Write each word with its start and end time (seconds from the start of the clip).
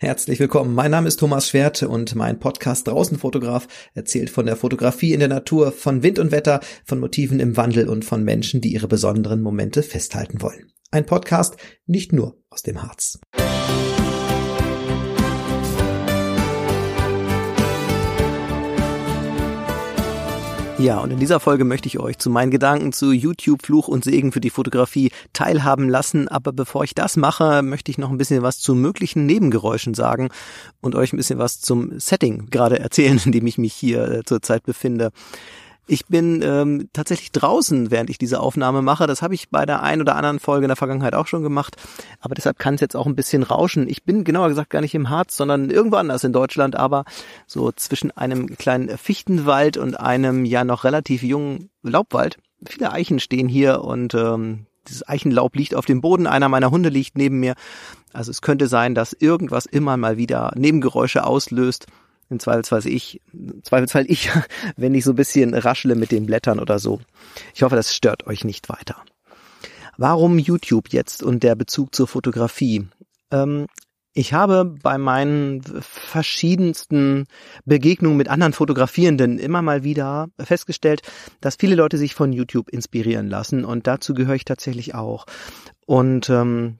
Herzlich 0.00 0.38
willkommen. 0.38 0.76
Mein 0.76 0.92
Name 0.92 1.08
ist 1.08 1.18
Thomas 1.18 1.48
Schwerte 1.48 1.88
und 1.88 2.14
mein 2.14 2.38
Podcast 2.38 2.86
Draußenfotograf 2.86 3.66
erzählt 3.94 4.30
von 4.30 4.46
der 4.46 4.54
Fotografie 4.54 5.12
in 5.12 5.18
der 5.18 5.28
Natur, 5.28 5.72
von 5.72 6.04
Wind 6.04 6.20
und 6.20 6.30
Wetter, 6.30 6.60
von 6.84 7.00
Motiven 7.00 7.40
im 7.40 7.56
Wandel 7.56 7.88
und 7.88 8.04
von 8.04 8.22
Menschen, 8.22 8.60
die 8.60 8.72
ihre 8.72 8.86
besonderen 8.86 9.42
Momente 9.42 9.82
festhalten 9.82 10.40
wollen. 10.40 10.70
Ein 10.92 11.04
Podcast 11.04 11.56
nicht 11.86 12.12
nur 12.12 12.40
aus 12.48 12.62
dem 12.62 12.80
Harz. 12.80 13.18
Ja, 20.78 21.00
und 21.00 21.10
in 21.10 21.18
dieser 21.18 21.40
Folge 21.40 21.64
möchte 21.64 21.88
ich 21.88 21.98
euch 21.98 22.18
zu 22.18 22.30
meinen 22.30 22.52
Gedanken 22.52 22.92
zu 22.92 23.10
YouTube 23.10 23.66
Fluch 23.66 23.88
und 23.88 24.04
Segen 24.04 24.30
für 24.30 24.40
die 24.40 24.48
Fotografie 24.48 25.10
teilhaben 25.32 25.88
lassen. 25.88 26.28
Aber 26.28 26.52
bevor 26.52 26.84
ich 26.84 26.94
das 26.94 27.16
mache, 27.16 27.62
möchte 27.62 27.90
ich 27.90 27.98
noch 27.98 28.10
ein 28.10 28.16
bisschen 28.16 28.42
was 28.42 28.60
zu 28.60 28.76
möglichen 28.76 29.26
Nebengeräuschen 29.26 29.94
sagen 29.94 30.28
und 30.80 30.94
euch 30.94 31.12
ein 31.12 31.16
bisschen 31.16 31.40
was 31.40 31.60
zum 31.60 31.98
Setting 31.98 32.46
gerade 32.50 32.78
erzählen, 32.78 33.20
in 33.24 33.32
dem 33.32 33.48
ich 33.48 33.58
mich 33.58 33.74
hier 33.74 34.08
äh, 34.08 34.22
zurzeit 34.24 34.62
befinde. 34.62 35.10
Ich 35.90 36.04
bin 36.04 36.42
ähm, 36.42 36.90
tatsächlich 36.92 37.32
draußen, 37.32 37.90
während 37.90 38.10
ich 38.10 38.18
diese 38.18 38.40
Aufnahme 38.40 38.82
mache. 38.82 39.06
Das 39.06 39.22
habe 39.22 39.34
ich 39.34 39.48
bei 39.48 39.64
der 39.64 39.82
ein 39.82 40.02
oder 40.02 40.16
anderen 40.16 40.38
Folge 40.38 40.66
in 40.66 40.68
der 40.68 40.76
Vergangenheit 40.76 41.14
auch 41.14 41.26
schon 41.26 41.42
gemacht. 41.42 41.76
Aber 42.20 42.34
deshalb 42.34 42.58
kann 42.58 42.74
es 42.74 42.82
jetzt 42.82 42.94
auch 42.94 43.06
ein 43.06 43.16
bisschen 43.16 43.42
rauschen. 43.42 43.88
Ich 43.88 44.04
bin 44.04 44.22
genauer 44.22 44.48
gesagt 44.48 44.68
gar 44.68 44.82
nicht 44.82 44.94
im 44.94 45.08
Harz, 45.08 45.34
sondern 45.34 45.70
irgendwo 45.70 45.96
anders 45.96 46.24
in 46.24 46.34
Deutschland, 46.34 46.76
aber 46.76 47.06
so 47.46 47.72
zwischen 47.72 48.10
einem 48.10 48.58
kleinen 48.58 48.98
Fichtenwald 48.98 49.78
und 49.78 49.98
einem 49.98 50.44
ja 50.44 50.62
noch 50.62 50.84
relativ 50.84 51.22
jungen 51.22 51.70
Laubwald. 51.82 52.36
Viele 52.66 52.92
Eichen 52.92 53.18
stehen 53.18 53.48
hier 53.48 53.82
und 53.82 54.12
ähm, 54.12 54.66
dieses 54.88 55.08
Eichenlaub 55.08 55.56
liegt 55.56 55.74
auf 55.74 55.86
dem 55.86 56.02
Boden. 56.02 56.26
Einer 56.26 56.50
meiner 56.50 56.70
Hunde 56.70 56.90
liegt 56.90 57.16
neben 57.16 57.40
mir. 57.40 57.54
Also 58.12 58.30
es 58.30 58.42
könnte 58.42 58.66
sein, 58.66 58.94
dass 58.94 59.14
irgendwas 59.14 59.64
immer 59.64 59.96
mal 59.96 60.18
wieder 60.18 60.52
Nebengeräusche 60.54 61.24
auslöst 61.24 61.86
im 62.30 62.40
Zweifelsfall 62.40 62.86
ich, 62.86 63.20
Zweifelsfall 63.62 64.06
ich, 64.08 64.30
wenn 64.76 64.94
ich 64.94 65.04
so 65.04 65.12
ein 65.12 65.16
bisschen 65.16 65.54
raschle 65.54 65.94
mit 65.94 66.10
den 66.10 66.26
Blättern 66.26 66.60
oder 66.60 66.78
so. 66.78 67.00
Ich 67.54 67.62
hoffe, 67.62 67.76
das 67.76 67.94
stört 67.94 68.26
euch 68.26 68.44
nicht 68.44 68.68
weiter. 68.68 68.96
Warum 69.96 70.38
YouTube 70.38 70.90
jetzt 70.90 71.22
und 71.22 71.42
der 71.42 71.56
Bezug 71.56 71.94
zur 71.94 72.06
Fotografie? 72.06 72.86
Ähm, 73.32 73.66
ich 74.14 74.32
habe 74.32 74.64
bei 74.64 74.98
meinen 74.98 75.62
verschiedensten 75.80 77.26
Begegnungen 77.64 78.16
mit 78.16 78.28
anderen 78.28 78.52
Fotografierenden 78.52 79.38
immer 79.38 79.62
mal 79.62 79.84
wieder 79.84 80.28
festgestellt, 80.40 81.02
dass 81.40 81.56
viele 81.56 81.76
Leute 81.76 81.98
sich 81.98 82.14
von 82.14 82.32
YouTube 82.32 82.68
inspirieren 82.68 83.28
lassen 83.28 83.64
und 83.64 83.86
dazu 83.86 84.14
gehöre 84.14 84.34
ich 84.34 84.44
tatsächlich 84.44 84.94
auch. 84.94 85.26
Und 85.86 86.30
ähm, 86.30 86.78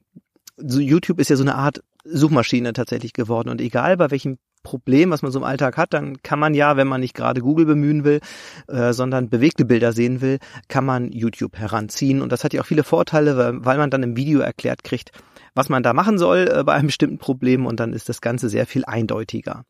YouTube 0.61 1.21
ist 1.21 1.31
ja 1.31 1.37
so 1.37 1.45
eine 1.45 1.55
Art 1.55 1.83
Suchmaschine 2.05 2.73
tatsächlich 2.73 3.13
geworden 3.13 3.51
und 3.51 3.61
egal 3.61 3.97
bei 3.97 4.11
welchem 4.11 4.39
Problem, 4.69 5.11
was 5.11 5.23
man 5.23 5.33
so 5.33 5.39
im 5.39 5.47
Alltag 5.47 5.79
hat, 5.79 5.95
dann 5.95 6.23
kann 6.23 6.39
man 6.39 6.53
ja, 6.53 6.77
wenn 6.77 6.87
man 6.87 7.01
nicht 7.01 7.15
gerade 7.15 7.41
Google 7.41 7.65
bemühen 7.65 8.05
will, 8.05 8.21
äh, 8.67 8.93
sondern 8.93 9.31
bewegte 9.31 9.65
Bilder 9.65 9.95
sehen 9.95 10.21
will, 10.21 10.41
kann 10.69 10.85
man 10.85 11.11
YouTube 11.11 11.57
heranziehen. 11.57 12.21
Und 12.21 12.33
das 12.33 12.45
hat 12.45 12.53
ja 12.53 12.61
auch 12.61 12.67
viele 12.67 12.85
Vorteile, 12.85 13.39
weil, 13.39 13.65
weil 13.65 13.79
man 13.79 13.89
dann 13.89 14.03
im 14.03 14.15
Video 14.15 14.41
erklärt 14.41 14.85
kriegt, 14.85 15.13
was 15.55 15.71
man 15.71 15.83
da 15.83 15.95
machen 15.95 16.19
soll 16.19 16.51
äh, 16.53 16.65
bei 16.65 16.75
einem 16.75 16.89
bestimmten 16.89 17.17
Problem 17.17 17.65
und 17.65 17.81
dann 17.81 17.95
ist 17.95 18.11
das 18.11 18.21
Ganze 18.21 18.51
sehr 18.51 18.67
viel 18.67 18.85
eindeutiger. 18.85 19.65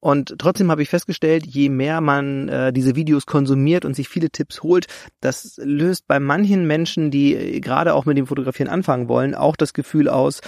Und 0.00 0.34
trotzdem 0.38 0.70
habe 0.70 0.82
ich 0.82 0.90
festgestellt, 0.90 1.46
je 1.46 1.70
mehr 1.70 2.02
man 2.02 2.48
äh, 2.48 2.72
diese 2.74 2.96
Videos 2.96 3.24
konsumiert 3.24 3.86
und 3.86 3.96
sich 3.96 4.10
viele 4.10 4.28
Tipps 4.28 4.62
holt, 4.62 4.86
das 5.20 5.58
löst 5.62 6.06
bei 6.06 6.20
manchen 6.20 6.66
Menschen, 6.66 7.10
die 7.10 7.34
äh, 7.34 7.60
gerade 7.60 7.94
auch 7.94 8.04
mit 8.04 8.18
dem 8.18 8.26
Fotografieren 8.26 8.70
anfangen 8.70 9.08
wollen, 9.08 9.34
auch 9.34 9.56
das 9.56 9.72
Gefühl 9.72 10.10
aus, 10.10 10.42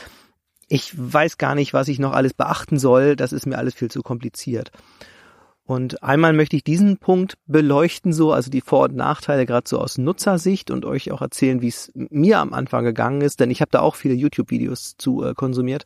ich 0.72 0.94
weiß 0.96 1.36
gar 1.36 1.54
nicht, 1.54 1.74
was 1.74 1.88
ich 1.88 1.98
noch 1.98 2.12
alles 2.12 2.32
beachten 2.32 2.78
soll, 2.78 3.14
das 3.14 3.34
ist 3.34 3.44
mir 3.44 3.58
alles 3.58 3.74
viel 3.74 3.90
zu 3.90 4.00
kompliziert. 4.00 4.70
Und 5.64 6.02
einmal 6.02 6.32
möchte 6.32 6.56
ich 6.56 6.64
diesen 6.64 6.96
Punkt 6.96 7.34
beleuchten, 7.46 8.14
so, 8.14 8.32
also 8.32 8.50
die 8.50 8.62
Vor- 8.62 8.84
und 8.84 8.96
Nachteile 8.96 9.44
gerade 9.44 9.68
so 9.68 9.78
aus 9.78 9.98
Nutzersicht 9.98 10.70
und 10.70 10.86
euch 10.86 11.12
auch 11.12 11.20
erzählen, 11.20 11.61
wie 11.61 11.68
es 11.68 11.92
mir 11.94 12.38
am 12.38 12.55
Anfang 12.55 12.84
gegangen 12.84 13.20
ist, 13.20 13.38
denn 13.38 13.50
ich 13.50 13.61
habe 13.61 13.70
da 13.70 13.80
auch 13.80 13.96
viele 13.96 14.14
YouTube-Videos 14.14 14.96
zu 14.96 15.22
äh, 15.22 15.34
konsumiert. 15.34 15.84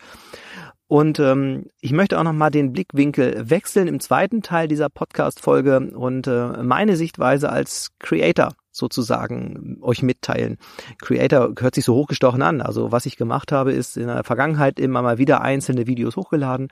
Und 0.86 1.18
ähm, 1.18 1.66
ich 1.80 1.90
möchte 1.90 2.16
auch 2.16 2.24
nochmal 2.24 2.52
den 2.52 2.72
Blickwinkel 2.72 3.50
wechseln 3.50 3.88
im 3.88 3.98
zweiten 3.98 4.40
Teil 4.40 4.68
dieser 4.68 4.88
Podcast-Folge 4.88 5.90
und 5.96 6.28
äh, 6.28 6.62
meine 6.62 6.96
Sichtweise 6.96 7.50
als 7.50 7.90
Creator 7.98 8.52
sozusagen 8.76 9.78
euch 9.80 10.02
mitteilen. 10.02 10.58
Creator 11.00 11.52
hört 11.58 11.74
sich 11.74 11.84
so 11.84 11.94
hochgestochen 11.94 12.42
an. 12.42 12.60
Also 12.60 12.92
was 12.92 13.06
ich 13.06 13.16
gemacht 13.16 13.52
habe, 13.52 13.72
ist 13.72 13.96
in 13.96 14.06
der 14.06 14.24
Vergangenheit 14.24 14.78
immer 14.78 15.02
mal 15.02 15.18
wieder 15.18 15.40
einzelne 15.40 15.86
Videos 15.86 16.16
hochgeladen 16.16 16.68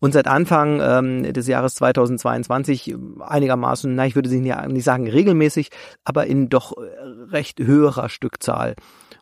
und 0.00 0.12
seit 0.12 0.26
Anfang 0.26 0.80
ähm, 0.82 1.32
des 1.32 1.46
Jahres 1.46 1.74
2022 1.76 2.96
einigermaßen, 3.20 3.94
na 3.94 4.06
ich 4.06 4.14
würde 4.14 4.30
nicht 4.30 4.84
sagen 4.84 5.08
regelmäßig, 5.08 5.70
aber 6.04 6.26
in 6.26 6.48
doch 6.48 6.72
recht 7.30 7.60
höherer 7.60 8.08
Stückzahl. 8.08 8.74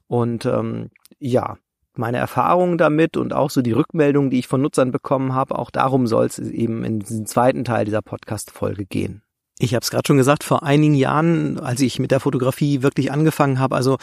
Und 0.06 0.46
ähm, 0.46 0.90
ja, 1.18 1.56
meine 1.94 2.18
Erfahrungen 2.18 2.78
damit 2.78 3.16
und 3.16 3.32
auch 3.32 3.50
so 3.50 3.62
die 3.62 3.72
Rückmeldungen, 3.72 4.30
die 4.30 4.38
ich 4.38 4.48
von 4.48 4.62
Nutzern 4.62 4.92
bekommen 4.92 5.34
habe, 5.34 5.58
auch 5.58 5.70
darum 5.70 6.06
soll 6.06 6.26
es 6.26 6.38
eben 6.38 6.84
in 6.84 7.00
diesem 7.00 7.26
zweiten 7.26 7.64
Teil 7.64 7.84
dieser 7.84 8.02
Podcast-Folge 8.02 8.86
gehen. 8.86 9.22
Ich 9.62 9.74
habe 9.74 9.84
es 9.84 9.90
gerade 9.92 10.04
schon 10.04 10.16
gesagt, 10.16 10.42
vor 10.42 10.64
einigen 10.64 10.94
Jahren, 10.94 11.60
als 11.60 11.80
ich 11.80 12.00
mit 12.00 12.10
der 12.10 12.18
Fotografie 12.18 12.82
wirklich 12.82 13.12
angefangen 13.12 13.60
habe, 13.60 13.76
also 13.76 13.96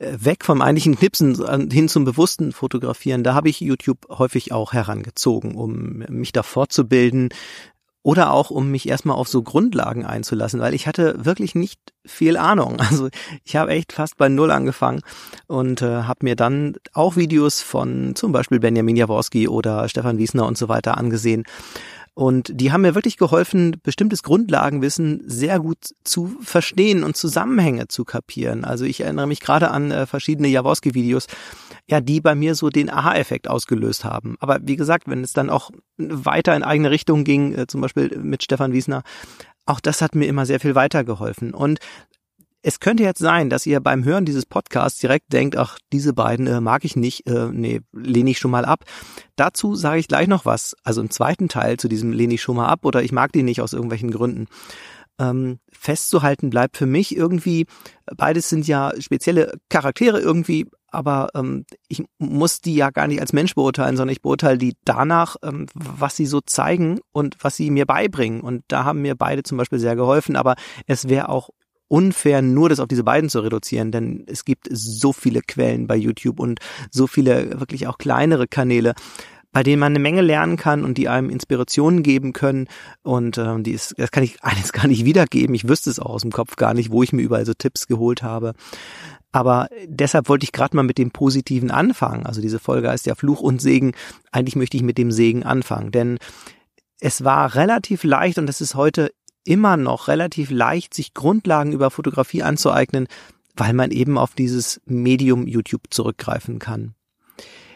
äh, 0.00 0.12
weg 0.18 0.44
vom 0.44 0.60
eigentlichen 0.60 0.96
Knipsen 0.96 1.70
hin 1.70 1.88
zum 1.88 2.04
bewussten 2.04 2.50
Fotografieren, 2.50 3.22
da 3.22 3.32
habe 3.32 3.48
ich 3.48 3.60
YouTube 3.60 4.08
häufig 4.10 4.50
auch 4.50 4.72
herangezogen, 4.72 5.54
um 5.54 5.98
mich 6.08 6.32
da 6.32 6.42
fortzubilden 6.42 7.28
oder 8.02 8.32
auch 8.32 8.50
um 8.50 8.72
mich 8.72 8.88
erstmal 8.88 9.16
auf 9.16 9.28
so 9.28 9.42
Grundlagen 9.42 10.04
einzulassen, 10.04 10.58
weil 10.58 10.74
ich 10.74 10.88
hatte 10.88 11.24
wirklich 11.24 11.54
nicht 11.54 11.78
viel 12.04 12.36
Ahnung. 12.36 12.78
Also 12.90 13.08
ich 13.44 13.54
habe 13.54 13.70
echt 13.70 13.92
fast 13.92 14.16
bei 14.16 14.28
Null 14.28 14.50
angefangen 14.50 15.02
und 15.46 15.80
äh, 15.80 16.02
habe 16.02 16.24
mir 16.24 16.34
dann 16.34 16.74
auch 16.92 17.14
Videos 17.14 17.60
von 17.60 18.16
zum 18.16 18.32
Beispiel 18.32 18.58
Benjamin 18.58 18.96
Jaworski 18.96 19.46
oder 19.46 19.88
Stefan 19.88 20.18
Wiesner 20.18 20.44
und 20.44 20.58
so 20.58 20.68
weiter 20.68 20.98
angesehen 20.98 21.44
und 22.18 22.50
die 22.52 22.72
haben 22.72 22.80
mir 22.80 22.96
wirklich 22.96 23.16
geholfen, 23.16 23.76
bestimmtes 23.84 24.24
Grundlagenwissen 24.24 25.22
sehr 25.24 25.60
gut 25.60 25.94
zu 26.02 26.34
verstehen 26.40 27.04
und 27.04 27.16
Zusammenhänge 27.16 27.86
zu 27.86 28.04
kapieren. 28.04 28.64
Also 28.64 28.84
ich 28.84 29.02
erinnere 29.02 29.28
mich 29.28 29.38
gerade 29.38 29.70
an 29.70 29.92
äh, 29.92 30.04
verschiedene 30.04 30.48
Jaworski-Videos, 30.48 31.28
ja, 31.86 32.00
die 32.00 32.20
bei 32.20 32.34
mir 32.34 32.56
so 32.56 32.70
den 32.70 32.90
Aha-Effekt 32.90 33.46
ausgelöst 33.46 34.04
haben. 34.04 34.34
Aber 34.40 34.58
wie 34.62 34.74
gesagt, 34.74 35.06
wenn 35.06 35.22
es 35.22 35.32
dann 35.32 35.48
auch 35.48 35.70
weiter 35.96 36.56
in 36.56 36.64
eigene 36.64 36.90
Richtung 36.90 37.22
ging, 37.22 37.54
äh, 37.54 37.68
zum 37.68 37.82
Beispiel 37.82 38.18
mit 38.20 38.42
Stefan 38.42 38.72
Wiesner, 38.72 39.04
auch 39.64 39.78
das 39.78 40.02
hat 40.02 40.16
mir 40.16 40.26
immer 40.26 40.44
sehr 40.44 40.58
viel 40.58 40.74
weitergeholfen. 40.74 41.54
Und 41.54 41.78
es 42.62 42.80
könnte 42.80 43.02
jetzt 43.02 43.20
sein, 43.20 43.50
dass 43.50 43.66
ihr 43.66 43.80
beim 43.80 44.04
Hören 44.04 44.24
dieses 44.24 44.44
Podcasts 44.44 45.00
direkt 45.00 45.32
denkt, 45.32 45.56
ach, 45.56 45.78
diese 45.92 46.12
beiden 46.12 46.46
äh, 46.46 46.60
mag 46.60 46.84
ich 46.84 46.96
nicht, 46.96 47.26
äh, 47.26 47.48
nee, 47.52 47.80
lehne 47.92 48.30
ich 48.30 48.38
schon 48.38 48.50
mal 48.50 48.64
ab. 48.64 48.84
Dazu 49.36 49.74
sage 49.74 50.00
ich 50.00 50.08
gleich 50.08 50.26
noch 50.26 50.44
was, 50.44 50.74
also 50.82 51.00
im 51.00 51.10
zweiten 51.10 51.48
Teil 51.48 51.76
zu 51.76 51.88
diesem 51.88 52.12
lehne 52.12 52.34
ich 52.34 52.42
schon 52.42 52.56
mal 52.56 52.66
ab 52.66 52.84
oder 52.84 53.02
ich 53.02 53.12
mag 53.12 53.32
die 53.32 53.42
nicht 53.42 53.60
aus 53.60 53.72
irgendwelchen 53.72 54.10
Gründen. 54.10 54.46
Ähm, 55.20 55.58
festzuhalten 55.72 56.50
bleibt 56.50 56.76
für 56.76 56.86
mich 56.86 57.16
irgendwie, 57.16 57.66
beides 58.16 58.48
sind 58.48 58.66
ja 58.68 58.92
spezielle 59.00 59.58
Charaktere 59.68 60.20
irgendwie, 60.20 60.66
aber 60.90 61.28
ähm, 61.34 61.64
ich 61.88 62.04
muss 62.18 62.60
die 62.60 62.74
ja 62.74 62.90
gar 62.90 63.08
nicht 63.08 63.20
als 63.20 63.32
Mensch 63.32 63.54
beurteilen, 63.54 63.96
sondern 63.96 64.12
ich 64.12 64.22
beurteile 64.22 64.58
die 64.58 64.76
danach, 64.84 65.36
ähm, 65.42 65.66
was 65.74 66.16
sie 66.16 66.26
so 66.26 66.40
zeigen 66.40 67.00
und 67.12 67.36
was 67.40 67.56
sie 67.56 67.70
mir 67.70 67.84
beibringen. 67.84 68.40
Und 68.40 68.62
da 68.68 68.84
haben 68.84 69.02
mir 69.02 69.16
beide 69.16 69.42
zum 69.42 69.58
Beispiel 69.58 69.78
sehr 69.78 69.96
geholfen, 69.96 70.36
aber 70.36 70.54
es 70.86 71.08
wäre 71.08 71.28
auch 71.28 71.50
unfair, 71.88 72.42
nur 72.42 72.68
das 72.68 72.80
auf 72.80 72.88
diese 72.88 73.04
beiden 73.04 73.30
zu 73.30 73.40
reduzieren, 73.40 73.90
denn 73.90 74.24
es 74.26 74.44
gibt 74.44 74.68
so 74.70 75.12
viele 75.12 75.40
Quellen 75.40 75.86
bei 75.86 75.96
YouTube 75.96 76.38
und 76.38 76.60
so 76.90 77.06
viele 77.06 77.58
wirklich 77.60 77.86
auch 77.86 77.98
kleinere 77.98 78.46
Kanäle, 78.46 78.94
bei 79.50 79.62
denen 79.62 79.80
man 79.80 79.92
eine 79.92 79.98
Menge 79.98 80.20
lernen 80.20 80.56
kann 80.56 80.84
und 80.84 80.98
die 80.98 81.08
einem 81.08 81.30
Inspirationen 81.30 82.02
geben 82.02 82.32
können. 82.32 82.68
Und 83.02 83.38
äh, 83.38 83.60
die 83.62 83.72
ist, 83.72 83.94
das 83.96 84.10
kann 84.10 84.22
ich 84.22 84.36
alles 84.42 84.72
gar 84.72 84.86
nicht 84.86 85.04
wiedergeben. 85.04 85.54
Ich 85.54 85.68
wüsste 85.68 85.90
es 85.90 85.98
auch 85.98 86.10
aus 86.10 86.22
dem 86.22 86.32
Kopf 86.32 86.56
gar 86.56 86.74
nicht, 86.74 86.90
wo 86.90 87.02
ich 87.02 87.12
mir 87.12 87.22
überall 87.22 87.46
so 87.46 87.54
Tipps 87.54 87.86
geholt 87.86 88.22
habe. 88.22 88.52
Aber 89.32 89.68
deshalb 89.86 90.28
wollte 90.28 90.44
ich 90.44 90.52
gerade 90.52 90.76
mal 90.76 90.82
mit 90.82 90.98
dem 90.98 91.10
Positiven 91.10 91.70
anfangen. 91.70 92.24
Also 92.24 92.40
diese 92.40 92.58
Folge 92.58 92.88
heißt 92.88 93.06
ja 93.06 93.14
Fluch 93.14 93.40
und 93.40 93.60
Segen. 93.60 93.92
Eigentlich 94.32 94.56
möchte 94.56 94.76
ich 94.76 94.82
mit 94.82 94.98
dem 94.98 95.12
Segen 95.12 95.42
anfangen, 95.42 95.92
denn 95.92 96.18
es 97.00 97.24
war 97.24 97.54
relativ 97.54 98.04
leicht 98.04 98.38
und 98.38 98.46
das 98.46 98.60
ist 98.60 98.74
heute 98.74 99.10
immer 99.48 99.76
noch 99.76 100.08
relativ 100.08 100.50
leicht, 100.50 100.92
sich 100.92 101.14
Grundlagen 101.14 101.72
über 101.72 101.90
Fotografie 101.90 102.42
anzueignen, 102.42 103.08
weil 103.56 103.72
man 103.72 103.90
eben 103.90 104.18
auf 104.18 104.34
dieses 104.34 104.80
Medium 104.84 105.46
YouTube 105.46 105.84
zurückgreifen 105.90 106.58
kann. 106.58 106.94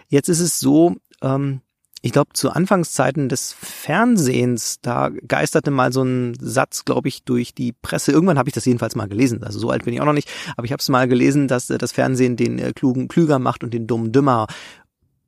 Jetzt 0.09 0.29
ist 0.29 0.41
es 0.41 0.61
so, 0.61 0.97
ähm, 1.23 1.63
ich 2.03 2.13
glaube, 2.13 2.33
zu 2.35 2.51
Anfangszeiten 2.51 3.29
des 3.29 3.55
Fernsehens, 3.59 4.81
da 4.83 5.09
geisterte 5.09 5.71
mal 5.71 5.93
so 5.93 6.03
ein 6.03 6.37
Satz, 6.39 6.85
glaube 6.85 7.09
ich, 7.09 7.25
durch 7.25 7.55
die 7.55 7.73
Presse. 7.73 8.13
Irgendwann 8.13 8.39
habe 8.39 8.51
ich 8.51 8.55
das 8.55 8.67
jedenfalls 8.67 8.97
mal 8.97 9.09
gelesen. 9.09 9.43
Also 9.43 9.59
so 9.59 9.71
alt 9.71 9.85
bin 9.85 9.95
ich 9.95 10.01
auch 10.01 10.07
noch 10.07 10.13
nicht, 10.13 10.31
aber 10.57 10.67
ich 10.67 10.73
habe 10.73 10.81
es 10.81 10.89
mal 10.91 11.09
gelesen, 11.09 11.49
dass 11.49 11.71
äh, 11.71 11.79
das 11.79 11.93
Fernsehen 11.93 12.37
den 12.37 12.59
äh, 12.59 12.73
Klugen 12.75 13.09
klüger 13.09 13.39
macht 13.39 13.65
und 13.65 13.73
den 13.73 13.87
Dummen 13.87 14.13
dümmer. 14.13 14.47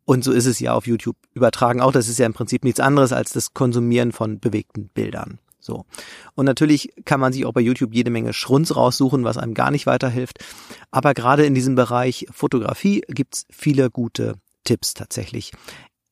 Und 0.04 0.24
so 0.24 0.32
ist 0.32 0.44
es 0.44 0.60
ja 0.60 0.74
auf 0.74 0.86
YouTube 0.86 1.16
übertragen 1.32 1.80
auch. 1.80 1.92
Das 1.92 2.08
ist 2.08 2.18
ja 2.18 2.26
im 2.26 2.34
Prinzip 2.34 2.64
nichts 2.64 2.80
anderes 2.80 3.12
als 3.12 3.32
das 3.32 3.54
Konsumieren 3.54 4.12
von 4.12 4.40
bewegten 4.40 4.88
Bildern. 4.88 5.38
So. 5.64 5.86
Und 6.34 6.44
natürlich 6.44 6.90
kann 7.06 7.20
man 7.20 7.32
sich 7.32 7.46
auch 7.46 7.52
bei 7.52 7.62
YouTube 7.62 7.94
jede 7.94 8.10
Menge 8.10 8.34
Schrunz 8.34 8.76
raussuchen, 8.76 9.24
was 9.24 9.38
einem 9.38 9.54
gar 9.54 9.70
nicht 9.70 9.86
weiterhilft. 9.86 10.44
Aber 10.90 11.14
gerade 11.14 11.46
in 11.46 11.54
diesem 11.54 11.74
Bereich 11.74 12.26
Fotografie 12.30 13.02
gibt's 13.08 13.46
viele 13.50 13.90
gute 13.90 14.34
Tipps 14.64 14.92
tatsächlich. 14.92 15.52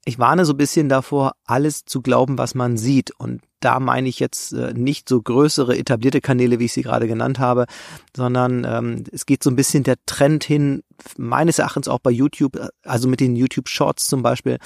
Ich 0.05 0.19
warne 0.19 0.45
so 0.47 0.55
ein 0.55 0.57
bisschen 0.57 0.89
davor, 0.89 1.33
alles 1.45 1.85
zu 1.85 2.01
glauben, 2.01 2.39
was 2.39 2.55
man 2.55 2.77
sieht. 2.77 3.13
Und 3.13 3.43
da 3.61 3.79
meine 3.79 4.09
ich 4.09 4.19
jetzt 4.19 4.53
äh, 4.53 4.73
nicht 4.73 5.09
so 5.09 5.21
größere 5.21 5.77
etablierte 5.77 6.21
Kanäle, 6.21 6.59
wie 6.59 6.65
ich 6.65 6.73
sie 6.73 6.83
gerade 6.83 7.07
genannt 7.07 7.39
habe, 7.39 7.67
sondern 8.17 8.65
ähm, 8.65 9.05
es 9.13 9.27
geht 9.27 9.45
so 9.45 9.51
ein 9.51 9.57
bisschen 9.57 9.85
der 9.85 9.97
Trend 10.07 10.45
hin, 10.45 10.83
meines 11.17 11.59
Erachtens 11.59 11.89
auch 11.89 12.01
bei 12.01 12.11
YouTube, 12.11 12.59
also 12.85 13.07
mit 13.07 13.21
den 13.21 13.37
YouTube 13.37 13.69
Shorts 13.69 14.07
zum 14.07 14.23
Beispiel, 14.23 14.59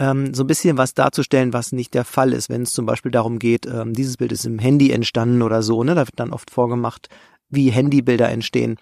ähm, 0.00 0.34
so 0.34 0.42
ein 0.42 0.46
bisschen 0.48 0.78
was 0.78 0.94
darzustellen, 0.94 1.52
was 1.52 1.72
nicht 1.72 1.94
der 1.94 2.04
Fall 2.04 2.32
ist. 2.32 2.48
Wenn 2.48 2.62
es 2.62 2.72
zum 2.72 2.86
Beispiel 2.86 3.12
darum 3.12 3.38
geht, 3.38 3.66
ähm, 3.66 3.92
dieses 3.92 4.16
Bild 4.16 4.32
ist 4.32 4.46
im 4.46 4.58
Handy 4.58 4.90
entstanden 4.90 5.42
oder 5.42 5.62
so, 5.62 5.84
ne, 5.84 5.94
da 5.94 6.06
wird 6.06 6.18
dann 6.18 6.32
oft 6.32 6.50
vorgemacht, 6.50 7.08
wie 7.50 7.70
Handybilder 7.70 8.28
entstehen. 8.30 8.76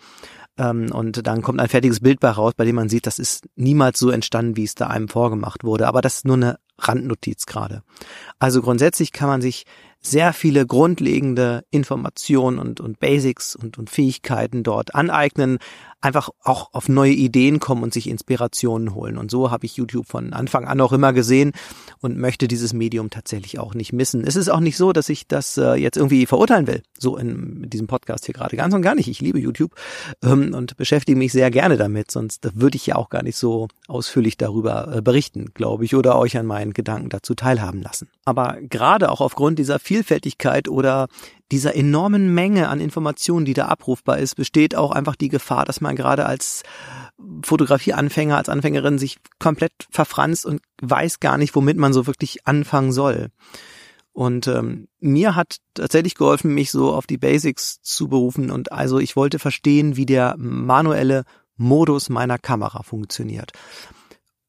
Ähm, 0.56 0.91
und 0.93 1.26
dann 1.26 1.43
kommt 1.43 1.61
ein 1.61 1.69
fertiges 1.69 2.00
Bild 2.00 2.20
bei 2.20 2.31
raus, 2.31 2.53
bei 2.56 2.65
dem 2.65 2.76
man 2.76 2.88
sieht, 2.88 3.06
das 3.06 3.19
ist 3.19 3.47
niemals 3.56 3.99
so 3.99 4.11
entstanden, 4.11 4.56
wie 4.56 4.65
es 4.65 4.76
da 4.76 4.87
einem 4.87 5.09
vorgemacht 5.09 5.65
wurde. 5.65 5.88
Aber 5.88 6.00
das 6.00 6.19
ist 6.19 6.25
nur 6.25 6.37
eine 6.37 6.59
Randnotiz 6.79 7.47
gerade. 7.47 7.82
Also 8.38 8.62
grundsätzlich 8.62 9.11
kann 9.12 9.29
man 9.29 9.43
sich 9.43 9.65
sehr 10.00 10.32
viele 10.32 10.65
grundlegende 10.65 11.65
Informationen 11.70 12.61
und, 12.61 12.81
und 12.81 13.00
Basics 13.00 13.56
und, 13.56 13.79
und 13.79 13.91
Fähigkeiten 13.91 14.62
dort 14.62 14.94
aneignen, 14.94 15.59
einfach 16.00 16.31
auch 16.45 16.73
auf 16.73 16.89
neue 16.89 17.12
Ideen 17.12 17.59
kommen 17.59 17.83
und 17.83 17.93
sich 17.93 18.09
Inspirationen 18.09 18.95
holen. 18.95 19.19
Und 19.19 19.31
so 19.31 19.50
habe 19.50 19.67
ich 19.67 19.77
YouTube 19.77 20.06
von 20.06 20.33
Anfang 20.33 20.67
an 20.67 20.81
auch 20.81 20.93
immer 20.93 21.12
gesehen 21.12 21.53
und 22.00 22.17
möchte 22.17 22.47
dieses 22.47 22.73
Medium 22.73 23.11
tatsächlich 23.11 23.59
auch 23.59 23.75
nicht 23.75 23.93
missen. 23.93 24.25
Es 24.25 24.37
ist 24.37 24.49
auch 24.49 24.61
nicht 24.61 24.77
so, 24.77 24.93
dass 24.93 25.09
ich 25.09 25.27
das 25.27 25.56
äh, 25.56 25.75
jetzt 25.75 25.97
irgendwie 25.97 26.27
verurteilen 26.27 26.67
will, 26.67 26.83
so 26.99 27.17
in, 27.17 27.69
diesem 27.69 27.89
Podcast 27.89 28.27
hier 28.27 28.35
gerade. 28.35 28.56
Ganz 28.56 28.75
und 28.75 28.83
gar 28.83 28.95
nicht. 28.95 29.09
Ich 29.09 29.21
liebe 29.21 29.41
YouTube 29.41 29.75
ähm, 30.23 30.55
und 30.55 30.77
beschäftige 30.77 31.19
mich 31.19 31.33
sehr 31.33 31.50
gerne 31.50 31.77
damit, 31.77 32.11
sonst 32.11 32.49
würde 32.55 32.77
ich 32.77 32.87
ja 32.87 32.97
auch 32.97 33.09
gar 33.09 33.23
nicht 33.23 33.37
so 33.37 33.69
ausführlich 33.89 34.37
darüber 34.37 34.97
äh, 34.97 35.03
berichten, 35.03 35.51
glaube 35.55 35.85
ich, 35.85 35.97
oder 35.97 36.19
euch 36.19 36.39
an 36.39 36.47
meinen 36.47 36.75
Gedanken 36.75 37.09
dazu 37.09 37.35
teilhaben 37.35 37.83
lassen. 37.83 38.09
Aber 38.25 38.59
gerade 38.61 39.11
auch 39.11 39.21
aufgrund 39.21 39.59
dieser 39.59 39.79
Vielfältigkeit 39.79 40.69
oder 40.69 41.09
dieser 41.50 41.75
enormen 41.75 42.35
Menge 42.35 42.69
an 42.69 42.81
Informationen, 42.81 43.45
die 43.45 43.55
da 43.55 43.67
abrufbar 43.67 44.19
ist, 44.19 44.35
besteht 44.35 44.75
auch 44.75 44.91
einfach 44.91 45.17
die 45.17 45.29
Gefahr, 45.29 45.65
dass 45.65 45.81
man 45.81 45.97
gerade 45.97 46.27
als 46.27 46.62
Fotografieanfänger, 47.43 48.37
als 48.37 48.49
Anfängerin 48.49 48.99
sich 48.99 49.19
komplett 49.39 49.73
verfranst 49.91 50.45
und 50.47 50.61
weiß 50.83 51.21
gar 51.21 51.39
nicht, 51.39 51.55
womit 51.55 51.77
man 51.77 51.93
so 51.93 52.06
wirklich 52.06 52.47
anfangen 52.47 52.93
soll. 52.93 53.29
Und 54.12 54.49
ähm, 54.49 54.89
mir 55.00 55.37
hat 55.37 55.59
tatsächlich 55.75 56.17
geholfen, 56.17 56.53
mich 56.53 56.71
so 56.71 56.93
auf 56.93 57.06
die 57.06 57.19
Basics 57.19 57.81
zu 57.83 58.09
berufen. 58.09 58.51
Und 58.51 58.73
also 58.73 58.99
ich 58.99 59.17
wollte 59.17 59.39
verstehen, 59.39 59.97
wie 59.97 60.06
der 60.06 60.35
manuelle 60.39 61.25
Modus 61.56 62.09
meiner 62.09 62.39
Kamera 62.39 62.83
funktioniert. 62.83 63.53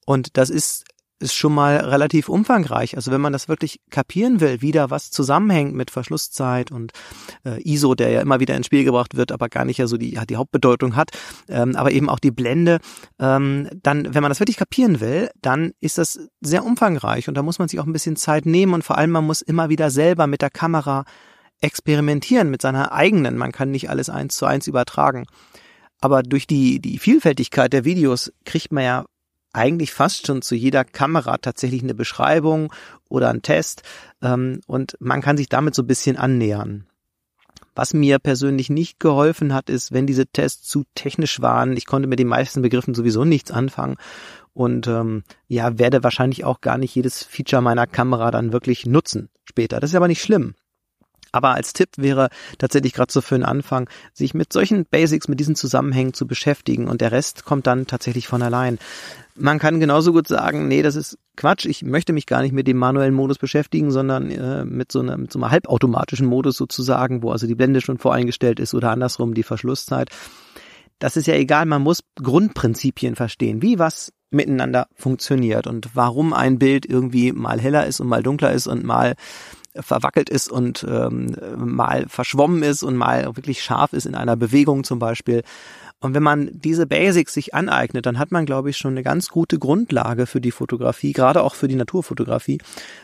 Und 0.06 0.38
das 0.38 0.50
ist 0.50 0.86
ist 1.20 1.36
schon 1.36 1.54
mal 1.54 1.78
relativ 1.78 2.30
umfangreich. 2.30 2.96
Also 2.96 3.12
wenn 3.12 3.22
man 3.22 3.34
das 3.34 3.48
wirklich 3.48 3.82
kapieren 3.90 4.40
will, 4.40 4.62
wie 4.62 4.72
da 4.72 4.90
was 4.90 5.12
zusammenhängt 5.12 5.76
mit 5.76 5.92
Verschlusszeit 5.92 6.72
und 6.72 6.94
äh, 7.46 7.62
ISO, 7.62 7.94
der 7.96 8.10
ja 8.10 8.22
immer 8.22 8.40
wieder 8.40 8.56
ins 8.56 8.66
Spiel 8.66 8.84
gebracht 8.84 9.16
wird, 9.16 9.32
aber 9.32 9.50
gar 9.50 9.66
nicht 9.66 9.78
ja 9.78 9.88
so 9.88 9.98
die, 9.98 10.20
die 10.30 10.36
Hauptbedeutung 10.38 10.96
hat, 10.96 11.12
ähm, 11.48 11.76
aber 11.76 11.92
eben 11.92 12.10
auch 12.10 12.20
die 12.20 12.32
Blende, 12.32 12.80
ähm, 13.20 13.70
dann, 13.84 14.14
wenn 14.14 14.22
man 14.22 14.30
das 14.30 14.40
wirklich 14.40 14.58
kapieren 14.58 15.00
will, 15.00 15.30
dann 15.42 15.72
ist 15.80 15.98
das 15.98 16.20
sehr 16.42 16.66
umfangreich 16.66 17.28
und 17.28 17.36
da 17.36 17.44
muss 17.44 17.60
man 17.60 17.68
sich 17.68 17.80
auch 17.80 17.86
ein 17.86 17.94
bisschen 17.94 18.16
Zeit 18.16 18.46
nehmen 18.46 18.74
und 18.74 18.84
vor 18.84 18.98
allem 18.98 19.12
man 19.12 19.26
muss 19.26 19.42
immer 19.42 19.70
wieder 19.70 19.92
selber 19.92 20.28
mit 20.28 20.42
der 20.42 20.50
Kamera 20.50 21.04
experimentieren, 21.62 22.50
mit 22.50 22.62
seiner 22.62 22.94
eigenen. 22.94 23.38
Man 23.38 23.52
kann 23.52 23.72
nicht 23.72 23.90
alles 23.90 24.10
eins 24.10 24.36
zu 24.36 24.46
eins 24.46 24.68
übertragen. 24.68 25.26
Aber 26.02 26.24
durch 26.24 26.48
die, 26.48 26.80
die 26.80 26.98
Vielfältigkeit 26.98 27.74
der 27.74 27.84
Videos 27.84 28.32
kriegt 28.46 28.72
man 28.72 28.84
ja 28.84 29.06
eigentlich 29.54 29.92
fast 29.94 30.28
schon 30.28 30.42
zu 30.42 30.56
jeder 30.56 30.86
Kamera 30.86 31.38
tatsächlich 31.38 31.84
eine 31.84 31.96
Beschreibung 31.96 32.74
oder 33.10 33.30
ein 33.30 33.42
Test 33.42 33.84
ähm, 34.22 34.62
und 34.68 34.96
man 35.00 35.22
kann 35.22 35.38
sich 35.38 35.50
damit 35.50 35.76
so 35.76 35.84
ein 35.84 35.88
bisschen 35.88 36.18
annähern. 36.18 36.86
Was 37.76 37.94
mir 37.94 38.20
persönlich 38.20 38.70
nicht 38.70 39.00
geholfen 39.00 39.54
hat, 39.54 39.70
ist, 39.70 39.94
wenn 39.94 40.06
diese 40.06 40.28
Tests 40.28 40.68
zu 40.68 40.84
technisch 40.96 41.42
waren. 41.42 41.78
Ich 41.78 41.86
konnte 41.86 42.10
mit 42.10 42.20
den 42.20 42.28
meisten 42.28 42.62
Begriffen 42.62 42.94
sowieso 42.94 43.24
nichts 43.24 43.52
anfangen 43.52 43.96
und 44.54 44.88
ähm, 44.88 45.24
ja, 45.48 45.80
werde 45.80 46.04
wahrscheinlich 46.04 46.44
auch 46.44 46.62
gar 46.62 46.78
nicht 46.78 46.94
jedes 46.94 47.24
Feature 47.24 47.62
meiner 47.62 47.88
Kamera 47.88 48.32
dann 48.32 48.52
wirklich 48.52 48.86
nutzen 48.86 49.30
später. 49.46 49.80
Das 49.80 49.92
ist 49.92 49.96
aber 49.96 50.10
nicht 50.10 50.22
schlimm. 50.22 50.56
Aber 51.32 51.56
als 51.56 51.74
Tipp 51.74 51.90
wäre 51.98 52.30
tatsächlich 52.58 52.94
gerade 52.94 53.12
so 53.12 53.22
für 53.22 53.36
den 53.36 53.46
Anfang, 53.46 53.90
sich 54.14 54.34
mit 54.34 54.52
solchen 54.54 54.86
Basics, 54.86 55.28
mit 55.28 55.40
diesen 55.40 55.56
Zusammenhängen 55.56 56.14
zu 56.14 56.28
beschäftigen 56.28 56.88
und 56.88 57.02
der 57.02 57.12
Rest 57.12 57.46
kommt 57.46 57.68
dann 57.68 57.88
tatsächlich 57.88 58.28
von 58.28 58.42
allein. 58.42 58.80
Man 59.36 59.60
kann 59.60 59.80
genauso 59.80 60.12
gut 60.12 60.28
sagen, 60.28 60.68
nee, 60.68 60.82
das 60.82 60.96
ist 60.96 61.18
Quatsch, 61.38 61.66
ich 61.66 61.84
möchte 61.84 62.12
mich 62.12 62.26
gar 62.26 62.42
nicht 62.42 62.52
mit 62.52 62.68
dem 62.68 62.78
manuellen 62.78 63.14
Modus 63.14 63.38
beschäftigen, 63.38 63.92
sondern 63.92 64.30
äh, 64.30 64.66
mit, 64.66 64.92
so 64.92 65.00
einer, 65.00 65.18
mit 65.18 65.32
so 65.32 65.40
einem 65.40 65.50
halbautomatischen 65.50 66.28
Modus 66.28 66.58
sozusagen, 66.58 67.24
wo 67.24 67.32
also 67.32 67.48
die 67.48 67.56
Blende 67.56 67.80
schon 67.80 67.98
voreingestellt 67.98 68.60
ist 68.60 68.74
oder 68.74 68.92
andersrum 68.92 69.34
die 69.34 69.44
Verschlusszeit. 69.44 70.10
Das 71.00 71.16
ist 71.16 71.28
ja 71.28 71.36
egal, 71.36 71.66
man 71.66 71.82
muss 71.82 72.04
Grundprinzipien 72.22 73.16
verstehen, 73.16 73.62
wie 73.62 73.80
was 73.80 74.12
miteinander 74.32 74.88
funktioniert 74.96 75.66
und 75.66 75.90
warum 75.96 76.34
ein 76.34 76.60
Bild 76.60 76.86
irgendwie 76.86 77.32
mal 77.32 77.60
heller 77.60 77.88
ist 77.88 78.00
und 78.00 78.08
mal 78.08 78.22
dunkler 78.22 78.52
ist 78.52 78.68
und 78.68 78.84
mal 78.84 79.16
verwackelt 79.76 80.30
ist 80.30 80.52
und 80.52 80.86
ähm, 80.90 81.36
mal 81.58 82.06
verschwommen 82.08 82.64
ist 82.64 82.84
und 82.84 82.96
mal 82.96 83.26
wirklich 83.36 83.64
scharf 83.64 83.94
ist 83.94 84.06
in 84.06 84.16
einer 84.16 84.36
Bewegung 84.36 84.84
zum 84.84 85.00
Beispiel. 85.00 85.44
Und 86.02 86.14
wenn 86.14 86.24
man 86.24 86.50
diese 86.54 86.88
Basics 86.88 87.34
sich 87.34 87.54
aneignet, 87.54 88.06
dann 88.06 88.20
hat 88.20 88.32
man, 88.32 88.46
glaube 88.46 88.70
ich, 88.70 88.78
schon 88.78 88.92
eine 88.94 89.04
ganz 89.04 89.30
gute 89.30 89.60
Grundlage 89.60 90.28
für 90.28 90.40
die 90.40 90.52
Fotografie, 90.52 91.12
gerade 91.12 91.44
auch 91.44 91.56
für 91.56 91.68
die 91.68 91.76
Naturfotografie. 91.76 92.60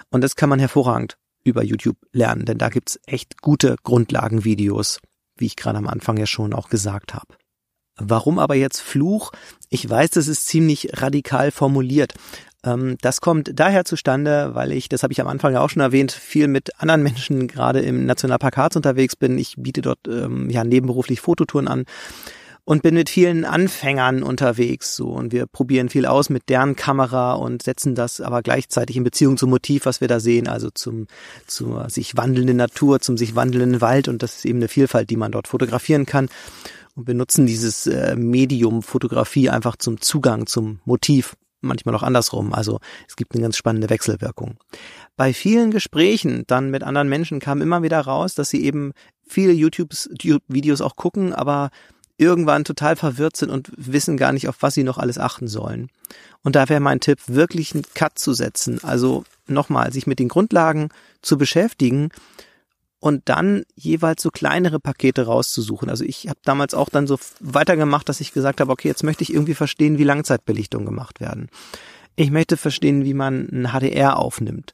Und 0.09 0.23
das 0.23 0.35
kann 0.35 0.50
man 0.50 0.59
hervorragend 0.59 1.17
über 1.44 1.63
YouTube 1.63 1.97
lernen, 2.12 2.45
denn 2.45 2.57
da 2.57 2.69
gibt's 2.69 3.00
echt 3.06 3.41
gute 3.41 3.75
Grundlagenvideos, 3.83 5.00
wie 5.38 5.45
ich 5.45 5.56
gerade 5.56 5.77
am 5.77 5.88
Anfang 5.88 6.17
ja 6.17 6.25
schon 6.25 6.53
auch 6.53 6.69
gesagt 6.69 7.13
habe. 7.13 7.35
Warum 7.97 8.39
aber 8.39 8.56
jetzt 8.56 8.81
Fluch? 8.81 9.31
Ich 9.69 9.89
weiß, 9.89 10.12
das 10.12 10.27
ist 10.27 10.47
ziemlich 10.47 11.01
radikal 11.01 11.51
formuliert, 11.51 12.13
das 13.01 13.21
kommt 13.21 13.51
daher 13.53 13.85
zustande, 13.85 14.51
weil 14.53 14.71
ich, 14.71 14.89
das 14.89 15.03
habe 15.03 15.13
ich 15.13 15.21
am 15.21 15.27
Anfang 15.27 15.53
ja 15.53 15.62
auch 15.62 15.69
schon 15.69 15.81
erwähnt, 15.81 16.12
viel 16.12 16.48
mit 16.48 16.79
anderen 16.81 17.03
Menschen 17.03 17.48
gerade 17.48 17.79
im 17.79 18.05
Nationalpark 18.05 18.57
Harz 18.57 18.75
unterwegs 18.75 19.15
bin. 19.15 19.38
Ich 19.38 19.55
biete 19.57 19.81
dort 19.81 20.00
ähm, 20.07 20.50
ja 20.50 20.63
nebenberuflich 20.63 21.22
Fototouren 21.22 21.67
an 21.67 21.86
und 22.65 22.81
bin 22.81 22.95
mit 22.95 23.10
vielen 23.10 23.45
Anfängern 23.45 24.24
unterwegs 24.24 24.95
so. 24.95 25.10
Und 25.10 25.31
wir 25.31 25.45
probieren 25.45 25.89
viel 25.89 26.07
aus 26.07 26.29
mit 26.29 26.50
deren 26.50 26.75
Kamera 26.75 27.34
und 27.34 27.62
setzen 27.62 27.93
das 27.93 28.19
aber 28.19 28.41
gleichzeitig 28.41 28.98
in 28.98 29.03
Beziehung 29.03 29.38
zum 29.38 29.51
Motiv, 29.51 29.86
was 29.86 30.01
wir 30.01 30.07
da 30.07 30.19
sehen, 30.19 30.48
also 30.48 30.72
zum 30.72 31.05
zur 31.45 31.89
sich 31.89 32.17
wandelnden 32.17 32.57
Natur, 32.57 33.00
zum 33.00 33.17
sich 33.17 33.36
wandelnden 33.36 33.81
Wald. 33.81 34.07
Und 34.07 34.24
das 34.24 34.38
ist 34.38 34.45
eben 34.45 34.60
eine 34.60 34.67
Vielfalt, 34.67 35.12
die 35.12 35.17
man 35.17 35.31
dort 35.31 35.48
fotografieren 35.48 36.07
kann. 36.07 36.29
Und 36.95 37.05
benutzen 37.05 37.45
dieses 37.45 37.88
äh, 37.88 38.15
Medium 38.15 38.81
Fotografie 38.81 39.50
einfach 39.50 39.75
zum 39.75 40.01
Zugang 40.01 40.48
zum 40.48 40.79
Motiv 40.86 41.36
manchmal 41.65 41.95
auch 41.95 42.03
andersrum. 42.03 42.53
Also 42.53 42.79
es 43.07 43.15
gibt 43.15 43.34
eine 43.34 43.41
ganz 43.41 43.57
spannende 43.57 43.89
Wechselwirkung. 43.89 44.57
Bei 45.15 45.34
vielen 45.34 45.72
Gesprächen 45.72 46.43
dann 46.48 46.72
mit 46.72 46.84
anderen 46.84 47.10
Menschen 47.10 47.39
kam 47.39 47.62
immer 47.62 47.84
wieder 47.84 48.00
raus, 48.00 48.36
dass 48.36 48.50
sie 48.50 48.63
eben 48.63 48.93
viele 49.27 49.53
YouTube-Videos 49.53 50.81
auch 50.81 50.95
gucken, 50.95 51.34
aber 51.34 51.69
irgendwann 52.17 52.63
total 52.63 52.95
verwirrt 52.95 53.36
sind 53.36 53.50
und 53.50 53.72
wissen 53.75 54.17
gar 54.17 54.31
nicht, 54.31 54.48
auf 54.48 54.57
was 54.62 54.74
sie 54.74 54.84
noch 54.84 54.98
alles 54.98 55.17
achten 55.17 55.48
sollen. 55.48 55.89
Und 56.43 56.55
da 56.55 56.69
wäre 56.69 56.79
mein 56.79 57.00
Tipp, 57.00 57.19
wirklich 57.27 57.74
einen 57.74 57.84
Cut 57.93 58.17
zu 58.17 58.34
setzen. 58.34 58.79
Also 58.84 59.24
nochmal, 59.48 59.91
sich 59.91 60.07
mit 60.07 60.19
den 60.19 60.29
Grundlagen 60.29 60.89
zu 61.22 61.38
beschäftigen 61.38 62.10
und 63.05 63.21
dann 63.25 63.65
jeweils 63.75 64.24
so 64.24 64.31
kleinere 64.31 64.79
Pakete 64.79 65.27
rauszusuchen. 65.27 65.91
Also 65.91 66.03
ich 66.03 66.27
habe 66.27 66.39
damals 66.43 66.74
auch 66.74 66.89
dann 66.89 67.05
so 67.05 67.19
weitergemacht, 67.39 68.09
dass 68.09 68.19
ich 68.19 68.33
gesagt 68.33 68.59
habe, 68.59 68.71
okay, 68.71 68.88
jetzt 68.88 69.03
möchte 69.03 69.21
ich 69.21 69.31
irgendwie 69.31 69.53
verstehen, 69.53 70.00
wie 70.00 70.03
Langzeitbelichtung 70.03 70.85
gemacht 70.85 71.19
werden. 71.19 71.50
Ich 72.15 72.31
möchte 72.31 72.57
verstehen, 72.57 73.05
wie 73.05 73.13
man 73.13 73.47
ein 73.51 73.67
HDR 73.67 74.17
aufnimmt 74.17 74.74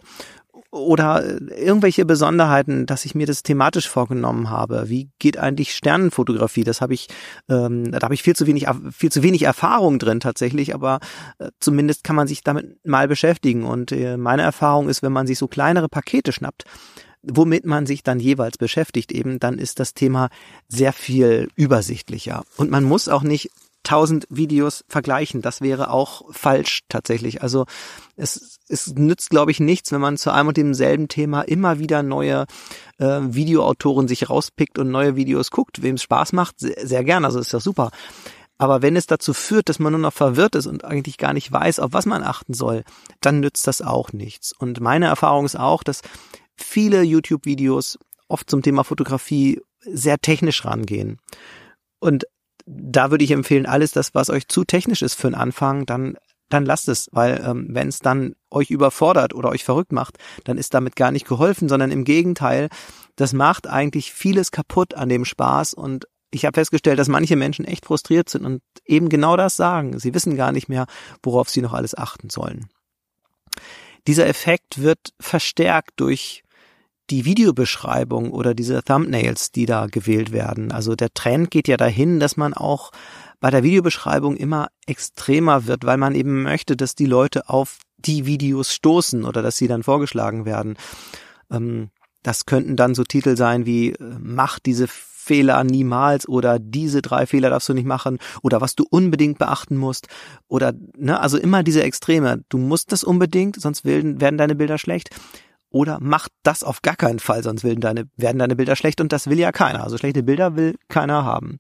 oder 0.70 1.42
irgendwelche 1.58 2.06
Besonderheiten, 2.06 2.86
dass 2.86 3.04
ich 3.04 3.16
mir 3.16 3.28
das 3.28 3.44
thematisch 3.44 3.90
vorgenommen 3.90 4.50
habe. 4.50 4.86
Wie 4.88 5.10
geht 5.20 5.38
eigentlich 5.38 5.74
Sternenfotografie? 5.76 6.64
Das 6.64 6.80
habe 6.80 6.94
ich, 6.94 7.10
ähm, 7.50 7.92
da 7.92 8.00
habe 8.04 8.14
ich 8.14 8.24
viel 8.24 8.38
zu 8.38 8.48
wenig, 8.48 8.68
viel 8.92 9.12
zu 9.12 9.24
wenig 9.24 9.42
Erfahrung 9.42 10.00
drin 10.00 10.22
tatsächlich, 10.22 10.74
aber 10.74 11.02
äh, 11.40 11.50
zumindest 11.60 12.06
kann 12.06 12.16
man 12.16 12.30
sich 12.30 12.46
damit 12.46 12.86
mal 12.86 13.10
beschäftigen. 13.10 13.66
Und 13.66 13.92
äh, 13.92 14.16
meine 14.16 14.44
Erfahrung 14.44 14.88
ist, 14.88 15.04
wenn 15.04 15.12
man 15.12 15.28
sich 15.28 15.38
so 15.38 15.50
kleinere 15.50 15.90
Pakete 15.90 16.32
schnappt, 16.32 16.64
womit 17.24 17.66
man 17.66 17.86
sich 17.86 18.04
dann 18.04 18.20
jeweils 18.20 18.58
beschäftigt 18.58 19.12
eben, 19.12 19.40
dann 19.40 19.60
ist 19.60 19.80
das 19.80 19.94
Thema 19.94 20.30
sehr 20.68 20.94
viel 20.94 21.50
übersichtlicher. 21.56 22.44
Und 22.58 22.72
man 22.72 22.84
muss 22.84 23.08
auch 23.08 23.24
nicht 23.24 23.50
tausend 23.84 24.28
Videos 24.30 24.84
vergleichen. 24.88 25.42
Das 25.42 25.62
wäre 25.62 25.90
auch 25.90 26.24
falsch 26.32 26.82
tatsächlich. 26.88 27.42
Also 27.42 27.66
es, 28.16 28.60
es 28.68 28.94
nützt, 28.94 29.30
glaube 29.30 29.52
ich, 29.52 29.60
nichts, 29.60 29.92
wenn 29.92 30.02
man 30.02 30.18
zu 30.18 30.32
einem 30.32 30.50
und 30.50 30.58
demselben 30.58 31.08
Thema 31.08 31.42
immer 31.42 31.80
wieder 31.80 32.04
neue 32.04 32.46
äh, 33.00 33.20
Videoautoren 33.22 34.08
sich 34.08 34.30
rauspickt 34.30 34.78
und 34.78 34.92
neue 34.92 35.16
Videos 35.16 35.50
guckt. 35.52 35.82
Wem 35.82 35.96
es 35.96 36.04
Spaß 36.04 36.34
macht, 36.34 36.60
sehr, 36.60 36.76
sehr 36.86 37.04
gern. 37.04 37.26
Also 37.26 37.40
ist 37.40 37.54
ja 37.54 37.60
super. 37.60 37.92
Aber 38.60 38.84
wenn 38.84 38.96
es 38.96 39.08
dazu 39.08 39.34
führt, 39.34 39.70
dass 39.70 39.80
man 39.80 39.94
nur 39.94 40.00
noch 40.00 40.14
verwirrt 40.14 40.54
ist 40.54 40.68
und 40.68 40.86
eigentlich 40.86 41.18
gar 41.18 41.34
nicht 41.34 41.52
weiß, 41.52 41.80
auf 41.80 41.94
was 41.94 42.06
man 42.06 42.22
achten 42.22 42.54
soll, 42.54 42.84
dann 43.20 43.40
nützt 43.40 43.66
das 43.66 43.82
auch 43.82 44.14
nichts. 44.14 44.54
Und 44.56 44.80
meine 44.80 45.08
Erfahrung 45.08 45.46
ist 45.46 45.58
auch, 45.58 45.82
dass 45.82 46.02
viele 46.64 47.02
YouTube-Videos 47.04 47.98
oft 48.28 48.50
zum 48.50 48.62
Thema 48.62 48.84
Fotografie 48.84 49.62
sehr 49.80 50.20
technisch 50.20 50.64
rangehen. 50.66 51.20
Und 52.00 52.26
da 52.66 53.12
würde 53.12 53.24
ich 53.24 53.32
empfehlen, 53.32 53.66
alles 53.66 53.92
das, 53.92 54.14
was 54.14 54.30
euch 54.30 54.48
zu 54.48 54.64
technisch 54.64 55.02
ist 55.02 55.16
für 55.16 55.28
den 55.28 55.36
Anfang, 55.36 55.86
dann 55.86 56.18
dann 56.54 56.66
lasst 56.66 56.90
es, 56.90 57.10
weil 57.12 57.42
ähm, 57.46 57.68
wenn 57.70 57.88
es 57.88 58.00
dann 58.00 58.36
euch 58.50 58.70
überfordert 58.70 59.34
oder 59.34 59.50
euch 59.50 59.64
verrückt 59.64 59.92
macht, 59.92 60.18
dann 60.44 60.58
ist 60.58 60.74
damit 60.74 60.96
gar 60.96 61.12
nicht 61.12 61.28
geholfen, 61.28 61.70
sondern 61.70 61.92
im 61.92 62.04
Gegenteil, 62.04 62.70
das 63.16 63.34
macht 63.34 63.68
eigentlich 63.68 64.14
vieles 64.14 64.52
kaputt 64.52 64.94
an 64.94 65.10
dem 65.10 65.26
Spaß 65.26 65.74
und 65.74 66.08
ich 66.30 66.46
habe 66.46 66.56
festgestellt, 66.56 67.00
dass 67.00 67.10
manche 67.10 67.36
Menschen 67.36 67.66
echt 67.66 67.86
frustriert 67.86 68.30
sind 68.30 68.46
und 68.46 68.62
eben 68.86 69.10
genau 69.10 69.36
das 69.36 69.58
sagen. 69.58 70.00
Sie 70.00 70.14
wissen 70.14 70.38
gar 70.38 70.52
nicht 70.54 70.70
mehr, 70.70 70.86
worauf 71.24 71.50
sie 71.50 71.62
noch 71.62 71.74
alles 71.74 71.98
achten 71.98 72.30
sollen. 72.30 72.70
Dieser 74.08 74.28
Effekt 74.28 74.82
wird 74.82 75.14
verstärkt 75.20 75.92
durch 75.98 76.44
die 77.10 77.26
Videobeschreibung 77.26 78.32
oder 78.32 78.54
diese 78.54 78.84
Thumbnails, 78.84 79.52
die 79.52 79.66
da 79.66 79.88
gewählt 79.88 80.32
werden. 80.32 80.72
Also 80.72 80.96
der 80.96 81.14
Trend 81.14 81.52
geht 81.52 81.68
ja 81.68 81.78
dahin, 81.78 82.20
dass 82.20 82.38
man 82.38 82.54
auch 82.54 82.92
bei 83.40 83.50
der 83.50 83.64
Videobeschreibung 83.64 84.38
immer 84.38 84.70
extremer 84.86 85.66
wird, 85.66 85.86
weil 85.86 85.98
man 85.98 86.16
eben 86.16 86.44
möchte, 86.44 86.78
dass 86.78 86.96
die 86.96 87.08
Leute 87.08 87.50
auf 87.50 87.80
die 87.98 88.26
Videos 88.26 88.74
stoßen 88.74 89.26
oder 89.26 89.42
dass 89.42 89.58
sie 89.58 89.68
dann 89.68 89.84
vorgeschlagen 89.84 90.46
werden. 90.46 90.78
Ähm, 91.52 91.90
das 92.24 92.46
könnten 92.46 92.76
dann 92.76 92.96
so 92.96 93.04
Titel 93.04 93.36
sein 93.36 93.66
wie 93.66 93.90
äh, 93.92 93.98
Mach 94.20 94.60
diese 94.60 94.88
Fehler 94.88 95.64
niemals 95.64 96.28
oder 96.28 96.58
diese 96.60 97.02
drei 97.02 97.26
Fehler 97.28 97.52
darfst 97.52 97.70
du 97.70 97.74
nicht 97.74 97.86
machen 97.86 98.18
oder 98.42 98.60
was 98.60 98.76
du 98.76 98.86
unbedingt 98.90 99.38
beachten 99.38 99.78
musst 99.78 100.08
oder 100.48 100.74
ne, 100.98 101.20
also 101.20 101.38
immer 101.38 101.62
diese 101.62 101.84
Extreme. 101.84 102.44
Du 102.50 102.58
musst 102.58 102.92
das 102.92 103.04
unbedingt, 103.04 103.62
sonst 103.62 103.86
werden 103.86 104.38
deine 104.38 104.56
Bilder 104.56 104.80
schlecht 104.80 105.10
oder 105.72 106.00
macht 106.02 106.32
das 106.44 106.64
auf 106.64 106.82
gar 106.82 106.96
keinen 106.96 107.20
Fall, 107.20 107.44
sonst 107.44 107.64
werden 107.64 107.80
deine, 107.80 108.10
werden 108.18 108.38
deine 108.38 108.56
Bilder 108.56 108.76
schlecht 108.76 109.02
und 109.02 109.12
das 109.12 109.28
will 109.28 109.40
ja 109.40 109.52
keiner. 109.52 109.84
Also 109.84 109.98
schlechte 109.98 110.22
Bilder 110.22 110.56
will 110.56 110.76
keiner 110.90 111.24
haben. 111.24 111.60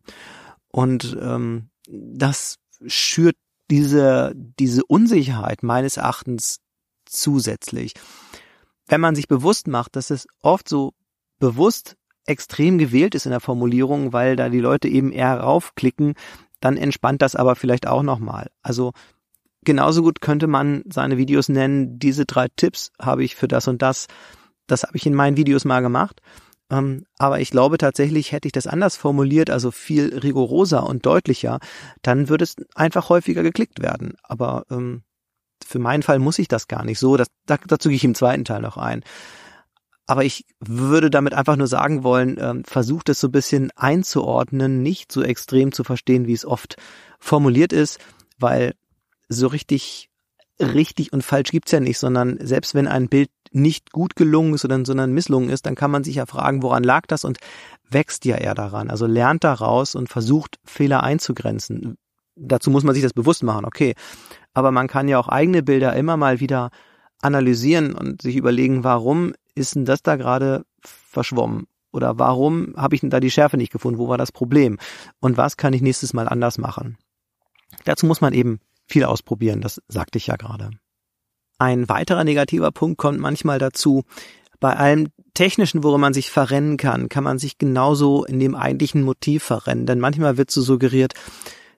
Und 0.67 1.17
ähm, 1.19 1.69
das 1.87 2.57
schürt 2.85 3.37
diese, 3.69 4.33
diese 4.35 4.83
Unsicherheit 4.85 5.63
meines 5.63 5.97
Erachtens 5.97 6.59
zusätzlich. 7.05 7.93
Wenn 8.87 9.01
man 9.01 9.15
sich 9.15 9.27
bewusst 9.27 9.67
macht, 9.67 9.95
dass 9.95 10.09
es 10.09 10.27
oft 10.41 10.67
so 10.67 10.93
bewusst 11.39 11.95
extrem 12.25 12.77
gewählt 12.77 13.15
ist 13.15 13.25
in 13.25 13.31
der 13.31 13.39
Formulierung, 13.39 14.13
weil 14.13 14.35
da 14.35 14.49
die 14.49 14.59
Leute 14.59 14.89
eben 14.89 15.11
eher 15.11 15.39
raufklicken, 15.39 16.15
dann 16.59 16.77
entspannt 16.77 17.21
das 17.21 17.35
aber 17.35 17.55
vielleicht 17.55 17.87
auch 17.87 18.03
nochmal. 18.03 18.51
Also 18.61 18.91
genauso 19.63 20.01
gut 20.01 20.21
könnte 20.21 20.47
man 20.47 20.83
seine 20.89 21.17
Videos 21.17 21.49
nennen, 21.49 21.99
diese 21.99 22.25
drei 22.25 22.47
Tipps 22.55 22.91
habe 22.99 23.23
ich 23.23 23.35
für 23.35 23.47
das 23.47 23.67
und 23.67 23.81
das. 23.81 24.07
Das 24.67 24.83
habe 24.83 24.97
ich 24.97 25.05
in 25.05 25.13
meinen 25.13 25.37
Videos 25.37 25.65
mal 25.65 25.81
gemacht. 25.81 26.21
Ähm, 26.71 27.05
aber 27.17 27.41
ich 27.41 27.51
glaube 27.51 27.77
tatsächlich, 27.77 28.31
hätte 28.31 28.47
ich 28.47 28.53
das 28.53 28.67
anders 28.67 28.95
formuliert, 28.95 29.49
also 29.49 29.71
viel 29.71 30.17
rigoroser 30.17 30.87
und 30.87 31.05
deutlicher, 31.05 31.59
dann 32.01 32.29
würde 32.29 32.45
es 32.45 32.55
einfach 32.75 33.09
häufiger 33.09 33.43
geklickt 33.43 33.81
werden. 33.81 34.15
Aber 34.23 34.63
ähm, 34.71 35.03
für 35.65 35.79
meinen 35.79 36.03
Fall 36.03 36.19
muss 36.19 36.39
ich 36.39 36.47
das 36.47 36.67
gar 36.67 36.85
nicht 36.85 36.99
so. 36.99 37.17
Das, 37.17 37.27
dazu 37.45 37.89
gehe 37.89 37.97
ich 37.97 38.03
im 38.03 38.15
zweiten 38.15 38.45
Teil 38.45 38.61
noch 38.61 38.77
ein. 38.77 39.03
Aber 40.07 40.25
ich 40.25 40.45
würde 40.59 41.09
damit 41.09 41.33
einfach 41.33 41.55
nur 41.55 41.67
sagen 41.67 42.03
wollen, 42.03 42.37
ähm, 42.39 42.63
versucht 42.63 43.09
es 43.09 43.19
so 43.19 43.27
ein 43.27 43.31
bisschen 43.31 43.71
einzuordnen, 43.75 44.81
nicht 44.81 45.11
so 45.11 45.21
extrem 45.21 45.71
zu 45.71 45.83
verstehen, 45.83 46.27
wie 46.27 46.33
es 46.33 46.45
oft 46.45 46.75
formuliert 47.19 47.71
ist, 47.71 47.99
weil 48.39 48.73
so 49.31 49.47
richtig 49.47 50.11
richtig 50.61 51.13
und 51.13 51.23
falsch 51.23 51.51
gibt's 51.51 51.71
ja 51.71 51.79
nicht, 51.79 51.97
sondern 51.97 52.38
selbst 52.41 52.75
wenn 52.75 52.88
ein 52.88 53.09
Bild 53.09 53.29
nicht 53.51 53.91
gut 53.91 54.15
gelungen 54.15 54.53
ist 54.53 54.63
oder 54.63 54.83
sondern 54.85 55.11
misslungen 55.11 55.50
ist, 55.50 55.65
dann 55.65 55.75
kann 55.75 55.91
man 55.91 56.03
sich 56.03 56.15
ja 56.15 56.25
fragen, 56.25 56.63
woran 56.63 56.83
lag 56.83 57.05
das 57.07 57.25
und 57.25 57.39
wächst 57.89 58.25
ja 58.25 58.38
eher 58.38 58.55
daran. 58.55 58.89
Also 58.89 59.05
lernt 59.07 59.43
daraus 59.43 59.95
und 59.95 60.07
versucht 60.07 60.59
Fehler 60.63 61.03
einzugrenzen. 61.03 61.97
Dazu 62.35 62.69
muss 62.69 62.83
man 62.83 62.93
sich 62.93 63.03
das 63.03 63.13
bewusst 63.13 63.43
machen, 63.43 63.65
okay. 63.65 63.93
Aber 64.53 64.71
man 64.71 64.88
kann 64.88 65.07
ja 65.07 65.19
auch 65.19 65.27
eigene 65.27 65.63
Bilder 65.63 65.95
immer 65.95 66.15
mal 66.15 66.39
wieder 66.39 66.69
analysieren 67.21 67.93
und 67.93 68.21
sich 68.21 68.35
überlegen, 68.35 68.83
warum 68.83 69.33
ist 69.53 69.75
denn 69.75 69.85
das 69.85 70.01
da 70.01 70.15
gerade 70.15 70.65
verschwommen? 70.81 71.67
Oder 71.91 72.17
warum 72.17 72.73
habe 72.77 72.95
ich 72.95 73.01
denn 73.01 73.09
da 73.09 73.19
die 73.19 73.31
Schärfe 73.31 73.57
nicht 73.57 73.71
gefunden? 73.71 74.00
Wo 74.00 74.07
war 74.07 74.17
das 74.17 74.31
Problem? 74.31 74.77
Und 75.19 75.35
was 75.35 75.57
kann 75.57 75.73
ich 75.73 75.81
nächstes 75.81 76.13
Mal 76.13 76.29
anders 76.29 76.57
machen? 76.57 76.97
Dazu 77.83 78.05
muss 78.05 78.21
man 78.21 78.33
eben 78.33 78.61
viel 78.91 79.03
ausprobieren, 79.05 79.62
das 79.62 79.81
sagte 79.88 80.17
ich 80.17 80.27
ja 80.27 80.36
gerade. 80.36 80.71
Ein 81.57 81.89
weiterer 81.89 82.24
negativer 82.24 82.71
Punkt 82.71 82.98
kommt 82.98 83.19
manchmal 83.19 83.60
dazu. 83.60 84.03
Bei 84.60 84.75
allem 84.75 85.10
Technischen, 85.33 85.83
worin 85.83 86.01
man 86.01 86.13
sich 86.13 86.29
verrennen 86.29 86.77
kann, 86.77 87.07
kann 87.07 87.24
man 87.24 87.39
sich 87.39 87.57
genauso 87.57 88.25
in 88.25 88.39
dem 88.39 88.55
eigentlichen 88.55 89.03
Motiv 89.03 89.43
verrennen. 89.43 89.86
Denn 89.86 90.00
manchmal 90.00 90.38
wird 90.38 90.51
so 90.51 90.62
suggeriert, 90.62 91.13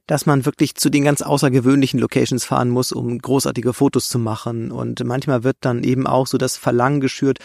dass 0.08 0.26
man 0.26 0.46
wirklich 0.46 0.76
zu 0.76 0.90
den 0.90 1.04
ganz 1.04 1.22
außergewöhnlichen 1.22 2.00
Locations 2.00 2.44
fahren 2.46 2.70
muss, 2.70 2.92
um 2.92 3.20
großartige 3.20 3.74
Fotos 3.74 4.10
zu 4.10 4.20
machen. 4.20 4.72
Und 4.72 5.04
manchmal 5.04 5.44
wird 5.44 5.58
dann 5.62 5.84
eben 5.84 6.08
auch 6.08 6.28
so 6.28 6.38
das 6.38 6.58
Verlangen 6.58 7.00
geschürt, 7.00 7.40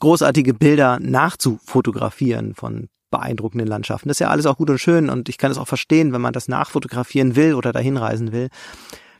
großartige 0.00 0.54
Bilder 0.54 0.98
nachzufotografieren 1.00 2.54
von 2.54 2.88
beeindruckenden 3.10 3.68
Landschaften. 3.68 4.08
Das 4.08 4.16
ist 4.16 4.20
ja 4.20 4.28
alles 4.28 4.46
auch 4.46 4.56
gut 4.56 4.70
und 4.70 4.78
schön 4.78 5.08
und 5.08 5.28
ich 5.28 5.38
kann 5.38 5.50
es 5.50 5.58
auch 5.58 5.68
verstehen, 5.68 6.12
wenn 6.12 6.20
man 6.20 6.32
das 6.32 6.48
nachfotografieren 6.48 7.36
will 7.36 7.54
oder 7.54 7.72
dahin 7.72 7.96
reisen 7.96 8.32
will 8.32 8.48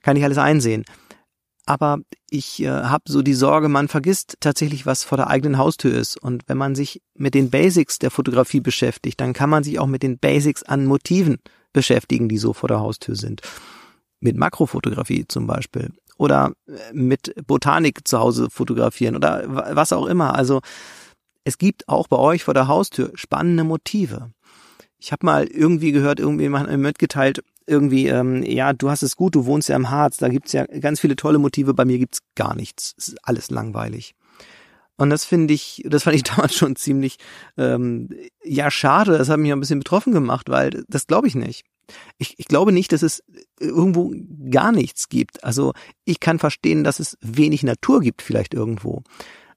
kann 0.04 0.16
ich 0.16 0.24
alles 0.24 0.38
einsehen. 0.38 0.84
Aber 1.66 1.98
ich 2.28 2.62
äh, 2.62 2.68
habe 2.68 3.04
so 3.08 3.22
die 3.22 3.32
Sorge, 3.32 3.70
man 3.70 3.88
vergisst 3.88 4.36
tatsächlich, 4.40 4.84
was 4.84 5.02
vor 5.02 5.16
der 5.16 5.28
eigenen 5.28 5.56
Haustür 5.56 5.94
ist. 5.94 6.18
Und 6.18 6.42
wenn 6.46 6.58
man 6.58 6.74
sich 6.74 7.00
mit 7.14 7.34
den 7.34 7.48
Basics 7.48 7.98
der 7.98 8.10
Fotografie 8.10 8.60
beschäftigt, 8.60 9.18
dann 9.18 9.32
kann 9.32 9.48
man 9.48 9.64
sich 9.64 9.78
auch 9.78 9.86
mit 9.86 10.02
den 10.02 10.18
Basics 10.18 10.62
an 10.62 10.84
Motiven 10.84 11.38
beschäftigen, 11.72 12.28
die 12.28 12.36
so 12.36 12.52
vor 12.52 12.68
der 12.68 12.80
Haustür 12.80 13.16
sind. 13.16 13.40
Mit 14.20 14.36
Makrofotografie 14.36 15.24
zum 15.26 15.46
Beispiel. 15.46 15.90
Oder 16.18 16.52
äh, 16.66 16.92
mit 16.92 17.34
Botanik 17.46 18.06
zu 18.06 18.18
Hause 18.18 18.50
fotografieren 18.50 19.16
oder 19.16 19.44
was 19.74 19.94
auch 19.94 20.04
immer. 20.04 20.34
Also 20.34 20.60
es 21.44 21.56
gibt 21.56 21.88
auch 21.88 22.08
bei 22.08 22.18
euch 22.18 22.44
vor 22.44 22.54
der 22.54 22.68
Haustür 22.68 23.10
spannende 23.14 23.64
Motive. 23.64 24.32
Ich 24.98 25.12
habe 25.12 25.24
mal 25.24 25.44
irgendwie 25.46 25.92
gehört, 25.92 26.20
irgendwie 26.20 26.48
mitgeteilt, 26.48 27.42
irgendwie, 27.66 28.08
ähm, 28.08 28.42
ja, 28.42 28.72
du 28.72 28.90
hast 28.90 29.02
es 29.02 29.16
gut, 29.16 29.34
du 29.34 29.46
wohnst 29.46 29.68
ja 29.68 29.76
im 29.76 29.90
Harz, 29.90 30.18
da 30.18 30.28
gibt's 30.28 30.52
ja 30.52 30.66
ganz 30.66 31.00
viele 31.00 31.16
tolle 31.16 31.38
Motive, 31.38 31.74
bei 31.74 31.84
mir 31.84 31.98
gibt's 31.98 32.20
gar 32.34 32.54
nichts. 32.54 32.94
Es 32.98 33.08
ist 33.08 33.18
alles 33.22 33.50
langweilig. 33.50 34.14
Und 34.96 35.10
das 35.10 35.24
finde 35.24 35.54
ich, 35.54 35.82
das 35.86 36.04
fand 36.04 36.16
ich 36.16 36.22
damals 36.24 36.54
schon 36.54 36.76
ziemlich, 36.76 37.18
ähm, 37.56 38.08
ja, 38.44 38.70
schade. 38.70 39.18
Das 39.18 39.28
hat 39.28 39.38
mich 39.38 39.52
ein 39.52 39.60
bisschen 39.60 39.80
betroffen 39.80 40.12
gemacht, 40.12 40.48
weil 40.48 40.84
das 40.88 41.06
glaube 41.06 41.28
ich 41.28 41.34
nicht. 41.34 41.64
Ich, 42.16 42.38
ich 42.38 42.46
glaube 42.46 42.72
nicht, 42.72 42.92
dass 42.92 43.02
es 43.02 43.22
irgendwo 43.60 44.14
gar 44.50 44.72
nichts 44.72 45.08
gibt. 45.08 45.44
Also 45.44 45.74
ich 46.04 46.18
kann 46.20 46.38
verstehen, 46.38 46.82
dass 46.82 46.98
es 46.98 47.18
wenig 47.20 47.62
Natur 47.62 48.00
gibt 48.00 48.22
vielleicht 48.22 48.54
irgendwo. 48.54 49.02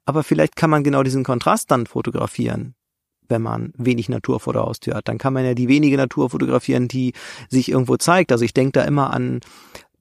Aber 0.06 0.24
vielleicht 0.24 0.56
kann 0.56 0.70
man 0.70 0.84
genau 0.84 1.04
diesen 1.04 1.24
Kontrast 1.24 1.72
dann 1.72 1.86
fotografieren 1.86 2.76
wenn 3.30 3.42
man 3.42 3.74
wenig 3.78 4.10
Natur 4.10 4.40
vor 4.40 4.54
der 4.54 4.64
Haustür 4.64 4.96
hat. 4.96 5.08
Dann 5.08 5.18
kann 5.18 5.34
man 5.34 5.46
ja 5.46 5.54
die 5.54 5.68
wenige 5.68 5.98
Natur 5.98 6.30
fotografieren, 6.30 6.88
die 6.88 7.14
sich 7.50 7.70
irgendwo 7.70 7.98
zeigt. 7.98 8.32
Also 8.32 8.46
ich 8.46 8.54
denke 8.54 8.74
da 8.74 8.84
immer 8.84 9.12
an 9.14 9.40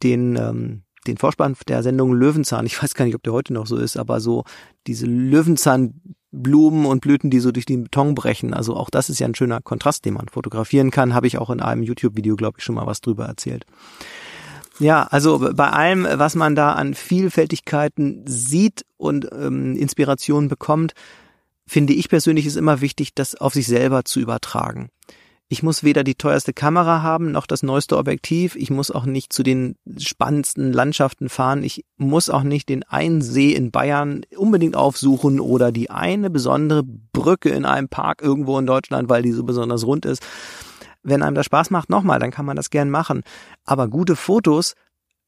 den, 0.02 0.36
ähm, 0.36 0.82
den 1.06 1.16
Vorspann 1.16 1.56
der 1.68 1.82
Sendung 1.82 2.12
Löwenzahn. 2.12 2.66
Ich 2.66 2.82
weiß 2.82 2.94
gar 2.94 3.04
nicht, 3.04 3.14
ob 3.14 3.22
der 3.22 3.32
heute 3.32 3.52
noch 3.52 3.66
so 3.66 3.76
ist, 3.76 3.96
aber 3.96 4.20
so 4.20 4.44
diese 4.86 5.06
Löwenzahnblumen 5.06 6.86
und 6.86 7.00
Blüten, 7.00 7.30
die 7.30 7.40
so 7.40 7.52
durch 7.52 7.66
den 7.66 7.84
Beton 7.84 8.14
brechen. 8.14 8.54
Also 8.54 8.76
auch 8.76 8.90
das 8.90 9.08
ist 9.10 9.18
ja 9.18 9.26
ein 9.26 9.34
schöner 9.34 9.60
Kontrast, 9.60 10.04
den 10.04 10.14
man 10.14 10.28
fotografieren 10.28 10.90
kann. 10.90 11.14
Habe 11.14 11.26
ich 11.26 11.38
auch 11.38 11.50
in 11.50 11.60
einem 11.60 11.82
YouTube-Video, 11.82 12.36
glaube 12.36 12.58
ich, 12.58 12.64
schon 12.64 12.74
mal 12.74 12.86
was 12.86 13.00
drüber 13.00 13.26
erzählt. 13.26 13.66
Ja, 14.78 15.04
also 15.04 15.50
bei 15.54 15.70
allem, 15.70 16.06
was 16.10 16.34
man 16.34 16.54
da 16.54 16.72
an 16.72 16.92
Vielfältigkeiten 16.94 18.24
sieht 18.26 18.84
und 18.98 19.28
ähm, 19.32 19.74
Inspiration 19.74 20.48
bekommt, 20.48 20.92
finde 21.66 21.92
ich 21.92 22.08
persönlich 22.08 22.46
ist 22.46 22.56
immer 22.56 22.80
wichtig, 22.80 23.14
das 23.14 23.34
auf 23.34 23.54
sich 23.54 23.66
selber 23.66 24.04
zu 24.04 24.20
übertragen. 24.20 24.88
Ich 25.48 25.62
muss 25.62 25.84
weder 25.84 26.02
die 26.02 26.16
teuerste 26.16 26.52
Kamera 26.52 27.02
haben, 27.02 27.30
noch 27.30 27.46
das 27.46 27.62
neueste 27.62 27.96
Objektiv. 27.98 28.56
Ich 28.56 28.70
muss 28.70 28.90
auch 28.90 29.04
nicht 29.04 29.32
zu 29.32 29.44
den 29.44 29.76
spannendsten 29.96 30.72
Landschaften 30.72 31.28
fahren. 31.28 31.62
Ich 31.62 31.84
muss 31.96 32.30
auch 32.30 32.42
nicht 32.42 32.68
den 32.68 32.82
einen 32.82 33.22
See 33.22 33.52
in 33.52 33.70
Bayern 33.70 34.22
unbedingt 34.36 34.74
aufsuchen 34.74 35.38
oder 35.38 35.70
die 35.70 35.88
eine 35.88 36.30
besondere 36.30 36.82
Brücke 36.82 37.50
in 37.50 37.64
einem 37.64 37.88
Park 37.88 38.22
irgendwo 38.22 38.58
in 38.58 38.66
Deutschland, 38.66 39.08
weil 39.08 39.22
die 39.22 39.30
so 39.30 39.44
besonders 39.44 39.86
rund 39.86 40.04
ist. 40.04 40.20
wenn 41.04 41.22
einem 41.22 41.36
das 41.36 41.46
Spaß 41.46 41.70
macht, 41.70 41.88
nochmal, 41.90 42.18
dann 42.18 42.32
kann 42.32 42.44
man 42.46 42.56
das 42.56 42.70
gern 42.70 42.90
machen. 42.90 43.22
Aber 43.64 43.86
gute 43.86 44.16
Fotos 44.16 44.74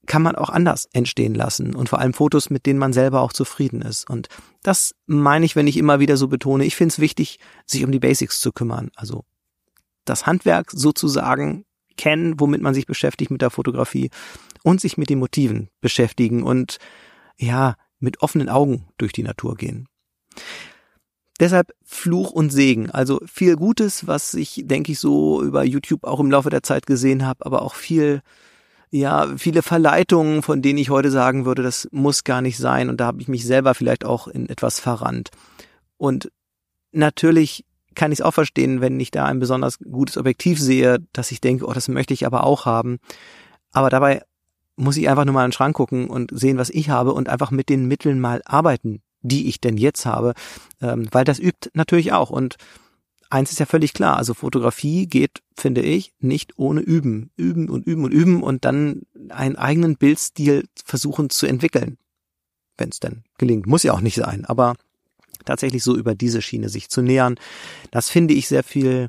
kann 0.08 0.22
man 0.22 0.34
auch 0.34 0.50
anders 0.50 0.88
entstehen 0.92 1.34
lassen 1.34 1.76
und 1.76 1.88
vor 1.88 2.00
allem 2.00 2.14
Fotos, 2.14 2.50
mit 2.50 2.66
denen 2.66 2.78
man 2.78 2.92
selber 2.92 3.20
auch 3.20 3.32
zufrieden 3.32 3.82
ist. 3.82 4.08
Und 4.08 4.28
das 4.62 4.94
meine 5.06 5.44
ich, 5.44 5.54
wenn 5.54 5.68
ich 5.68 5.76
immer 5.76 6.00
wieder 6.00 6.16
so 6.16 6.26
betone. 6.26 6.64
Ich 6.64 6.74
finde 6.74 6.92
es 6.92 6.98
wichtig, 6.98 7.38
sich 7.66 7.84
um 7.84 7.92
die 7.92 8.00
Basics 8.00 8.40
zu 8.40 8.50
kümmern. 8.50 8.90
Also 8.96 9.24
das 10.04 10.26
Handwerk 10.26 10.70
sozusagen 10.72 11.64
kennen, 11.96 12.40
womit 12.40 12.62
man 12.62 12.74
sich 12.74 12.86
beschäftigt 12.86 13.30
mit 13.30 13.42
der 13.42 13.50
Fotografie 13.50 14.10
und 14.62 14.80
sich 14.80 14.96
mit 14.96 15.10
den 15.10 15.18
Motiven 15.18 15.68
beschäftigen 15.80 16.42
und 16.42 16.78
ja, 17.36 17.76
mit 18.00 18.22
offenen 18.22 18.48
Augen 18.48 18.88
durch 18.96 19.12
die 19.12 19.22
Natur 19.22 19.56
gehen. 19.56 19.88
Deshalb 21.40 21.72
Fluch 21.84 22.32
und 22.32 22.50
Segen. 22.50 22.90
Also 22.90 23.20
viel 23.26 23.56
Gutes, 23.56 24.06
was 24.06 24.34
ich, 24.34 24.62
denke 24.64 24.92
ich, 24.92 24.98
so 24.98 25.42
über 25.42 25.64
YouTube 25.64 26.04
auch 26.04 26.18
im 26.18 26.30
Laufe 26.30 26.50
der 26.50 26.62
Zeit 26.62 26.86
gesehen 26.86 27.26
habe, 27.26 27.44
aber 27.46 27.62
auch 27.62 27.74
viel, 27.74 28.22
ja, 28.90 29.36
viele 29.36 29.62
Verleitungen, 29.62 30.42
von 30.42 30.62
denen 30.62 30.78
ich 30.78 30.90
heute 30.90 31.10
sagen 31.10 31.44
würde, 31.44 31.62
das 31.62 31.88
muss 31.90 32.24
gar 32.24 32.40
nicht 32.40 32.58
sein. 32.58 32.88
Und 32.88 33.00
da 33.00 33.06
habe 33.06 33.20
ich 33.20 33.28
mich 33.28 33.44
selber 33.44 33.74
vielleicht 33.74 34.04
auch 34.04 34.28
in 34.28 34.48
etwas 34.48 34.80
verrannt. 34.80 35.30
Und 35.96 36.30
natürlich 36.92 37.64
kann 37.94 38.12
ich 38.12 38.20
es 38.20 38.24
auch 38.24 38.32
verstehen, 38.32 38.80
wenn 38.80 38.98
ich 39.00 39.10
da 39.10 39.26
ein 39.26 39.40
besonders 39.40 39.78
gutes 39.78 40.16
Objektiv 40.16 40.60
sehe, 40.60 40.98
dass 41.12 41.32
ich 41.32 41.40
denke, 41.40 41.66
oh, 41.66 41.72
das 41.72 41.88
möchte 41.88 42.14
ich 42.14 42.24
aber 42.24 42.44
auch 42.44 42.64
haben. 42.64 42.98
Aber 43.72 43.90
dabei 43.90 44.22
muss 44.76 44.96
ich 44.96 45.08
einfach 45.08 45.24
nur 45.24 45.34
mal 45.34 45.44
in 45.44 45.48
den 45.48 45.52
Schrank 45.52 45.76
gucken 45.76 46.08
und 46.08 46.30
sehen, 46.32 46.56
was 46.56 46.70
ich 46.70 46.88
habe 46.90 47.12
und 47.12 47.28
einfach 47.28 47.50
mit 47.50 47.68
den 47.68 47.86
Mitteln 47.86 48.20
mal 48.20 48.40
arbeiten, 48.44 49.02
die 49.20 49.48
ich 49.48 49.60
denn 49.60 49.76
jetzt 49.76 50.06
habe, 50.06 50.34
ähm, 50.80 51.08
weil 51.10 51.24
das 51.24 51.40
übt 51.40 51.70
natürlich 51.74 52.12
auch. 52.12 52.30
Und 52.30 52.56
eins 53.30 53.50
ist 53.50 53.60
ja 53.60 53.66
völlig 53.66 53.92
klar, 53.92 54.16
also 54.16 54.34
Fotografie 54.34 55.06
geht, 55.06 55.42
finde 55.56 55.82
ich, 55.82 56.12
nicht 56.20 56.58
ohne 56.58 56.80
Üben. 56.80 57.30
Üben 57.36 57.68
und 57.68 57.86
üben 57.86 58.04
und 58.04 58.12
üben 58.12 58.42
und 58.42 58.64
dann 58.64 59.02
einen 59.30 59.56
eigenen 59.56 59.96
Bildstil 59.96 60.66
versuchen 60.84 61.30
zu 61.30 61.46
entwickeln. 61.46 61.98
Wenn 62.76 62.90
es 62.90 63.00
denn 63.00 63.24
gelingt. 63.38 63.66
Muss 63.66 63.82
ja 63.82 63.92
auch 63.92 64.00
nicht 64.00 64.16
sein, 64.16 64.44
aber 64.44 64.74
tatsächlich 65.44 65.82
so 65.82 65.96
über 65.96 66.14
diese 66.14 66.42
Schiene 66.42 66.68
sich 66.68 66.88
zu 66.88 67.02
nähern, 67.02 67.36
das 67.90 68.08
finde 68.08 68.34
ich 68.34 68.48
sehr 68.48 68.62
viel 68.62 69.08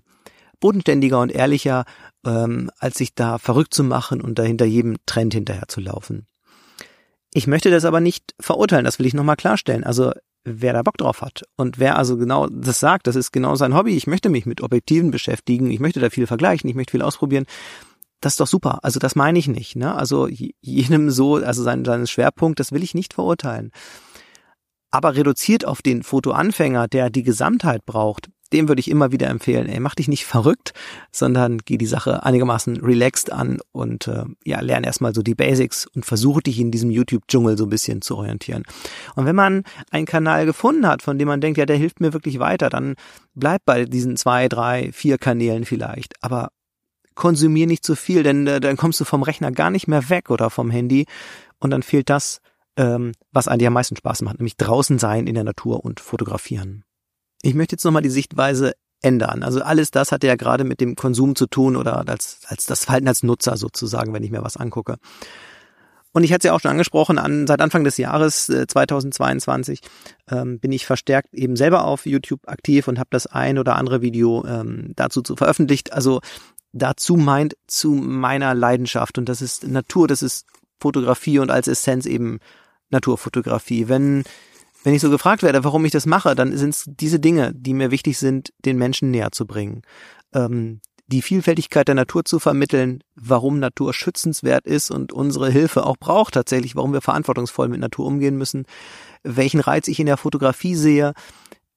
bodenständiger 0.59 1.19
und 1.19 1.31
ehrlicher, 1.31 1.85
ähm, 2.25 2.69
als 2.79 2.97
sich 2.97 3.13
da 3.15 3.37
verrückt 3.37 3.73
zu 3.73 3.83
machen 3.83 4.21
und 4.21 4.39
da 4.39 4.43
hinter 4.43 4.65
jedem 4.65 4.97
Trend 5.05 5.33
hinterher 5.33 5.67
zu 5.67 5.79
laufen. 5.79 6.27
Ich 7.33 7.47
möchte 7.47 7.69
das 7.69 7.85
aber 7.85 7.99
nicht 7.99 8.33
verurteilen, 8.39 8.85
das 8.85 8.99
will 8.99 9.05
ich 9.05 9.13
nochmal 9.13 9.35
klarstellen. 9.35 9.83
Also 9.83 10.11
wer 10.55 10.73
da 10.73 10.81
Bock 10.81 10.97
drauf 10.97 11.21
hat 11.21 11.43
und 11.55 11.79
wer 11.79 11.97
also 11.97 12.17
genau 12.17 12.47
das 12.47 12.79
sagt, 12.79 13.07
das 13.07 13.15
ist 13.15 13.31
genau 13.31 13.55
sein 13.55 13.75
Hobby, 13.75 13.95
ich 13.95 14.07
möchte 14.07 14.29
mich 14.29 14.45
mit 14.45 14.61
Objektiven 14.61 15.11
beschäftigen, 15.11 15.69
ich 15.71 15.79
möchte 15.79 15.99
da 15.99 16.09
viel 16.09 16.27
vergleichen, 16.27 16.69
ich 16.69 16.75
möchte 16.75 16.91
viel 16.91 17.01
ausprobieren, 17.01 17.45
das 18.21 18.33
ist 18.33 18.39
doch 18.39 18.47
super. 18.47 18.79
Also 18.83 18.99
das 18.99 19.15
meine 19.15 19.39
ich 19.39 19.47
nicht. 19.47 19.75
Ne? 19.75 19.95
Also 19.95 20.27
jedem 20.27 21.09
so, 21.09 21.35
also 21.35 21.63
sein, 21.63 21.85
seinen 21.85 22.07
Schwerpunkt, 22.07 22.59
das 22.59 22.71
will 22.71 22.83
ich 22.83 22.93
nicht 22.93 23.13
verurteilen. 23.13 23.71
Aber 24.91 25.15
reduziert 25.15 25.65
auf 25.65 25.81
den 25.81 26.03
Fotoanfänger, 26.03 26.87
der 26.87 27.09
die 27.09 27.23
Gesamtheit 27.23 27.85
braucht, 27.85 28.29
dem 28.53 28.67
würde 28.67 28.79
ich 28.79 28.89
immer 28.89 29.11
wieder 29.11 29.27
empfehlen, 29.27 29.67
ey, 29.67 29.79
mach 29.79 29.95
dich 29.95 30.07
nicht 30.07 30.25
verrückt, 30.25 30.73
sondern 31.11 31.59
geh 31.59 31.77
die 31.77 31.85
Sache 31.85 32.23
einigermaßen 32.23 32.77
relaxed 32.77 33.31
an 33.31 33.59
und 33.71 34.07
äh, 34.07 34.25
ja, 34.43 34.61
lerne 34.61 34.87
erstmal 34.87 35.13
so 35.13 35.21
die 35.21 35.35
Basics 35.35 35.85
und 35.87 36.05
versuche 36.05 36.41
dich 36.41 36.59
in 36.59 36.71
diesem 36.71 36.89
YouTube-Dschungel 36.89 37.57
so 37.57 37.65
ein 37.65 37.69
bisschen 37.69 38.01
zu 38.01 38.17
orientieren. 38.17 38.63
Und 39.15 39.25
wenn 39.25 39.35
man 39.35 39.63
einen 39.91 40.05
Kanal 40.05 40.45
gefunden 40.45 40.87
hat, 40.87 41.01
von 41.01 41.17
dem 41.17 41.27
man 41.27 41.41
denkt, 41.41 41.57
ja, 41.57 41.65
der 41.65 41.77
hilft 41.77 41.99
mir 41.99 42.13
wirklich 42.13 42.39
weiter, 42.39 42.69
dann 42.69 42.95
bleib 43.35 43.61
bei 43.65 43.85
diesen 43.85 44.17
zwei, 44.17 44.47
drei, 44.47 44.91
vier 44.91 45.17
Kanälen 45.17 45.65
vielleicht. 45.65 46.15
Aber 46.21 46.49
konsumier 47.15 47.67
nicht 47.67 47.85
zu 47.85 47.95
viel, 47.95 48.23
denn 48.23 48.47
äh, 48.47 48.59
dann 48.59 48.77
kommst 48.77 48.99
du 48.99 49.05
vom 49.05 49.23
Rechner 49.23 49.51
gar 49.51 49.69
nicht 49.69 49.87
mehr 49.87 50.09
weg 50.09 50.29
oder 50.29 50.49
vom 50.49 50.71
Handy 50.71 51.05
und 51.59 51.71
dann 51.71 51.83
fehlt 51.83 52.09
das, 52.09 52.39
ähm, 52.77 53.11
was 53.31 53.47
eigentlich 53.47 53.67
am 53.67 53.73
meisten 53.73 53.97
Spaß 53.97 54.21
macht, 54.21 54.39
nämlich 54.39 54.55
draußen 54.55 54.97
sein 54.99 55.27
in 55.27 55.35
der 55.35 55.43
Natur 55.43 55.83
und 55.83 55.99
fotografieren. 55.99 56.85
Ich 57.41 57.53
möchte 57.53 57.75
jetzt 57.75 57.83
nochmal 57.83 58.01
die 58.01 58.09
Sichtweise 58.09 58.73
ändern. 59.01 59.43
Also 59.43 59.61
alles 59.61 59.91
das 59.91 60.11
hat 60.11 60.23
ja 60.23 60.35
gerade 60.35 60.63
mit 60.63 60.81
dem 60.81 60.95
Konsum 60.95 61.35
zu 61.35 61.47
tun 61.47 61.75
oder 61.75 62.07
als, 62.07 62.41
als 62.47 62.65
das 62.65 62.85
Verhalten 62.85 63.07
als 63.07 63.23
Nutzer 63.23 63.57
sozusagen, 63.57 64.13
wenn 64.13 64.23
ich 64.23 64.31
mir 64.31 64.43
was 64.43 64.57
angucke. 64.57 64.97
Und 66.11 66.23
ich 66.23 66.33
hatte 66.33 66.39
es 66.39 66.43
ja 66.45 66.53
auch 66.53 66.59
schon 66.59 66.71
angesprochen, 66.71 67.19
an, 67.19 67.45
seit 67.45 67.61
Anfang 67.61 67.83
des 67.83 67.97
Jahres 67.97 68.49
äh, 68.49 68.65
2022 68.65 69.81
ähm, 70.29 70.59
bin 70.59 70.71
ich 70.71 70.85
verstärkt 70.85 71.33
eben 71.33 71.55
selber 71.55 71.85
auf 71.85 72.05
YouTube 72.05 72.47
aktiv 72.47 72.87
und 72.87 72.97
habe 72.97 73.09
das 73.11 73.27
ein 73.27 73.59
oder 73.59 73.75
andere 73.75 74.01
Video 74.01 74.43
ähm, 74.45 74.93
dazu 74.95 75.21
zu 75.21 75.35
veröffentlicht. 75.35 75.93
Also 75.93 76.21
dazu 76.73 77.15
meint 77.15 77.55
zu 77.67 77.91
meiner 77.91 78.55
Leidenschaft 78.55 79.17
und 79.17 79.29
das 79.29 79.41
ist 79.41 79.67
Natur, 79.67 80.07
das 80.07 80.23
ist 80.23 80.47
Fotografie 80.79 81.39
und 81.39 81.51
als 81.51 81.67
Essenz 81.67 82.05
eben 82.05 82.39
Naturfotografie. 82.89 83.87
Wenn 83.87 84.23
wenn 84.83 84.93
ich 84.93 85.01
so 85.01 85.09
gefragt 85.09 85.43
werde, 85.43 85.63
warum 85.63 85.85
ich 85.85 85.91
das 85.91 86.05
mache, 86.05 86.35
dann 86.35 86.55
sind 86.55 86.69
es 86.69 86.85
diese 86.87 87.19
Dinge, 87.19 87.53
die 87.53 87.73
mir 87.73 87.91
wichtig 87.91 88.17
sind, 88.17 88.53
den 88.65 88.77
Menschen 88.77 89.11
näher 89.11 89.31
zu 89.31 89.45
bringen. 89.45 89.81
Ähm, 90.33 90.81
die 91.07 91.23
Vielfältigkeit 91.23 91.87
der 91.87 91.95
Natur 91.95 92.23
zu 92.23 92.37
vermitteln, 92.37 93.03
warum 93.15 93.59
Natur 93.59 93.93
schützenswert 93.93 94.67
ist 94.67 94.91
und 94.91 95.11
unsere 95.11 95.49
Hilfe 95.49 95.85
auch 95.85 95.97
braucht 95.97 96.35
tatsächlich, 96.35 96.75
warum 96.75 96.93
wir 96.93 97.01
verantwortungsvoll 97.01 97.67
mit 97.67 97.79
Natur 97.79 98.05
umgehen 98.05 98.37
müssen, 98.37 98.65
welchen 99.23 99.59
Reiz 99.59 99.87
ich 99.87 99.99
in 99.99 100.05
der 100.05 100.17
Fotografie 100.17 100.75
sehe, 100.75 101.13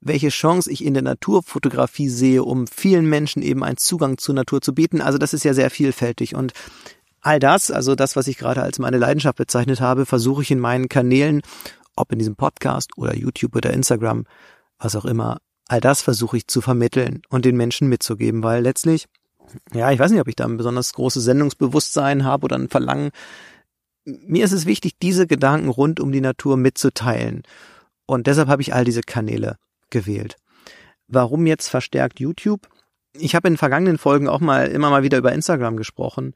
welche 0.03 0.29
Chance 0.29 0.71
ich 0.71 0.85
in 0.85 0.93
der 0.93 1.03
Naturfotografie 1.03 2.11
sehe, 2.11 2.45
um 2.45 2.67
vielen 2.67 3.07
Menschen 3.07 3.41
eben 3.41 3.65
einen 3.65 3.79
Zugang 3.79 4.19
zur 4.19 4.35
Natur 4.35 4.61
zu 4.61 4.75
bieten. 4.75 5.01
Also 5.01 5.17
das 5.17 5.33
ist 5.33 5.45
ja 5.45 5.55
sehr 5.55 5.71
vielfältig 5.71 6.35
und 6.35 6.53
all 7.23 7.39
das, 7.39 7.71
also 7.71 7.95
das, 7.95 8.17
was 8.17 8.27
ich 8.27 8.37
gerade 8.37 8.63
als 8.63 8.79
meine 8.79 8.99
Leidenschaft 8.99 9.39
bezeichnet 9.39 9.81
habe, 9.81 10.05
versuche 10.05 10.43
ich 10.43 10.51
in 10.51 10.59
meinen 10.59 10.89
Kanälen 10.89 11.41
ob 11.97 12.13
in 12.13 12.19
diesem 12.19 12.37
Podcast 12.37 12.97
oder 12.97 13.15
YouTube 13.15 13.57
oder 13.57 13.73
Instagram, 13.73 14.25
was 14.79 14.97
auch 14.97 15.05
immer, 15.05 15.39
all 15.69 15.81
das 15.81 16.03
versuche 16.03 16.37
ich 16.37 16.47
zu 16.47 16.61
vermitteln 16.61 17.23
und 17.29 17.45
den 17.45 17.57
Menschen 17.57 17.89
mitzugeben, 17.89 18.43
weil 18.43 18.63
letztlich, 18.63 19.07
ja, 19.73 19.91
ich 19.91 19.99
weiß 19.99 20.11
nicht, 20.11 20.21
ob 20.21 20.29
ich 20.29 20.37
da 20.37 20.45
ein 20.45 20.57
besonders 20.57 20.93
großes 20.93 21.25
Sendungsbewusstsein 21.25 22.25
habe 22.25 22.45
oder 22.45 22.57
ein 22.57 22.69
Verlangen. 22.69 23.11
Mir 24.05 24.45
ist 24.45 24.53
es 24.53 24.67
wichtig, 24.67 24.99
diese 25.01 25.27
Gedanken 25.27 25.69
rund 25.69 26.01
um 26.01 26.13
die 26.13 26.21
Natur 26.21 26.57
mitzuteilen. 26.57 27.43
Und 28.07 28.27
deshalb 28.27 28.49
habe 28.49 28.63
ich 28.63 28.75
all 28.75 28.85
diese 28.85 29.03
Kanäle 29.03 29.57
gewählt. 29.91 30.37
Warum 31.07 31.47
jetzt 31.47 31.69
verstärkt 31.69 32.21
YouTube? 32.21 32.69
Ich 33.15 33.35
habe 33.35 33.49
in 33.49 33.57
vergangenen 33.57 33.99
Folgen 33.99 34.29
auch 34.29 34.41
mal 34.41 34.69
immer 34.69 34.91
mal 34.91 35.03
wieder 35.03 35.19
über 35.19 35.33
Instagram 35.33 35.77
gesprochen. 35.77 36.35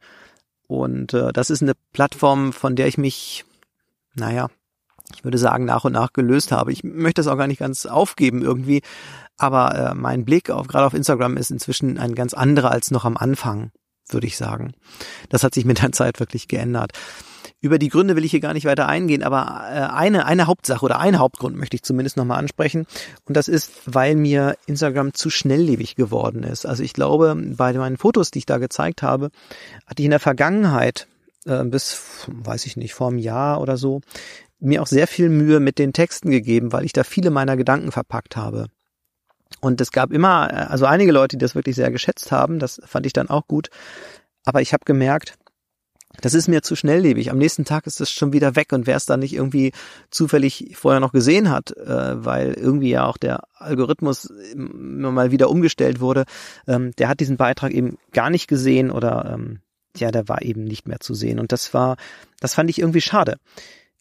Und 0.67 1.13
äh, 1.13 1.33
das 1.33 1.49
ist 1.49 1.61
eine 1.61 1.73
Plattform, 1.93 2.53
von 2.53 2.75
der 2.75 2.87
ich 2.87 2.97
mich, 2.97 3.45
naja, 4.13 4.49
ich 5.15 5.23
würde 5.23 5.37
sagen, 5.37 5.65
nach 5.65 5.85
und 5.85 5.93
nach 5.93 6.13
gelöst 6.13 6.51
habe. 6.51 6.71
Ich 6.71 6.83
möchte 6.83 7.21
das 7.21 7.27
auch 7.27 7.37
gar 7.37 7.47
nicht 7.47 7.59
ganz 7.59 7.85
aufgeben 7.85 8.41
irgendwie, 8.41 8.81
aber 9.37 9.75
äh, 9.75 9.93
mein 9.93 10.25
Blick 10.25 10.49
auf 10.49 10.67
gerade 10.67 10.85
auf 10.85 10.93
Instagram 10.93 11.37
ist 11.37 11.51
inzwischen 11.51 11.97
ein 11.97 12.15
ganz 12.15 12.33
anderer 12.33 12.71
als 12.71 12.91
noch 12.91 13.05
am 13.05 13.17
Anfang, 13.17 13.71
würde 14.09 14.27
ich 14.27 14.37
sagen. 14.37 14.73
Das 15.29 15.43
hat 15.43 15.53
sich 15.53 15.65
mit 15.65 15.81
der 15.81 15.91
Zeit 15.91 16.19
wirklich 16.19 16.47
geändert. 16.47 16.91
Über 17.59 17.79
die 17.79 17.89
Gründe 17.89 18.15
will 18.15 18.23
ich 18.23 18.31
hier 18.31 18.39
gar 18.39 18.53
nicht 18.53 18.65
weiter 18.65 18.87
eingehen, 18.87 19.23
aber 19.23 19.63
äh, 19.71 19.79
eine, 19.79 20.25
eine 20.25 20.45
Hauptsache 20.45 20.85
oder 20.85 20.99
ein 20.99 21.17
Hauptgrund 21.17 21.55
möchte 21.55 21.75
ich 21.75 21.81
zumindest 21.81 22.15
nochmal 22.15 22.37
ansprechen. 22.37 22.85
Und 23.25 23.35
das 23.35 23.47
ist, 23.47 23.71
weil 23.85 24.15
mir 24.15 24.57
Instagram 24.67 25.13
zu 25.13 25.31
schnelllebig 25.31 25.95
geworden 25.95 26.43
ist. 26.43 26.67
Also 26.67 26.83
ich 26.83 26.93
glaube, 26.93 27.35
bei 27.57 27.73
meinen 27.73 27.97
Fotos, 27.97 28.29
die 28.29 28.39
ich 28.39 28.45
da 28.45 28.59
gezeigt 28.59 29.01
habe, 29.01 29.31
hatte 29.87 30.01
ich 30.01 30.05
in 30.05 30.11
der 30.11 30.19
Vergangenheit 30.19 31.07
äh, 31.45 31.63
bis, 31.63 32.27
weiß 32.27 32.65
ich 32.67 32.77
nicht, 32.77 32.93
vor 32.93 33.07
einem 33.07 33.17
Jahr 33.17 33.59
oder 33.59 33.77
so, 33.77 34.01
mir 34.59 34.81
auch 34.81 34.87
sehr 34.87 35.07
viel 35.07 35.29
Mühe 35.29 35.59
mit 35.59 35.79
den 35.79 35.93
Texten 35.93 36.31
gegeben, 36.31 36.71
weil 36.71 36.85
ich 36.85 36.93
da 36.93 37.03
viele 37.03 37.29
meiner 37.29 37.57
Gedanken 37.57 37.91
verpackt 37.91 38.35
habe. 38.35 38.67
Und 39.61 39.79
es 39.81 39.91
gab 39.91 40.11
immer, 40.11 40.49
äh, 40.51 40.55
also 40.55 40.85
einige 40.85 41.11
Leute, 41.11 41.37
die 41.37 41.43
das 41.43 41.55
wirklich 41.55 41.75
sehr 41.75 41.91
geschätzt 41.91 42.31
haben, 42.31 42.59
das 42.59 42.81
fand 42.85 43.05
ich 43.05 43.13
dann 43.13 43.29
auch 43.29 43.47
gut. 43.47 43.69
Aber 44.45 44.61
ich 44.61 44.73
habe 44.73 44.85
gemerkt, 44.85 45.37
das 46.21 46.33
ist 46.33 46.47
mir 46.47 46.63
zu 46.63 46.75
schnelllebig. 46.75 47.29
Am 47.29 47.37
nächsten 47.37 47.65
Tag 47.65 47.85
ist 47.85 48.01
es 48.01 48.09
schon 48.09 48.33
wieder 48.33 48.55
weg 48.55 48.71
und 48.71 48.87
wer 48.87 48.95
es 48.95 49.05
dann 49.05 49.19
nicht 49.19 49.33
irgendwie 49.33 49.71
zufällig 50.09 50.71
vorher 50.75 50.99
noch 50.99 51.11
gesehen 51.11 51.49
hat, 51.49 51.75
äh, 51.77 52.25
weil 52.25 52.53
irgendwie 52.53 52.89
ja 52.89 53.05
auch 53.05 53.17
der 53.17 53.43
Algorithmus 53.55 54.25
immer 54.53 55.11
mal 55.11 55.31
wieder 55.31 55.49
umgestellt 55.49 55.99
wurde, 55.99 56.25
ähm, 56.65 56.91
der 56.97 57.09
hat 57.09 57.19
diesen 57.19 57.37
Beitrag 57.37 57.71
eben 57.71 57.97
gar 58.13 58.29
nicht 58.29 58.47
gesehen 58.47 58.89
oder 58.89 59.31
ähm, 59.33 59.59
ja, 59.95 60.11
der 60.11 60.27
war 60.27 60.41
eben 60.43 60.63
nicht 60.63 60.87
mehr 60.87 60.99
zu 60.99 61.13
sehen. 61.13 61.39
Und 61.39 61.51
das 61.51 61.73
war, 61.73 61.97
das 62.39 62.53
fand 62.53 62.69
ich 62.69 62.79
irgendwie 62.79 63.01
schade 63.01 63.37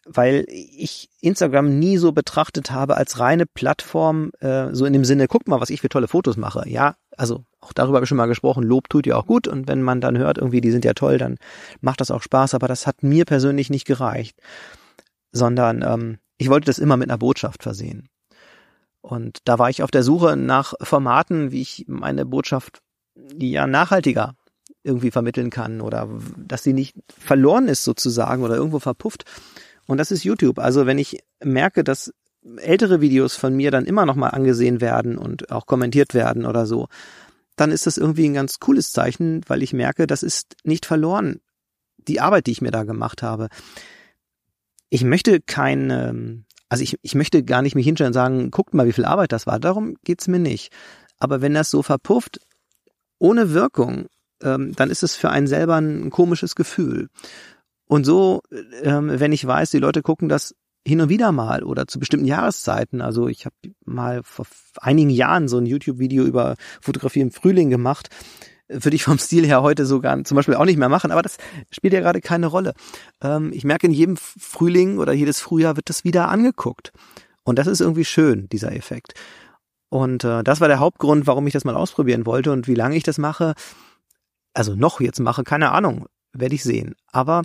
weil 0.06 0.44
ich 0.48 1.10
Instagram 1.20 1.78
nie 1.78 1.98
so 1.98 2.12
betrachtet 2.12 2.70
habe 2.70 2.96
als 2.96 3.18
reine 3.18 3.44
Plattform, 3.46 4.30
äh, 4.40 4.68
so 4.72 4.84
in 4.84 4.92
dem 4.92 5.04
Sinne, 5.04 5.26
guck 5.26 5.48
mal, 5.48 5.60
was 5.60 5.70
ich 5.70 5.80
für 5.80 5.88
tolle 5.88 6.08
Fotos 6.08 6.36
mache. 6.36 6.68
Ja, 6.68 6.94
also 7.16 7.44
auch 7.60 7.72
darüber 7.72 7.96
habe 7.96 8.04
ich 8.04 8.08
schon 8.08 8.18
mal 8.18 8.26
gesprochen, 8.26 8.62
Lob 8.62 8.88
tut 8.88 9.06
ja 9.06 9.16
auch 9.16 9.26
gut 9.26 9.48
und 9.48 9.66
wenn 9.68 9.82
man 9.82 10.00
dann 10.00 10.16
hört, 10.16 10.38
irgendwie, 10.38 10.60
die 10.60 10.70
sind 10.70 10.84
ja 10.84 10.94
toll, 10.94 11.18
dann 11.18 11.36
macht 11.80 12.00
das 12.00 12.10
auch 12.10 12.22
Spaß, 12.22 12.54
aber 12.54 12.68
das 12.68 12.86
hat 12.86 13.02
mir 13.02 13.24
persönlich 13.24 13.70
nicht 13.70 13.86
gereicht, 13.86 14.38
sondern 15.32 15.82
ähm, 15.82 16.18
ich 16.38 16.48
wollte 16.48 16.66
das 16.66 16.78
immer 16.78 16.96
mit 16.96 17.10
einer 17.10 17.18
Botschaft 17.18 17.62
versehen. 17.62 18.08
Und 19.00 19.38
da 19.44 19.58
war 19.58 19.70
ich 19.70 19.82
auf 19.82 19.90
der 19.90 20.02
Suche 20.02 20.36
nach 20.36 20.74
Formaten, 20.80 21.52
wie 21.52 21.62
ich 21.62 21.84
meine 21.88 22.26
Botschaft 22.26 22.80
ja 23.38 23.66
nachhaltiger 23.66 24.34
irgendwie 24.82 25.10
vermitteln 25.10 25.50
kann 25.50 25.80
oder 25.80 26.08
dass 26.36 26.62
sie 26.62 26.72
nicht 26.72 26.96
verloren 27.08 27.68
ist 27.68 27.84
sozusagen 27.84 28.42
oder 28.42 28.54
irgendwo 28.54 28.78
verpufft. 28.78 29.24
Und 29.86 29.98
das 29.98 30.10
ist 30.10 30.24
YouTube. 30.24 30.58
Also 30.58 30.86
wenn 30.86 30.98
ich 30.98 31.22
merke, 31.42 31.84
dass 31.84 32.12
ältere 32.56 33.00
Videos 33.00 33.36
von 33.36 33.54
mir 33.54 33.70
dann 33.70 33.86
immer 33.86 34.06
noch 34.06 34.14
mal 34.14 34.28
angesehen 34.28 34.80
werden 34.80 35.18
und 35.18 35.50
auch 35.50 35.66
kommentiert 35.66 36.14
werden 36.14 36.44
oder 36.44 36.66
so, 36.66 36.88
dann 37.56 37.72
ist 37.72 37.86
das 37.86 37.96
irgendwie 37.96 38.28
ein 38.28 38.34
ganz 38.34 38.60
cooles 38.60 38.92
Zeichen, 38.92 39.40
weil 39.46 39.62
ich 39.62 39.72
merke, 39.72 40.06
das 40.06 40.22
ist 40.22 40.56
nicht 40.62 40.86
verloren. 40.86 41.40
Die 41.96 42.20
Arbeit, 42.20 42.46
die 42.46 42.52
ich 42.52 42.60
mir 42.60 42.70
da 42.70 42.84
gemacht 42.84 43.22
habe. 43.22 43.48
Ich 44.90 45.02
möchte 45.02 45.40
keine, 45.40 46.44
also 46.68 46.82
ich, 46.84 46.98
ich 47.02 47.14
möchte 47.14 47.42
gar 47.42 47.62
nicht 47.62 47.74
mich 47.74 47.86
hinstellen 47.86 48.10
und 48.10 48.14
sagen, 48.14 48.50
guckt 48.50 48.74
mal, 48.74 48.86
wie 48.86 48.92
viel 48.92 49.06
Arbeit 49.06 49.32
das 49.32 49.46
war. 49.46 49.58
Darum 49.58 49.96
geht's 50.04 50.28
mir 50.28 50.38
nicht. 50.38 50.72
Aber 51.18 51.40
wenn 51.40 51.54
das 51.54 51.70
so 51.70 51.82
verpufft, 51.82 52.40
ohne 53.18 53.52
Wirkung, 53.54 54.06
ähm, 54.42 54.74
dann 54.76 54.90
ist 54.90 55.02
es 55.02 55.16
für 55.16 55.30
einen 55.30 55.46
selber 55.46 55.76
ein 55.76 56.10
komisches 56.10 56.54
Gefühl. 56.54 57.08
Und 57.86 58.04
so, 58.04 58.42
ähm, 58.82 59.10
wenn 59.14 59.32
ich 59.32 59.46
weiß, 59.46 59.70
die 59.70 59.78
Leute 59.78 60.02
gucken 60.02 60.28
das 60.28 60.54
hin 60.86 61.00
und 61.00 61.08
wieder 61.08 61.32
mal 61.32 61.64
oder 61.64 61.86
zu 61.86 61.98
bestimmten 61.98 62.26
Jahreszeiten. 62.26 63.00
Also 63.00 63.28
ich 63.28 63.44
habe 63.44 63.56
mal 63.84 64.22
vor 64.22 64.46
einigen 64.80 65.10
Jahren 65.10 65.48
so 65.48 65.58
ein 65.58 65.66
YouTube-Video 65.66 66.24
über 66.24 66.54
Fotografie 66.80 67.20
im 67.20 67.32
Frühling 67.32 67.70
gemacht. 67.70 68.08
Würde 68.68 68.94
ich 68.96 69.04
vom 69.04 69.18
Stil 69.18 69.46
her 69.46 69.62
heute 69.62 69.84
sogar 69.84 70.22
zum 70.24 70.36
Beispiel 70.36 70.54
auch 70.54 70.64
nicht 70.64 70.76
mehr 70.76 70.88
machen, 70.88 71.10
aber 71.10 71.22
das 71.22 71.38
spielt 71.70 71.92
ja 71.92 72.00
gerade 72.00 72.20
keine 72.20 72.46
Rolle. 72.46 72.74
Ähm, 73.20 73.52
ich 73.52 73.64
merke, 73.64 73.86
in 73.86 73.92
jedem 73.92 74.16
Frühling 74.16 74.98
oder 74.98 75.12
jedes 75.12 75.40
Frühjahr 75.40 75.76
wird 75.76 75.88
das 75.88 76.04
wieder 76.04 76.28
angeguckt. 76.28 76.92
Und 77.44 77.58
das 77.58 77.68
ist 77.68 77.80
irgendwie 77.80 78.04
schön, 78.04 78.48
dieser 78.48 78.74
Effekt. 78.74 79.14
Und 79.88 80.24
äh, 80.24 80.42
das 80.42 80.60
war 80.60 80.68
der 80.68 80.80
Hauptgrund, 80.80 81.26
warum 81.26 81.46
ich 81.46 81.52
das 81.52 81.64
mal 81.64 81.76
ausprobieren 81.76 82.26
wollte. 82.26 82.50
Und 82.50 82.66
wie 82.66 82.74
lange 82.74 82.96
ich 82.96 83.04
das 83.04 83.18
mache, 83.18 83.54
also 84.52 84.74
noch 84.74 85.00
jetzt 85.00 85.20
mache, 85.20 85.44
keine 85.44 85.70
Ahnung, 85.70 86.06
werde 86.40 86.54
ich 86.54 86.62
sehen. 86.62 86.94
Aber 87.12 87.42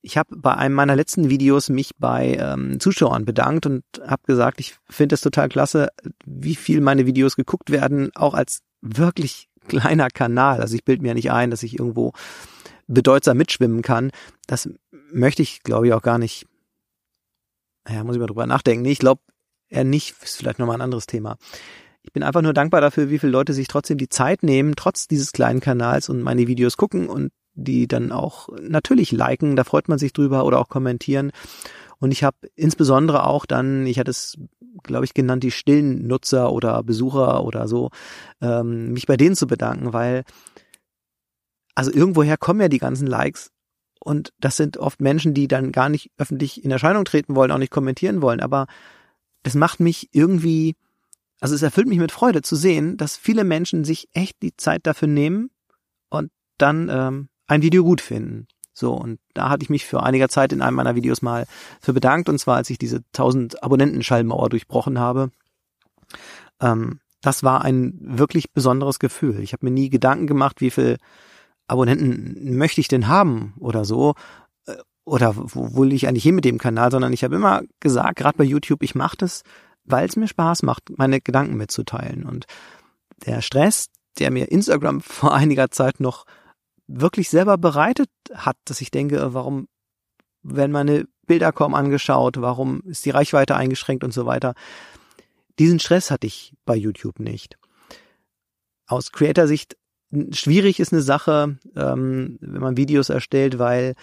ich 0.00 0.16
habe 0.16 0.36
bei 0.36 0.54
einem 0.54 0.74
meiner 0.74 0.96
letzten 0.96 1.28
Videos 1.28 1.68
mich 1.68 1.96
bei 1.98 2.36
ähm, 2.40 2.80
Zuschauern 2.80 3.24
bedankt 3.24 3.66
und 3.66 3.84
habe 4.06 4.22
gesagt, 4.26 4.60
ich 4.60 4.76
finde 4.88 5.14
es 5.14 5.20
total 5.20 5.48
klasse, 5.48 5.88
wie 6.24 6.54
viel 6.54 6.80
meine 6.80 7.06
Videos 7.06 7.36
geguckt 7.36 7.70
werden, 7.70 8.10
auch 8.14 8.34
als 8.34 8.60
wirklich 8.80 9.48
kleiner 9.66 10.08
Kanal. 10.08 10.60
Also 10.60 10.74
ich 10.74 10.84
bilde 10.84 11.02
mir 11.02 11.14
nicht 11.14 11.30
ein, 11.30 11.50
dass 11.50 11.62
ich 11.62 11.78
irgendwo 11.78 12.12
bedeutsam 12.86 13.36
mitschwimmen 13.36 13.82
kann. 13.82 14.10
Das 14.46 14.68
möchte 15.12 15.42
ich, 15.42 15.62
glaube 15.62 15.86
ich, 15.86 15.92
auch 15.92 16.02
gar 16.02 16.18
nicht. 16.18 16.46
Ja, 17.88 18.04
muss 18.04 18.16
ich 18.16 18.20
mal 18.20 18.26
drüber 18.26 18.46
nachdenken. 18.46 18.82
Nee, 18.82 18.92
ich 18.92 18.98
glaube 18.98 19.20
eher 19.68 19.84
nicht. 19.84 20.14
Ist 20.22 20.36
vielleicht 20.36 20.58
nochmal 20.58 20.76
ein 20.76 20.82
anderes 20.82 21.06
Thema. 21.06 21.36
Ich 22.02 22.12
bin 22.12 22.22
einfach 22.22 22.42
nur 22.42 22.54
dankbar 22.54 22.80
dafür, 22.80 23.10
wie 23.10 23.18
viele 23.18 23.32
Leute 23.32 23.52
sich 23.52 23.68
trotzdem 23.68 23.98
die 23.98 24.08
Zeit 24.08 24.42
nehmen, 24.42 24.74
trotz 24.76 25.08
dieses 25.08 25.32
kleinen 25.32 25.60
Kanals 25.60 26.08
und 26.08 26.22
meine 26.22 26.46
Videos 26.46 26.76
gucken 26.76 27.08
und 27.08 27.32
die 27.64 27.88
dann 27.88 28.12
auch 28.12 28.48
natürlich 28.60 29.12
liken, 29.12 29.56
da 29.56 29.64
freut 29.64 29.88
man 29.88 29.98
sich 29.98 30.12
drüber 30.12 30.44
oder 30.44 30.58
auch 30.58 30.68
kommentieren. 30.68 31.32
Und 31.98 32.12
ich 32.12 32.22
habe 32.22 32.36
insbesondere 32.54 33.26
auch 33.26 33.44
dann, 33.44 33.86
ich 33.86 33.98
hatte 33.98 34.10
es, 34.12 34.38
glaube 34.84 35.04
ich, 35.04 35.14
genannt, 35.14 35.42
die 35.42 35.50
stillen 35.50 36.06
Nutzer 36.06 36.52
oder 36.52 36.82
Besucher 36.82 37.44
oder 37.44 37.66
so, 37.66 37.90
ähm, 38.40 38.92
mich 38.92 39.06
bei 39.06 39.16
denen 39.16 39.34
zu 39.34 39.46
bedanken, 39.46 39.92
weil 39.92 40.24
also 41.74 41.92
irgendwoher 41.92 42.36
kommen 42.36 42.60
ja 42.60 42.68
die 42.68 42.78
ganzen 42.78 43.06
Likes 43.06 43.50
und 44.00 44.32
das 44.40 44.56
sind 44.56 44.76
oft 44.78 45.00
Menschen, 45.00 45.34
die 45.34 45.48
dann 45.48 45.72
gar 45.72 45.88
nicht 45.88 46.10
öffentlich 46.18 46.64
in 46.64 46.70
Erscheinung 46.70 47.04
treten 47.04 47.34
wollen, 47.34 47.50
auch 47.50 47.58
nicht 47.58 47.72
kommentieren 47.72 48.22
wollen, 48.22 48.40
aber 48.40 48.66
das 49.42 49.54
macht 49.54 49.80
mich 49.80 50.08
irgendwie, 50.12 50.76
also 51.40 51.54
es 51.54 51.62
erfüllt 51.62 51.88
mich 51.88 51.98
mit 51.98 52.12
Freude 52.12 52.42
zu 52.42 52.56
sehen, 52.56 52.96
dass 52.96 53.16
viele 53.16 53.44
Menschen 53.44 53.84
sich 53.84 54.08
echt 54.12 54.42
die 54.42 54.56
Zeit 54.56 54.86
dafür 54.86 55.08
nehmen 55.08 55.50
und 56.10 56.30
dann 56.58 56.88
ähm, 56.90 57.28
ein 57.48 57.62
Video 57.62 57.82
gut 57.82 58.00
finden. 58.00 58.46
So, 58.72 58.92
und 58.92 59.18
da 59.34 59.48
hatte 59.48 59.64
ich 59.64 59.70
mich 59.70 59.86
für 59.86 60.04
einiger 60.04 60.28
Zeit 60.28 60.52
in 60.52 60.62
einem 60.62 60.76
meiner 60.76 60.94
Videos 60.94 61.20
mal 61.20 61.46
für 61.80 61.92
bedankt, 61.92 62.28
und 62.28 62.38
zwar 62.38 62.56
als 62.56 62.70
ich 62.70 62.78
diese 62.78 62.98
1000 63.12 63.60
Abonnenten-Schallmauer 63.62 64.50
durchbrochen 64.50 65.00
habe. 65.00 65.32
Ähm, 66.60 67.00
das 67.20 67.42
war 67.42 67.62
ein 67.62 67.98
wirklich 68.00 68.52
besonderes 68.52 69.00
Gefühl. 69.00 69.40
Ich 69.40 69.52
habe 69.52 69.66
mir 69.66 69.72
nie 69.72 69.90
Gedanken 69.90 70.28
gemacht, 70.28 70.60
wie 70.60 70.70
viel 70.70 70.98
Abonnenten 71.66 72.56
möchte 72.56 72.80
ich 72.80 72.86
denn 72.86 73.08
haben 73.08 73.54
oder 73.58 73.84
so. 73.84 74.14
Äh, 74.66 74.76
oder 75.04 75.34
wo 75.36 75.80
will 75.80 75.92
ich 75.92 76.06
eigentlich 76.06 76.22
hin 76.22 76.36
mit 76.36 76.44
dem 76.44 76.58
Kanal, 76.58 76.92
sondern 76.92 77.12
ich 77.12 77.24
habe 77.24 77.34
immer 77.34 77.62
gesagt, 77.80 78.16
gerade 78.16 78.38
bei 78.38 78.44
YouTube, 78.44 78.84
ich 78.84 78.94
mache 78.94 79.16
das, 79.16 79.42
weil 79.84 80.06
es 80.06 80.14
mir 80.14 80.28
Spaß 80.28 80.62
macht, 80.62 80.96
meine 80.96 81.20
Gedanken 81.20 81.56
mitzuteilen. 81.56 82.24
Und 82.24 82.46
der 83.26 83.42
Stress, 83.42 83.88
der 84.20 84.30
mir 84.30 84.52
Instagram 84.52 85.00
vor 85.00 85.34
einiger 85.34 85.70
Zeit 85.72 85.98
noch 85.98 86.26
wirklich 86.88 87.28
selber 87.28 87.58
bereitet 87.58 88.10
hat, 88.34 88.56
dass 88.64 88.80
ich 88.80 88.90
denke, 88.90 89.34
warum 89.34 89.68
werden 90.42 90.72
meine 90.72 91.06
Bilder 91.26 91.52
kaum 91.52 91.74
angeschaut, 91.74 92.40
warum 92.40 92.82
ist 92.82 93.04
die 93.04 93.10
Reichweite 93.10 93.54
eingeschränkt 93.54 94.02
und 94.02 94.12
so 94.12 94.26
weiter. 94.26 94.54
Diesen 95.58 95.78
Stress 95.78 96.10
hatte 96.10 96.26
ich 96.26 96.54
bei 96.64 96.74
YouTube 96.74 97.20
nicht. 97.20 97.58
Aus 98.86 99.12
Creator-Sicht 99.12 99.76
schwierig 100.30 100.80
ist 100.80 100.92
eine 100.92 101.02
Sache, 101.02 101.58
ähm, 101.76 102.38
wenn 102.40 102.62
man 102.62 102.76
Videos 102.76 103.10
erstellt, 103.10 103.58
weil 103.58 103.94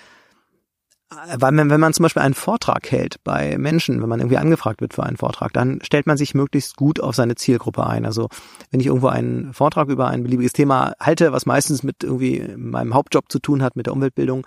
weil 1.38 1.52
man, 1.52 1.70
wenn 1.70 1.80
man 1.80 1.94
zum 1.94 2.04
Beispiel 2.04 2.22
einen 2.22 2.34
Vortrag 2.34 2.92
hält 2.92 3.24
bei 3.24 3.58
Menschen, 3.58 4.02
wenn 4.02 4.10
man 4.10 4.20
irgendwie 4.20 4.38
angefragt 4.38 4.82
wird 4.82 4.94
für 4.94 5.04
einen 5.04 5.18
Vortrag, 5.18 5.54
dann 5.54 5.80
stellt 5.84 6.08
man 6.08 6.18
sich 6.18 6.34
möglichst 6.34 6.76
gut 6.76 7.00
auf 7.00 7.16
seine 7.16 7.36
Zielgruppe 7.36 7.86
ein. 7.86 8.06
Also 8.06 8.30
wenn 8.72 8.80
ich 8.80 8.88
irgendwo 8.88 9.08
einen 9.08 9.54
Vortrag 9.54 9.90
über 9.90 10.08
ein 10.08 10.24
beliebiges 10.24 10.54
Thema 10.54 10.94
halte, 11.00 11.32
was 11.32 11.46
meistens 11.46 11.84
mit 11.84 12.04
irgendwie 12.04 12.54
meinem 12.58 12.94
Hauptjob 12.94 13.32
zu 13.32 13.40
tun 13.40 13.64
hat, 13.64 13.76
mit 13.76 13.86
der 13.86 13.94
Umweltbildung, 13.94 14.46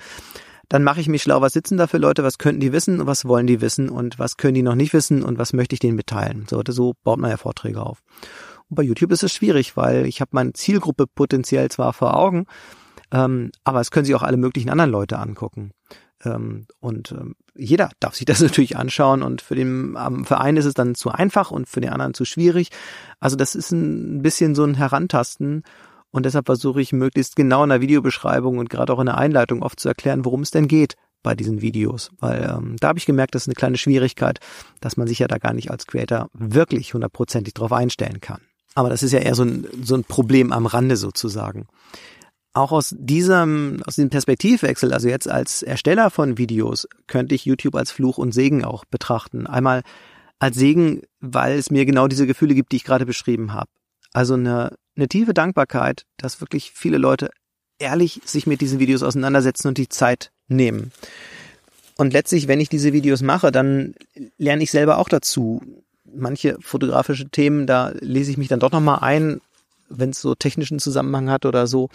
dann 0.68 0.84
mache 0.84 1.00
ich 1.00 1.08
mich 1.08 1.22
schlau, 1.22 1.40
was 1.40 1.54
sitzen 1.54 1.78
da 1.78 1.86
für 1.86 1.98
Leute, 1.98 2.22
was 2.22 2.38
könnten 2.38 2.60
die 2.60 2.72
wissen, 2.72 3.06
was 3.06 3.24
wollen 3.24 3.46
die 3.46 3.60
wissen 3.60 3.88
und 3.88 4.18
was 4.18 4.36
können 4.36 4.54
die 4.54 4.62
noch 4.62 4.74
nicht 4.74 4.92
wissen 4.92 5.22
und 5.22 5.38
was 5.38 5.52
möchte 5.52 5.74
ich 5.74 5.80
denen 5.80 5.96
mitteilen. 5.96 6.46
So, 6.48 6.62
so 6.68 6.94
baut 7.04 7.18
man 7.18 7.30
ja 7.30 7.36
Vorträge 7.38 7.82
auf. 7.82 8.02
Und 8.68 8.76
bei 8.76 8.82
YouTube 8.82 9.12
ist 9.12 9.22
es 9.22 9.32
schwierig, 9.32 9.76
weil 9.76 10.06
ich 10.06 10.20
habe 10.20 10.30
meine 10.34 10.52
Zielgruppe 10.52 11.06
potenziell 11.06 11.70
zwar 11.70 11.94
vor 11.94 12.16
Augen, 12.16 12.46
ähm, 13.10 13.50
aber 13.64 13.80
es 13.80 13.90
können 13.90 14.04
sich 14.04 14.14
auch 14.14 14.22
alle 14.22 14.36
möglichen 14.36 14.68
anderen 14.68 14.90
Leute 14.90 15.18
angucken. 15.18 15.72
Ähm, 16.24 16.66
und 16.80 17.12
ähm, 17.12 17.36
jeder 17.54 17.90
darf 18.00 18.14
sich 18.14 18.24
das 18.24 18.40
natürlich 18.42 18.76
anschauen 18.76 19.22
und 19.22 19.42
für 19.42 19.54
den 19.54 19.96
Verein 20.24 20.56
ist 20.56 20.64
es 20.64 20.74
dann 20.74 20.94
zu 20.94 21.10
einfach 21.10 21.50
und 21.50 21.68
für 21.68 21.80
den 21.80 21.90
anderen 21.90 22.14
zu 22.14 22.24
schwierig. 22.24 22.70
Also 23.20 23.36
das 23.36 23.54
ist 23.54 23.72
ein 23.72 24.22
bisschen 24.22 24.54
so 24.54 24.64
ein 24.64 24.74
Herantasten 24.74 25.62
und 26.10 26.24
deshalb 26.24 26.46
versuche 26.46 26.80
ich 26.80 26.92
möglichst 26.92 27.36
genau 27.36 27.62
in 27.64 27.70
der 27.70 27.80
Videobeschreibung 27.80 28.58
und 28.58 28.70
gerade 28.70 28.92
auch 28.92 29.00
in 29.00 29.06
der 29.06 29.18
Einleitung 29.18 29.62
oft 29.62 29.78
zu 29.78 29.88
erklären, 29.88 30.24
worum 30.24 30.42
es 30.42 30.50
denn 30.50 30.68
geht 30.68 30.94
bei 31.22 31.34
diesen 31.34 31.60
Videos, 31.60 32.10
weil 32.20 32.44
ähm, 32.44 32.76
da 32.78 32.88
habe 32.88 32.98
ich 32.98 33.06
gemerkt, 33.06 33.34
das 33.34 33.42
ist 33.42 33.48
eine 33.48 33.54
kleine 33.54 33.76
Schwierigkeit, 33.76 34.38
dass 34.80 34.96
man 34.96 35.08
sich 35.08 35.18
ja 35.18 35.26
da 35.26 35.38
gar 35.38 35.52
nicht 35.52 35.70
als 35.70 35.86
Creator 35.86 36.30
wirklich 36.32 36.94
hundertprozentig 36.94 37.54
drauf 37.54 37.72
einstellen 37.72 38.20
kann. 38.20 38.40
Aber 38.74 38.88
das 38.88 39.02
ist 39.02 39.12
ja 39.12 39.18
eher 39.18 39.34
so 39.34 39.42
ein, 39.42 39.66
so 39.82 39.96
ein 39.96 40.04
Problem 40.04 40.52
am 40.52 40.66
Rande 40.66 40.96
sozusagen 40.96 41.66
auch 42.58 42.72
aus 42.72 42.94
diesem, 42.98 43.82
aus 43.86 43.94
diesem 43.94 44.10
Perspektivwechsel, 44.10 44.92
also 44.92 45.08
jetzt 45.08 45.28
als 45.28 45.62
Ersteller 45.62 46.10
von 46.10 46.38
Videos, 46.38 46.88
könnte 47.06 47.34
ich 47.34 47.44
YouTube 47.44 47.76
als 47.76 47.90
Fluch 47.90 48.18
und 48.18 48.32
Segen 48.32 48.64
auch 48.64 48.84
betrachten. 48.84 49.46
Einmal 49.46 49.82
als 50.38 50.56
Segen, 50.56 51.02
weil 51.20 51.58
es 51.58 51.70
mir 51.70 51.86
genau 51.86 52.08
diese 52.08 52.26
Gefühle 52.26 52.54
gibt, 52.54 52.72
die 52.72 52.76
ich 52.76 52.84
gerade 52.84 53.06
beschrieben 53.06 53.52
habe. 53.52 53.70
Also 54.12 54.34
eine, 54.34 54.76
eine 54.96 55.08
tiefe 55.08 55.34
Dankbarkeit, 55.34 56.04
dass 56.16 56.40
wirklich 56.40 56.72
viele 56.74 56.98
Leute 56.98 57.30
ehrlich 57.78 58.20
sich 58.24 58.46
mit 58.46 58.60
diesen 58.60 58.78
Videos 58.78 59.02
auseinandersetzen 59.02 59.68
und 59.68 59.78
die 59.78 59.88
Zeit 59.88 60.30
nehmen. 60.48 60.92
Und 61.96 62.12
letztlich, 62.12 62.48
wenn 62.48 62.60
ich 62.60 62.68
diese 62.68 62.92
Videos 62.92 63.22
mache, 63.22 63.50
dann 63.52 63.94
lerne 64.36 64.62
ich 64.62 64.70
selber 64.70 64.98
auch 64.98 65.08
dazu. 65.08 65.62
Manche 66.04 66.56
fotografische 66.60 67.28
Themen, 67.28 67.66
da 67.66 67.92
lese 68.00 68.30
ich 68.30 68.36
mich 68.36 68.48
dann 68.48 68.60
doch 68.60 68.72
nochmal 68.72 68.98
ein, 69.00 69.40
wenn 69.88 70.10
es 70.10 70.20
so 70.20 70.34
technischen 70.34 70.78
Zusammenhang 70.78 71.30
hat 71.30 71.44
oder 71.44 71.66
so 71.66 71.88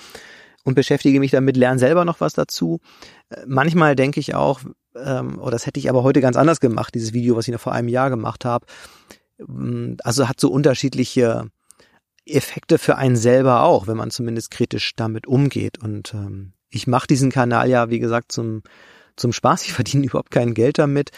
und 0.63 0.75
beschäftige 0.75 1.19
mich 1.19 1.31
damit, 1.31 1.57
lerne 1.57 1.79
selber 1.79 2.05
noch 2.05 2.21
was 2.21 2.33
dazu. 2.33 2.79
Äh, 3.29 3.41
manchmal 3.47 3.95
denke 3.95 4.19
ich 4.19 4.35
auch, 4.35 4.61
ähm, 4.95 5.35
oder 5.35 5.47
oh, 5.47 5.49
das 5.49 5.65
hätte 5.65 5.79
ich 5.79 5.89
aber 5.89 6.03
heute 6.03 6.21
ganz 6.21 6.37
anders 6.37 6.59
gemacht, 6.59 6.93
dieses 6.95 7.13
Video, 7.13 7.35
was 7.35 7.47
ich 7.47 7.53
noch 7.53 7.61
vor 7.61 7.73
einem 7.73 7.87
Jahr 7.87 8.09
gemacht 8.09 8.45
habe. 8.45 8.65
Mm, 9.37 9.95
also 10.03 10.27
hat 10.27 10.39
so 10.39 10.49
unterschiedliche 10.49 11.49
Effekte 12.25 12.77
für 12.77 12.97
einen 12.97 13.15
selber 13.15 13.63
auch, 13.63 13.87
wenn 13.87 13.97
man 13.97 14.11
zumindest 14.11 14.51
kritisch 14.51 14.95
damit 14.95 15.27
umgeht. 15.27 15.81
Und 15.81 16.13
ähm, 16.13 16.53
ich 16.69 16.87
mache 16.87 17.07
diesen 17.07 17.31
Kanal 17.31 17.69
ja, 17.69 17.89
wie 17.89 17.99
gesagt, 17.99 18.31
zum, 18.31 18.63
zum 19.15 19.33
Spaß. 19.33 19.65
Ich 19.65 19.73
verdiene 19.73 20.05
überhaupt 20.05 20.31
kein 20.31 20.53
Geld 20.53 20.77
damit. 20.77 21.11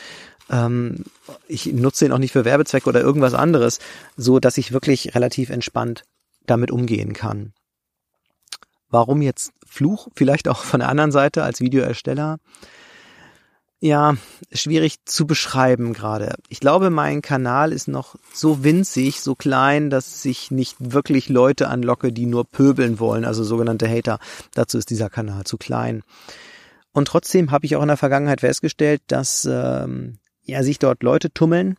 Ähm, 0.50 1.04
ich 1.48 1.66
nutze 1.68 2.06
ihn 2.06 2.12
auch 2.12 2.20
nicht 2.20 2.32
für 2.32 2.46
Werbezwecke 2.46 2.90
oder 2.90 3.02
irgendwas 3.02 3.34
anderes, 3.34 3.80
so 4.16 4.40
dass 4.40 4.58
ich 4.58 4.72
wirklich 4.72 5.16
relativ 5.16 5.50
entspannt 5.50 6.04
damit 6.46 6.72
umgehen 6.72 7.14
kann. 7.14 7.54
Warum 8.90 9.22
jetzt 9.22 9.52
Fluch? 9.66 10.10
Vielleicht 10.16 10.48
auch 10.48 10.64
von 10.64 10.80
der 10.80 10.90
anderen 10.90 11.12
Seite 11.12 11.44
als 11.44 11.60
Videoersteller. 11.62 12.38
ja, 13.82 14.16
schwierig 14.52 15.06
zu 15.06 15.28
beschreiben 15.28 15.94
gerade. 15.94 16.36
Ich 16.50 16.60
glaube, 16.60 16.90
mein 16.90 17.22
Kanal 17.22 17.72
ist 17.72 17.88
noch 17.88 18.16
so 18.34 18.64
winzig, 18.64 19.22
so 19.22 19.36
klein, 19.36 19.90
dass 19.90 20.26
ich 20.26 20.50
nicht 20.50 20.76
wirklich 20.80 21.30
Leute 21.30 21.68
anlocke, 21.68 22.12
die 22.12 22.26
nur 22.26 22.46
pöbeln 22.46 23.00
wollen, 23.00 23.26
also 23.26 23.44
sogenannte 23.44 23.88
Hater. 23.88 24.20
Dazu 24.54 24.78
ist 24.78 24.90
dieser 24.90 25.10
Kanal 25.10 25.44
zu 25.44 25.58
klein. 25.58 26.02
Und 26.94 27.08
trotzdem 27.08 27.52
habe 27.52 27.66
ich 27.66 27.76
auch 27.76 27.82
in 27.82 27.90
der 27.90 27.98
Vergangenheit 27.98 28.42
festgestellt, 28.42 29.02
dass 29.08 29.46
ähm, 29.46 30.18
ja 30.44 30.64
sich 30.64 30.80
dort 30.80 31.04
Leute 31.04 31.32
tummeln, 31.32 31.78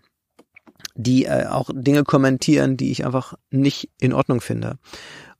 die 0.94 1.24
äh, 1.24 1.46
auch 1.46 1.70
Dinge 1.72 2.04
kommentieren, 2.04 2.76
die 2.76 2.90
ich 2.90 3.04
einfach 3.04 3.34
nicht 3.50 3.90
in 3.98 4.12
Ordnung 4.12 4.40
finde. 4.40 4.78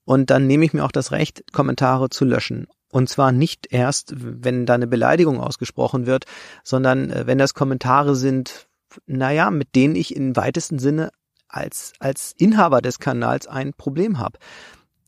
Und 0.06 0.30
dann 0.30 0.46
nehme 0.46 0.64
ich 0.64 0.72
mir 0.72 0.84
auch 0.84 0.92
das 0.92 1.12
Recht, 1.12 1.52
Kommentare 1.52 2.08
zu 2.08 2.24
löschen. 2.24 2.68
Und 2.90 3.10
zwar 3.10 3.32
nicht 3.32 3.66
erst, 3.70 4.14
wenn 4.16 4.64
da 4.64 4.74
eine 4.74 4.86
Beleidigung 4.86 5.40
ausgesprochen 5.40 6.06
wird, 6.06 6.24
sondern 6.64 7.10
äh, 7.10 7.26
wenn 7.26 7.36
das 7.36 7.52
Kommentare 7.52 8.14
sind, 8.16 8.68
naja, 9.06 9.50
mit 9.50 9.74
denen 9.74 9.96
ich 9.96 10.16
im 10.16 10.36
weitesten 10.36 10.78
Sinne 10.78 11.10
als, 11.48 11.92
als 11.98 12.32
Inhaber 12.38 12.80
des 12.80 13.00
Kanals 13.00 13.48
ein 13.48 13.74
Problem 13.74 14.18
habe. 14.18 14.38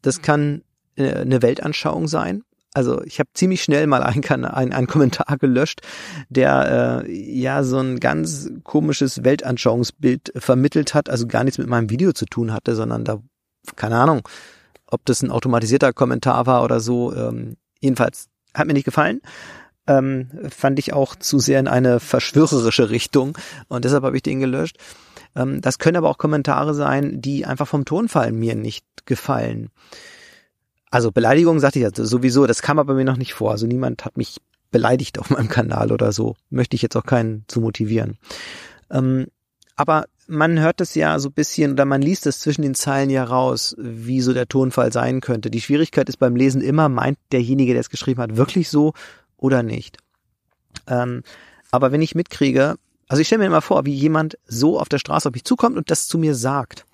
Das 0.02 0.20
kann 0.20 0.62
äh, 0.96 1.14
eine 1.14 1.42
Weltanschauung 1.42 2.08
sein. 2.08 2.42
Also 2.74 3.02
ich 3.04 3.20
habe 3.20 3.30
ziemlich 3.34 3.62
schnell 3.62 3.86
mal 3.86 4.02
einen, 4.02 4.24
einen, 4.24 4.72
einen 4.72 4.86
Kommentar 4.88 5.36
gelöscht, 5.38 5.80
der 6.28 7.04
äh, 7.06 7.12
ja 7.12 7.62
so 7.62 7.78
ein 7.78 8.00
ganz 8.00 8.50
komisches 8.64 9.22
Weltanschauungsbild 9.24 10.32
vermittelt 10.36 10.94
hat, 10.94 11.08
also 11.08 11.28
gar 11.28 11.44
nichts 11.44 11.58
mit 11.58 11.68
meinem 11.68 11.88
Video 11.88 12.12
zu 12.12 12.26
tun 12.26 12.52
hatte, 12.52 12.74
sondern 12.74 13.04
da, 13.04 13.22
keine 13.76 13.96
Ahnung, 13.96 14.22
ob 14.90 15.04
das 15.04 15.22
ein 15.22 15.30
automatisierter 15.30 15.92
Kommentar 15.92 16.46
war 16.46 16.64
oder 16.64 16.80
so. 16.80 17.14
Ähm, 17.14 17.56
Jedenfalls 17.80 18.28
hat 18.54 18.66
mir 18.66 18.72
nicht 18.72 18.84
gefallen. 18.84 19.20
Ähm, 19.86 20.28
fand 20.50 20.78
ich 20.78 20.92
auch 20.92 21.16
zu 21.16 21.38
sehr 21.38 21.60
in 21.60 21.68
eine 21.68 22.00
verschwörerische 22.00 22.90
Richtung 22.90 23.38
und 23.68 23.84
deshalb 23.84 24.04
habe 24.04 24.16
ich 24.16 24.22
den 24.22 24.40
gelöscht. 24.40 24.76
Ähm, 25.34 25.62
das 25.62 25.78
können 25.78 25.96
aber 25.96 26.10
auch 26.10 26.18
Kommentare 26.18 26.74
sein, 26.74 27.22
die 27.22 27.46
einfach 27.46 27.66
vom 27.66 27.84
Tonfall 27.84 28.32
mir 28.32 28.54
nicht 28.54 28.84
gefallen. 29.06 29.70
Also 30.90 31.10
Beleidigung 31.10 31.58
sagte 31.58 31.78
ich 31.78 31.84
ja 31.84 31.90
sowieso, 31.94 32.46
das 32.46 32.60
kam 32.60 32.78
aber 32.78 32.94
mir 32.94 33.04
noch 33.04 33.16
nicht 33.16 33.34
vor. 33.34 33.50
Also 33.50 33.66
niemand 33.66 34.04
hat 34.04 34.16
mich 34.16 34.38
beleidigt 34.70 35.18
auf 35.18 35.30
meinem 35.30 35.48
Kanal 35.48 35.92
oder 35.92 36.12
so. 36.12 36.36
Möchte 36.50 36.76
ich 36.76 36.82
jetzt 36.82 36.96
auch 36.96 37.04
keinen 37.06 37.44
zu 37.48 37.60
motivieren. 37.60 38.18
Ähm, 38.90 39.28
aber 39.76 40.06
man 40.28 40.60
hört 40.60 40.80
es 40.80 40.94
ja 40.94 41.18
so 41.18 41.30
bisschen 41.30 41.72
oder 41.72 41.86
man 41.86 42.02
liest 42.02 42.26
es 42.26 42.40
zwischen 42.40 42.62
den 42.62 42.74
Zeilen 42.74 43.10
ja 43.10 43.24
raus, 43.24 43.74
wie 43.78 44.20
so 44.20 44.34
der 44.34 44.46
Tonfall 44.46 44.92
sein 44.92 45.20
könnte. 45.20 45.50
Die 45.50 45.60
Schwierigkeit 45.60 46.08
ist 46.08 46.18
beim 46.18 46.36
Lesen 46.36 46.60
immer, 46.60 46.88
meint 46.88 47.18
derjenige, 47.32 47.72
der 47.72 47.80
es 47.80 47.90
geschrieben 47.90 48.20
hat, 48.20 48.36
wirklich 48.36 48.68
so 48.68 48.92
oder 49.38 49.62
nicht. 49.62 49.96
Ähm, 50.86 51.22
aber 51.70 51.92
wenn 51.92 52.02
ich 52.02 52.14
mitkriege, 52.14 52.76
also 53.08 53.20
ich 53.20 53.26
stelle 53.26 53.40
mir 53.40 53.46
immer 53.46 53.62
vor, 53.62 53.86
wie 53.86 53.94
jemand 53.94 54.38
so 54.46 54.78
auf 54.78 54.90
der 54.90 54.98
Straße 54.98 55.28
auf 55.28 55.34
mich 55.34 55.44
zukommt 55.44 55.76
und 55.78 55.90
das 55.90 56.06
zu 56.06 56.18
mir 56.18 56.34
sagt. 56.34 56.84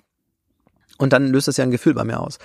Und 0.97 1.11
dann 1.11 1.27
löst 1.27 1.49
das 1.49 1.57
ja 1.57 1.65
ein 1.65 1.71
Gefühl 1.71 1.93
bei 1.93 2.05
mir 2.05 2.21
aus. 2.21 2.39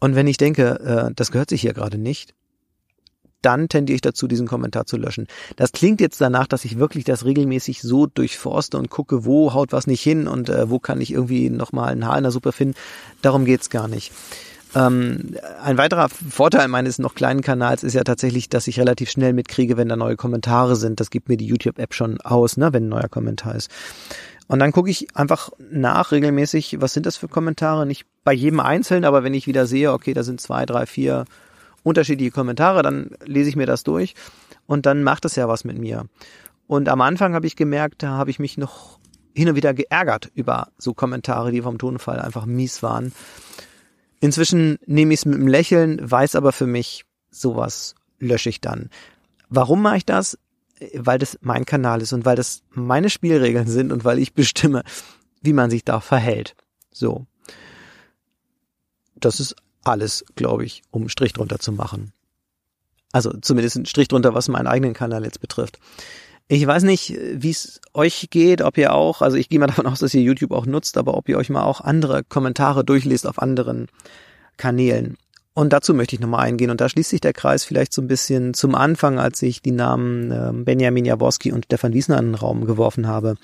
Und 0.00 0.16
wenn 0.16 0.26
ich 0.26 0.36
denke, 0.36 0.80
äh, 0.80 1.14
das 1.14 1.30
gehört 1.30 1.48
sich 1.48 1.60
hier 1.60 1.74
gerade 1.74 1.96
nicht, 1.96 2.34
dann 3.44 3.68
tendiere 3.68 3.94
ich 3.94 4.00
dazu, 4.00 4.26
diesen 4.26 4.46
Kommentar 4.46 4.86
zu 4.86 4.96
löschen. 4.96 5.26
Das 5.56 5.72
klingt 5.72 6.00
jetzt 6.00 6.20
danach, 6.20 6.46
dass 6.46 6.64
ich 6.64 6.78
wirklich 6.78 7.04
das 7.04 7.24
regelmäßig 7.24 7.82
so 7.82 8.06
durchforste 8.06 8.78
und 8.78 8.90
gucke, 8.90 9.24
wo 9.24 9.54
haut 9.54 9.72
was 9.72 9.86
nicht 9.86 10.02
hin 10.02 10.26
und 10.26 10.48
äh, 10.48 10.70
wo 10.70 10.78
kann 10.78 11.00
ich 11.00 11.12
irgendwie 11.12 11.50
nochmal 11.50 11.92
ein 11.92 12.06
Haar 12.06 12.16
in 12.18 12.24
der 12.24 12.32
Suppe 12.32 12.52
finden. 12.52 12.74
Darum 13.22 13.44
geht's 13.44 13.70
gar 13.70 13.88
nicht. 13.88 14.12
Ähm, 14.74 15.36
ein 15.62 15.78
weiterer 15.78 16.08
Vorteil 16.08 16.68
meines 16.68 16.98
noch 16.98 17.14
kleinen 17.14 17.42
Kanals 17.42 17.84
ist 17.84 17.94
ja 17.94 18.02
tatsächlich, 18.02 18.48
dass 18.48 18.66
ich 18.66 18.80
relativ 18.80 19.10
schnell 19.10 19.32
mitkriege, 19.32 19.76
wenn 19.76 19.88
da 19.88 19.96
neue 19.96 20.16
Kommentare 20.16 20.76
sind. 20.76 21.00
Das 21.00 21.10
gibt 21.10 21.28
mir 21.28 21.36
die 21.36 21.46
YouTube-App 21.46 21.94
schon 21.94 22.20
aus, 22.20 22.56
ne, 22.56 22.72
wenn 22.72 22.86
ein 22.86 22.88
neuer 22.88 23.08
Kommentar 23.08 23.54
ist. 23.54 23.70
Und 24.46 24.58
dann 24.58 24.72
gucke 24.72 24.90
ich 24.90 25.16
einfach 25.16 25.50
nach 25.70 26.12
regelmäßig, 26.12 26.80
was 26.80 26.92
sind 26.92 27.06
das 27.06 27.16
für 27.16 27.28
Kommentare? 27.28 27.86
Nicht 27.86 28.04
bei 28.24 28.32
jedem 28.32 28.60
einzeln, 28.60 29.04
aber 29.04 29.24
wenn 29.24 29.32
ich 29.32 29.46
wieder 29.46 29.66
sehe, 29.66 29.92
okay, 29.92 30.12
da 30.12 30.22
sind 30.22 30.40
zwei, 30.40 30.66
drei, 30.66 30.86
vier 30.86 31.24
unterschiedliche 31.84 32.32
Kommentare, 32.32 32.82
dann 32.82 33.10
lese 33.24 33.48
ich 33.48 33.56
mir 33.56 33.66
das 33.66 33.84
durch 33.84 34.14
und 34.66 34.86
dann 34.86 35.04
macht 35.04 35.24
es 35.24 35.36
ja 35.36 35.46
was 35.46 35.64
mit 35.64 35.78
mir. 35.78 36.06
Und 36.66 36.88
am 36.88 37.00
Anfang 37.00 37.34
habe 37.34 37.46
ich 37.46 37.54
gemerkt, 37.54 38.02
da 38.02 38.10
habe 38.10 38.30
ich 38.30 38.40
mich 38.40 38.58
noch 38.58 38.98
hin 39.34 39.48
und 39.48 39.54
wieder 39.54 39.74
geärgert 39.74 40.30
über 40.34 40.68
so 40.78 40.94
Kommentare, 40.94 41.52
die 41.52 41.62
vom 41.62 41.78
Tonfall 41.78 42.20
einfach 42.20 42.46
mies 42.46 42.82
waren. 42.82 43.12
Inzwischen 44.20 44.78
nehme 44.86 45.12
ich 45.12 45.20
es 45.20 45.26
mit 45.26 45.36
einem 45.36 45.48
Lächeln, 45.48 45.98
weiß 46.10 46.34
aber 46.36 46.52
für 46.52 46.66
mich, 46.66 47.04
sowas 47.30 47.94
lösche 48.18 48.48
ich 48.48 48.60
dann. 48.60 48.88
Warum 49.48 49.82
mache 49.82 49.98
ich 49.98 50.06
das? 50.06 50.38
Weil 50.94 51.18
das 51.18 51.38
mein 51.42 51.66
Kanal 51.66 52.00
ist 52.00 52.12
und 52.12 52.24
weil 52.24 52.36
das 52.36 52.62
meine 52.70 53.10
Spielregeln 53.10 53.66
sind 53.66 53.92
und 53.92 54.04
weil 54.04 54.18
ich 54.18 54.32
bestimme, 54.34 54.82
wie 55.42 55.52
man 55.52 55.70
sich 55.70 55.84
da 55.84 56.00
verhält. 56.00 56.54
So. 56.90 57.26
Das 59.16 59.40
ist 59.40 59.56
alles, 59.84 60.24
glaube 60.34 60.64
ich, 60.64 60.82
um 60.90 61.02
einen 61.02 61.08
Strich 61.08 61.32
drunter 61.32 61.58
zu 61.58 61.72
machen. 61.72 62.12
Also 63.12 63.32
zumindest 63.40 63.76
einen 63.76 63.86
Strich 63.86 64.08
drunter, 64.08 64.34
was 64.34 64.48
meinen 64.48 64.66
eigenen 64.66 64.94
Kanal 64.94 65.24
jetzt 65.24 65.40
betrifft. 65.40 65.78
Ich 66.48 66.66
weiß 66.66 66.82
nicht, 66.82 67.16
wie 67.32 67.50
es 67.50 67.80
euch 67.94 68.28
geht, 68.30 68.60
ob 68.60 68.76
ihr 68.76 68.92
auch, 68.92 69.22
also 69.22 69.36
ich 69.36 69.48
gehe 69.48 69.58
mal 69.58 69.66
davon 69.68 69.86
aus, 69.86 70.00
dass 70.00 70.14
ihr 70.14 70.22
YouTube 70.22 70.52
auch 70.52 70.66
nutzt, 70.66 70.98
aber 70.98 71.14
ob 71.14 71.28
ihr 71.28 71.38
euch 71.38 71.50
mal 71.50 71.62
auch 71.62 71.80
andere 71.80 72.24
Kommentare 72.24 72.84
durchlest 72.84 73.26
auf 73.26 73.40
anderen 73.40 73.88
Kanälen. 74.56 75.16
Und 75.54 75.72
dazu 75.72 75.94
möchte 75.94 76.16
ich 76.16 76.20
nochmal 76.20 76.44
eingehen. 76.46 76.70
Und 76.70 76.80
da 76.80 76.88
schließt 76.88 77.10
sich 77.10 77.20
der 77.20 77.32
Kreis 77.32 77.64
vielleicht 77.64 77.92
so 77.92 78.02
ein 78.02 78.08
bisschen 78.08 78.54
zum 78.54 78.74
Anfang, 78.74 79.20
als 79.20 79.40
ich 79.42 79.62
die 79.62 79.70
Namen 79.70 80.32
äh, 80.32 80.50
Benjamin 80.52 81.04
Jaworski 81.04 81.52
und 81.52 81.66
Stefan 81.66 81.94
Wiesner 81.94 82.18
in 82.18 82.26
den 82.26 82.34
Raum 82.34 82.66
geworfen 82.66 83.06
habe. 83.06 83.36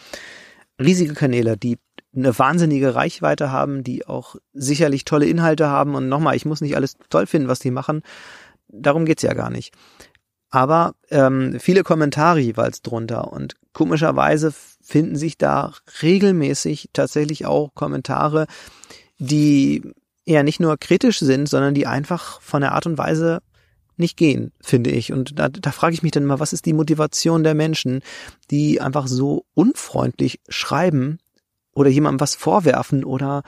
Riesige 0.81 1.15
Kanäle, 1.15 1.57
die 1.57 1.79
eine 2.15 2.37
wahnsinnige 2.39 2.95
Reichweite 2.95 3.51
haben, 3.51 3.85
die 3.85 4.07
auch 4.07 4.37
sicherlich 4.53 5.05
tolle 5.05 5.27
Inhalte 5.27 5.69
haben. 5.69 5.95
Und 5.95 6.09
nochmal, 6.09 6.37
ich 6.37 6.45
muss 6.45 6.61
nicht 6.61 6.77
alles 6.77 6.97
toll 7.09 7.27
finden, 7.27 7.49
was 7.49 7.61
die 7.61 7.71
machen. 7.71 8.03
Darum 8.69 9.05
geht's 9.05 9.23
ja 9.23 9.35
gar 9.35 9.51
nicht. 9.51 9.75
Aber 10.51 10.95
ähm, 11.11 11.59
viele 11.61 11.85
Kommentare 11.85 12.41
jeweils 12.41 12.83
drunter. 12.83 13.33
Und 13.33 13.55
komischerweise 13.73 14.53
finden 14.83 15.17
sich 15.17 15.39
da 15.39 15.73
regelmäßig 16.03 16.91
tatsächlich 16.93 17.47
auch 17.47 17.75
Kommentare, 17.75 18.47
die 19.19 19.83
eher 20.25 20.43
nicht 20.43 20.61
nur 20.61 20.77
kritisch 20.77 21.21
sind, 21.21 21.49
sondern 21.49 21.75
die 21.75 21.87
einfach 21.87 22.41
von 22.41 22.63
der 22.63 22.73
Art 22.73 22.87
und 22.87 22.99
Weise 22.99 23.41
nicht 23.97 24.17
gehen, 24.17 24.53
finde 24.61 24.91
ich. 24.91 25.13
Und 25.13 25.39
da, 25.39 25.49
da 25.49 25.71
frage 25.71 25.95
ich 25.95 26.03
mich 26.03 26.13
dann 26.13 26.25
immer, 26.25 26.41
was 26.41 26.53
ist 26.53 26.67
die 26.67 26.73
Motivation 26.73 27.45
der 27.45 27.55
Menschen, 27.55 28.01
die 28.51 28.81
einfach 28.81 29.07
so 29.07 29.45
unfreundlich 29.55 30.41
schreiben 30.49 31.19
oder 31.75 31.91
jemandem 31.91 32.21
was 32.21 32.35
vorwerfen 32.35 33.05
oder 33.05 33.43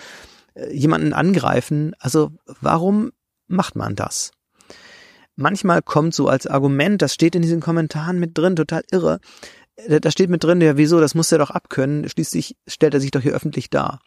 äh, 0.54 0.74
jemanden 0.74 1.12
angreifen. 1.12 1.94
Also 1.98 2.32
warum 2.60 3.12
macht 3.46 3.76
man 3.76 3.96
das? 3.96 4.32
Manchmal 5.34 5.82
kommt 5.82 6.14
so 6.14 6.28
als 6.28 6.46
Argument, 6.46 7.00
das 7.00 7.14
steht 7.14 7.34
in 7.34 7.42
diesen 7.42 7.60
Kommentaren 7.60 8.18
mit 8.18 8.36
drin, 8.36 8.56
total 8.56 8.82
irre. 8.90 9.20
Äh, 9.76 10.00
da 10.00 10.10
steht 10.10 10.30
mit 10.30 10.44
drin, 10.44 10.60
ja, 10.60 10.76
wieso, 10.76 11.00
das 11.00 11.14
muss 11.14 11.32
er 11.32 11.38
doch 11.38 11.50
abkönnen. 11.50 12.08
Schließlich 12.08 12.56
stellt 12.66 12.94
er 12.94 13.00
sich 13.00 13.10
doch 13.10 13.22
hier 13.22 13.32
öffentlich 13.32 13.70
dar. 13.70 14.00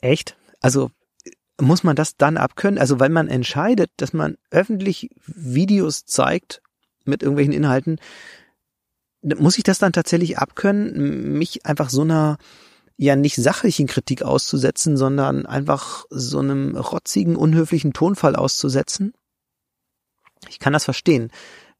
Echt? 0.00 0.36
Also 0.60 0.90
muss 1.60 1.84
man 1.84 1.96
das 1.96 2.16
dann 2.16 2.36
abkönnen? 2.36 2.78
Also 2.78 2.98
weil 2.98 3.10
man 3.10 3.28
entscheidet, 3.28 3.90
dass 3.96 4.12
man 4.12 4.36
öffentlich 4.50 5.10
Videos 5.26 6.04
zeigt 6.04 6.62
mit 7.04 7.22
irgendwelchen 7.22 7.52
Inhalten, 7.52 7.98
muss 9.22 9.58
ich 9.58 9.64
das 9.64 9.78
dann 9.78 9.92
tatsächlich 9.92 10.38
abkönnen, 10.38 11.38
mich 11.38 11.64
einfach 11.64 11.90
so 11.90 12.02
einer 12.02 12.38
ja 13.04 13.16
nicht 13.16 13.36
sachlichen 13.36 13.86
Kritik 13.86 14.22
auszusetzen, 14.22 14.96
sondern 14.96 15.46
einfach 15.46 16.04
so 16.10 16.38
einem 16.38 16.76
rotzigen, 16.76 17.36
unhöflichen 17.36 17.92
Tonfall 17.92 18.36
auszusetzen? 18.36 19.12
Ich 20.48 20.58
kann 20.58 20.72
das 20.72 20.84
verstehen. 20.84 21.30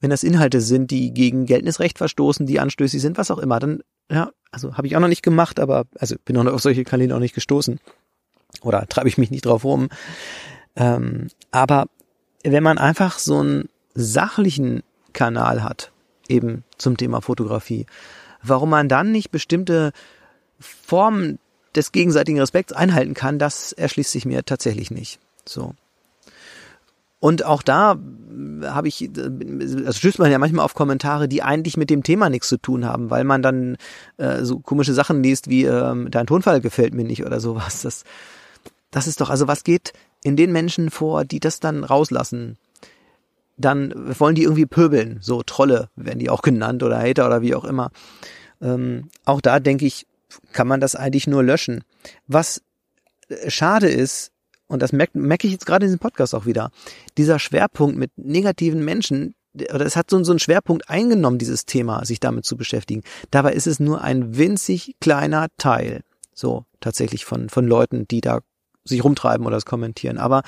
Wenn 0.01 0.11
das 0.11 0.25
Inhalte 0.25 0.61
sind, 0.61 0.91
die 0.91 1.13
gegen 1.15 1.47
geltendes 1.47 1.81
Recht 1.81 1.99
verstoßen, 1.99 2.47
die 2.47 2.59
anstößig 2.59 3.01
sind, 3.01 3.19
was 3.19 3.31
auch 3.31 3.39
immer, 3.39 3.61
dann, 3.61 3.83
ja, 4.11 4.31
also 4.51 4.77
habe 4.77 4.87
ich 4.87 4.97
auch 4.97 5.01
noch 5.01 5.09
nicht 5.09 5.23
gemacht, 5.23 5.61
aber, 5.61 5.85
also 5.99 6.17
bin 6.25 6.37
auch 6.37 6.43
noch 6.43 6.55
auf 6.55 6.63
solche 6.63 6.85
Kanäle 6.85 7.15
auch 7.15 7.21
nicht 7.21 7.35
gestoßen. 7.35 7.79
Oder 8.63 8.87
treibe 8.89 9.09
ich 9.09 9.19
mich 9.19 9.31
nicht 9.31 9.47
drauf 9.47 9.65
rum. 9.65 9.89
Ähm, 10.77 11.29
aber 11.51 11.87
wenn 12.43 12.63
man 12.63 12.79
einfach 12.79 13.19
so 13.19 13.39
einen 13.39 13.69
sachlichen 13.95 14.83
Kanal 15.13 15.63
hat, 15.63 15.93
eben 16.29 16.65
zum 16.79 16.97
Thema 16.97 17.21
Fotografie, 17.21 17.87
warum 18.43 18.71
man 18.71 18.89
dann 18.89 19.13
nicht 19.13 19.31
bestimmte 19.31 19.93
Form 20.63 21.39
des 21.75 21.93
gegenseitigen 21.93 22.39
Respekts 22.39 22.73
einhalten 22.73 23.15
kann, 23.15 23.39
das 23.39 23.73
erschließt 23.73 24.13
sich 24.13 24.27
mir 24.27 24.45
tatsächlich 24.45 24.91
nicht. 24.91 25.19
So. 25.47 25.75
Und 27.19 27.45
auch 27.45 27.63
da 27.63 27.97
habe 28.65 28.89
ich, 28.89 29.11
also 29.15 29.93
stößt 29.93 30.19
man 30.19 30.31
ja 30.31 30.39
manchmal 30.39 30.65
auf 30.65 30.75
Kommentare, 30.75 31.29
die 31.29 31.43
eigentlich 31.43 31.77
mit 31.77 31.89
dem 31.89 32.03
Thema 32.03 32.29
nichts 32.29 32.49
zu 32.49 32.57
tun 32.57 32.85
haben, 32.85 33.11
weil 33.11 33.25
man 33.25 33.43
dann 33.43 33.77
äh, 34.17 34.43
so 34.43 34.59
komische 34.59 34.93
Sachen 34.93 35.23
liest 35.23 35.49
wie 35.49 35.65
ähm, 35.65 36.11
dein 36.11 36.27
Tonfall 36.27 36.61
gefällt 36.61 36.95
mir 36.95 37.05
nicht 37.05 37.25
oder 37.25 37.39
sowas. 37.39 37.83
Das, 37.83 38.05
das 38.91 39.07
ist 39.07 39.21
doch, 39.21 39.31
also 39.31 39.47
was 39.47 39.63
geht 39.63 39.93
in 40.25 40.37
den 40.37 40.53
Menschen 40.53 40.91
vor, 40.91 41.25
die 41.25 41.41
das 41.41 41.61
dann 41.61 41.85
rauslassen? 41.85 42.59
dann 43.57 43.93
wollen 44.19 44.35
die 44.35 44.43
irgendwie 44.43 44.67
pöbeln. 44.67 45.19
So 45.21 45.43
Trolle 45.43 45.89
werden 45.97 46.19
die 46.19 46.31
auch 46.31 46.43
genannt 46.43 46.83
oder 46.83 46.99
Hater 46.99 47.27
oder 47.27 47.43
wie 47.43 47.55
auch 47.55 47.65
immer. 47.65 47.91
Ähm, 48.61 49.09
auch 49.25 49.41
da 49.41 49.61
denke 49.61 49.87
ich, 49.87 50.07
kann 50.53 50.69
man 50.69 50.81
das 50.81 50.95
eigentlich 50.95 51.27
nur 51.27 51.43
löschen. 51.43 51.85
Was 52.27 52.63
äh, 53.29 53.51
schade 53.51 53.89
ist, 53.89 54.33
und 54.67 54.81
das 54.81 54.93
merke 54.93 55.19
merk 55.19 55.45
ich 55.45 55.53
jetzt 55.53 55.67
gerade 55.67 55.85
in 55.85 55.91
diesem 55.91 55.99
Podcast 55.99 56.35
auch 56.35 56.47
wieder, 56.47 56.71
dieser 57.19 57.39
Schwerpunkt 57.39 57.97
mit 57.97 58.11
negativen 58.17 58.85
Menschen, 58.85 59.35
oder 59.55 59.85
es 59.85 59.97
hat 59.97 60.09
so, 60.09 60.23
so 60.25 60.33
einen 60.33 60.39
Schwerpunkt 60.39 60.89
eingenommen, 60.89 61.39
dieses 61.39 61.67
Thema, 61.67 62.05
sich 62.05 62.21
damit 62.21 62.47
zu 62.47 62.57
beschäftigen. 62.57 63.03
Dabei 63.31 63.53
ist 63.53 63.67
es 63.67 63.81
nur 63.81 64.01
ein 64.01 64.37
winzig 64.37 64.97
kleiner 65.01 65.49
Teil, 65.59 66.03
so 66.33 66.65
tatsächlich 66.81 67.25
von, 67.25 67.51
von 67.51 67.67
Leuten, 67.67 68.09
die 68.09 68.23
da 68.23 68.41
sich 68.85 69.05
rumtreiben 69.05 69.47
oder 69.47 69.57
es 69.57 69.67
kommentieren. 69.67 70.19
Aber 70.19 70.43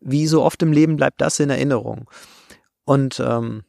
wie 0.00 0.26
so 0.26 0.42
oft 0.42 0.62
im 0.62 0.72
Leben 0.72 0.96
bleibt 0.96 1.20
das 1.20 1.38
in 1.38 1.50
Erinnerung. 1.50 2.08
Und 2.84 3.20
ähm, 3.20 3.64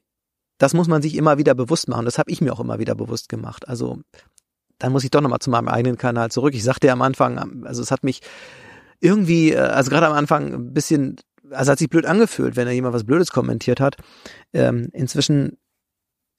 das 0.58 0.73
muss 0.73 0.88
man 0.88 1.01
sich 1.01 1.15
immer 1.15 1.38
wieder 1.38 1.53
bewusst 1.56 1.88
machen. 1.88 2.06
Das 2.06 2.17
habe 2.17 2.32
ich 2.32 2.41
mir 2.41 2.53
auch 2.53 2.60
immer 2.60 2.80
wieder 2.80 2.95
bewusst 2.95 3.30
gemacht. 3.30 3.67
Also 3.67 3.99
dann 4.80 4.92
muss 4.92 5.04
ich 5.04 5.12
doch 5.12 5.22
nochmal 5.22 5.40
zu 5.40 5.50
meinem 5.50 5.68
eigenen 5.68 5.98
Kanal 5.98 6.32
zurück. 6.32 6.54
Ich 6.54 6.63
sagte 6.63 6.88
ja 6.88 6.94
am 6.94 7.02
Anfang, 7.02 7.66
also 7.66 7.82
es 7.82 7.92
hat 7.92 8.04
mich 8.04 8.22
irgendwie, 9.00 9.52
äh, 9.52 9.58
also 9.58 9.90
gerade 9.90 10.08
am 10.08 10.13
Anfang 10.13 10.54
ein 10.54 10.74
bisschen, 10.74 11.18
also 11.52 11.72
hat 11.72 11.80
sich 11.80 11.90
blöd 11.90 12.06
angefühlt, 12.06 12.56
wenn 12.56 12.66
da 12.66 12.72
jemand 12.72 12.94
was 12.94 13.04
Blödes 13.04 13.32
kommentiert 13.32 13.80
hat. 13.80 13.98
Ähm, 14.54 14.90
inzwischen 14.94 15.58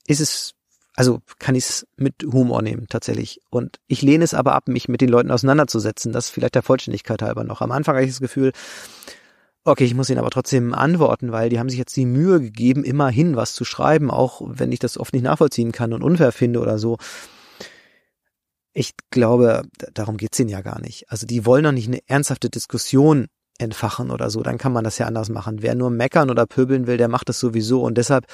ist 0.06 0.20
es, 0.20 0.54
also 0.94 1.20
kann 1.38 1.54
ich 1.54 1.64
es 1.64 1.86
mit 1.96 2.14
Humor 2.24 2.62
nehmen 2.62 2.86
tatsächlich. 2.88 3.40
Und 3.50 3.78
ich 3.86 4.02
lehne 4.02 4.24
es 4.24 4.34
aber 4.34 4.54
ab, 4.54 4.68
mich 4.68 4.88
mit 4.88 5.00
den 5.00 5.08
Leuten 5.08 5.30
auseinanderzusetzen. 5.30 6.12
Das 6.12 6.30
vielleicht 6.30 6.54
der 6.54 6.62
Vollständigkeit 6.62 7.22
halber 7.22 7.44
noch. 7.44 7.60
Am 7.60 7.72
Anfang 7.72 7.94
hatte 7.94 8.04
ich 8.04 8.12
das 8.12 8.20
Gefühl, 8.20 8.52
Okay, 9.64 9.84
ich 9.84 9.94
muss 9.94 10.08
Ihnen 10.08 10.18
aber 10.18 10.30
trotzdem 10.30 10.72
antworten, 10.72 11.30
weil 11.30 11.50
die 11.50 11.58
haben 11.58 11.68
sich 11.68 11.78
jetzt 11.78 11.94
die 11.94 12.06
Mühe 12.06 12.40
gegeben, 12.40 12.84
immerhin 12.84 13.36
was 13.36 13.52
zu 13.52 13.66
schreiben, 13.66 14.10
auch 14.10 14.40
wenn 14.46 14.72
ich 14.72 14.78
das 14.78 14.96
oft 14.96 15.12
nicht 15.12 15.24
nachvollziehen 15.24 15.72
kann 15.72 15.92
und 15.92 16.02
unfair 16.02 16.32
finde 16.32 16.60
oder 16.60 16.78
so. 16.78 16.96
Ich 18.72 18.92
glaube, 19.10 19.62
darum 19.94 20.16
geht's 20.16 20.38
ihnen 20.38 20.50
ja 20.50 20.60
gar 20.60 20.80
nicht. 20.80 21.10
Also 21.10 21.26
die 21.26 21.46
wollen 21.46 21.64
doch 21.64 21.72
nicht 21.72 21.88
eine 21.88 22.00
ernsthafte 22.06 22.50
Diskussion 22.50 23.26
entfachen 23.58 24.10
oder 24.10 24.30
so, 24.30 24.42
dann 24.42 24.56
kann 24.56 24.72
man 24.72 24.84
das 24.84 24.98
ja 24.98 25.06
anders 25.06 25.30
machen. 25.30 25.62
Wer 25.62 25.74
nur 25.74 25.90
meckern 25.90 26.30
oder 26.30 26.46
pöbeln 26.46 26.86
will, 26.86 26.96
der 26.96 27.08
macht 27.08 27.28
das 27.28 27.40
sowieso. 27.40 27.82
Und 27.82 27.98
deshalb 27.98 28.26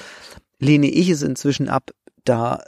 lehne 0.59 0.87
ich 0.87 1.09
es 1.09 1.23
inzwischen 1.23 1.67
ab, 1.67 1.91
da 2.25 2.63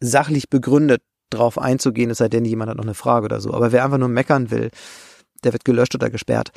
sachlich 0.00 0.50
begründet 0.50 1.02
drauf 1.30 1.58
einzugehen, 1.58 2.10
es 2.10 2.18
sei 2.18 2.28
denn, 2.28 2.44
jemand 2.44 2.70
hat 2.70 2.76
noch 2.76 2.84
eine 2.84 2.94
Frage 2.94 3.24
oder 3.24 3.40
so. 3.40 3.54
Aber 3.54 3.72
wer 3.72 3.84
einfach 3.84 3.98
nur 3.98 4.08
meckern 4.08 4.50
will, 4.50 4.70
der 5.44 5.52
wird 5.52 5.64
gelöscht 5.64 5.94
oder 5.94 6.10
gesperrt 6.10 6.52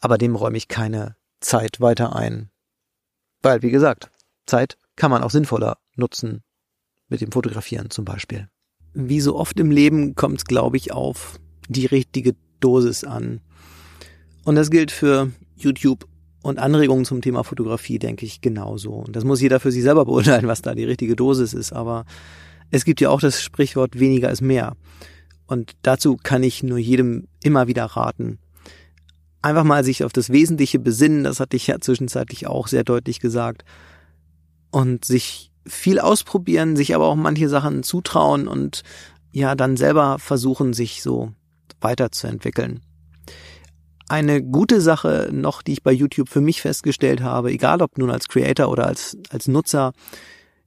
aber 0.00 0.18
dem 0.18 0.34
räume 0.34 0.56
ich 0.56 0.68
keine 0.68 1.16
Zeit 1.40 1.80
weiter 1.80 2.16
ein. 2.16 2.50
Weil, 3.42 3.62
wie 3.62 3.70
gesagt, 3.70 4.10
Zeit 4.46 4.76
kann 4.96 5.10
man 5.10 5.22
auch 5.22 5.30
sinnvoller 5.30 5.78
nutzen, 5.94 6.42
mit 7.08 7.20
dem 7.20 7.32
Fotografieren 7.32 7.90
zum 7.90 8.04
Beispiel. 8.04 8.48
Wie 8.92 9.20
so 9.20 9.36
oft 9.36 9.58
im 9.60 9.70
Leben 9.70 10.14
kommt 10.14 10.38
es, 10.38 10.44
glaube 10.44 10.76
ich, 10.76 10.92
auf 10.92 11.38
die 11.68 11.86
richtige 11.86 12.34
Dosis 12.60 13.04
an. 13.04 13.40
Und 14.44 14.56
das 14.56 14.70
gilt 14.70 14.90
für 14.90 15.30
YouTube 15.56 16.06
und 16.42 16.58
Anregungen 16.58 17.04
zum 17.04 17.22
Thema 17.22 17.44
Fotografie, 17.44 17.98
denke 17.98 18.26
ich, 18.26 18.40
genauso. 18.40 18.92
Und 18.92 19.14
das 19.14 19.24
muss 19.24 19.40
jeder 19.40 19.60
für 19.60 19.70
sich 19.70 19.82
selber 19.82 20.04
beurteilen, 20.04 20.46
was 20.48 20.62
da 20.62 20.74
die 20.74 20.84
richtige 20.84 21.16
Dosis 21.16 21.52
ist. 21.52 21.72
Aber 21.72 22.04
es 22.70 22.84
gibt 22.84 23.00
ja 23.00 23.10
auch 23.10 23.20
das 23.20 23.42
Sprichwort 23.42 23.98
weniger 23.98 24.30
ist 24.30 24.40
mehr. 24.40 24.76
Und 25.46 25.72
dazu 25.82 26.16
kann 26.16 26.42
ich 26.42 26.62
nur 26.62 26.78
jedem 26.78 27.26
immer 27.42 27.66
wieder 27.66 27.84
raten, 27.84 28.38
einfach 29.42 29.64
mal 29.64 29.84
sich 29.84 30.04
auf 30.04 30.12
das 30.12 30.30
Wesentliche 30.30 30.78
besinnen, 30.78 31.24
das 31.24 31.40
hatte 31.40 31.56
ich 31.56 31.66
ja 31.66 31.80
zwischenzeitlich 31.80 32.46
auch 32.46 32.68
sehr 32.68 32.84
deutlich 32.84 33.20
gesagt. 33.20 33.64
Und 34.70 35.04
sich 35.04 35.49
viel 35.70 35.98
ausprobieren, 35.98 36.76
sich 36.76 36.94
aber 36.94 37.06
auch 37.06 37.16
manche 37.16 37.48
Sachen 37.48 37.82
zutrauen 37.82 38.48
und 38.48 38.82
ja, 39.32 39.54
dann 39.54 39.76
selber 39.76 40.18
versuchen, 40.18 40.72
sich 40.72 41.02
so 41.02 41.32
weiterzuentwickeln. 41.80 42.80
Eine 44.08 44.42
gute 44.42 44.80
Sache 44.80 45.30
noch, 45.32 45.62
die 45.62 45.72
ich 45.72 45.82
bei 45.84 45.92
YouTube 45.92 46.28
für 46.28 46.40
mich 46.40 46.62
festgestellt 46.62 47.22
habe, 47.22 47.52
egal 47.52 47.80
ob 47.80 47.96
nun 47.96 48.10
als 48.10 48.28
Creator 48.28 48.68
oder 48.68 48.86
als, 48.86 49.16
als 49.30 49.46
Nutzer, 49.46 49.92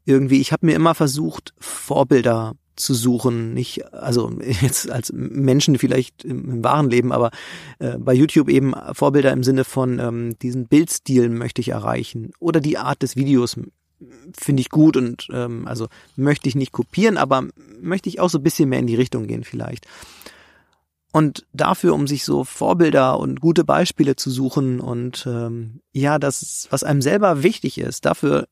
irgendwie, 0.06 0.40
ich 0.40 0.52
habe 0.52 0.66
mir 0.66 0.76
immer 0.76 0.96
versucht, 0.96 1.54
Vorbilder 1.60 2.54
zu 2.76 2.94
suchen, 2.94 3.54
nicht, 3.54 3.94
also 3.94 4.32
jetzt 4.62 4.90
als 4.90 5.12
Menschen 5.14 5.78
vielleicht 5.78 6.24
im, 6.24 6.50
im 6.50 6.64
wahren 6.64 6.90
Leben, 6.90 7.12
aber 7.12 7.32
äh, 7.80 7.98
bei 7.98 8.14
YouTube 8.14 8.50
eben 8.50 8.74
Vorbilder 8.94 9.32
im 9.32 9.44
Sinne 9.44 9.64
von 9.64 10.00
ähm, 10.00 10.38
diesen 10.42 10.68
Bildstil 10.68 11.30
möchte 11.30 11.62
ich 11.62 11.70
erreichen 11.70 12.32
oder 12.40 12.62
die 12.62 12.78
Art 12.78 13.02
des 13.02 13.16
Videos 13.16 13.58
finde 14.38 14.62
ich 14.62 14.70
gut 14.70 14.98
und 14.98 15.28
ähm, 15.32 15.68
also 15.68 15.88
möchte 16.16 16.50
ich 16.50 16.56
nicht 16.56 16.72
kopieren, 16.72 17.18
aber 17.18 17.48
möchte 17.82 18.10
ich 18.10 18.20
auch 18.20 18.30
so 18.30 18.40
ein 18.40 18.44
bisschen 18.44 18.70
mehr 18.70 18.80
in 18.80 18.88
die 18.88 18.96
Richtung 18.96 19.28
gehen 19.28 19.44
vielleicht. 19.44 19.86
Und 21.12 21.46
dafür, 21.54 21.94
um 21.94 22.08
sich 22.08 22.26
so 22.26 22.44
Vorbilder 22.44 23.20
und 23.20 23.40
gute 23.40 23.64
Beispiele 23.64 24.16
zu 24.16 24.32
suchen 24.32 24.80
und 24.80 25.28
ähm, 25.28 25.82
ja, 25.92 26.18
das, 26.18 26.68
was 26.72 26.84
einem 26.84 27.04
selber 27.04 27.44
wichtig 27.44 27.78
ist, 27.78 28.06
dafür 28.06 28.48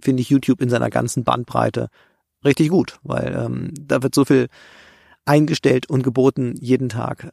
finde 0.00 0.20
ich 0.20 0.28
YouTube 0.28 0.60
in 0.60 0.68
seiner 0.68 0.90
ganzen 0.90 1.24
Bandbreite 1.24 1.88
richtig 2.44 2.68
gut, 2.68 2.98
weil 3.02 3.34
ähm, 3.34 3.70
da 3.80 4.02
wird 4.02 4.14
so 4.14 4.26
viel 4.26 4.48
eingestellt 5.24 5.88
und 5.88 6.02
geboten 6.02 6.54
jeden 6.60 6.90
Tag. 6.90 7.32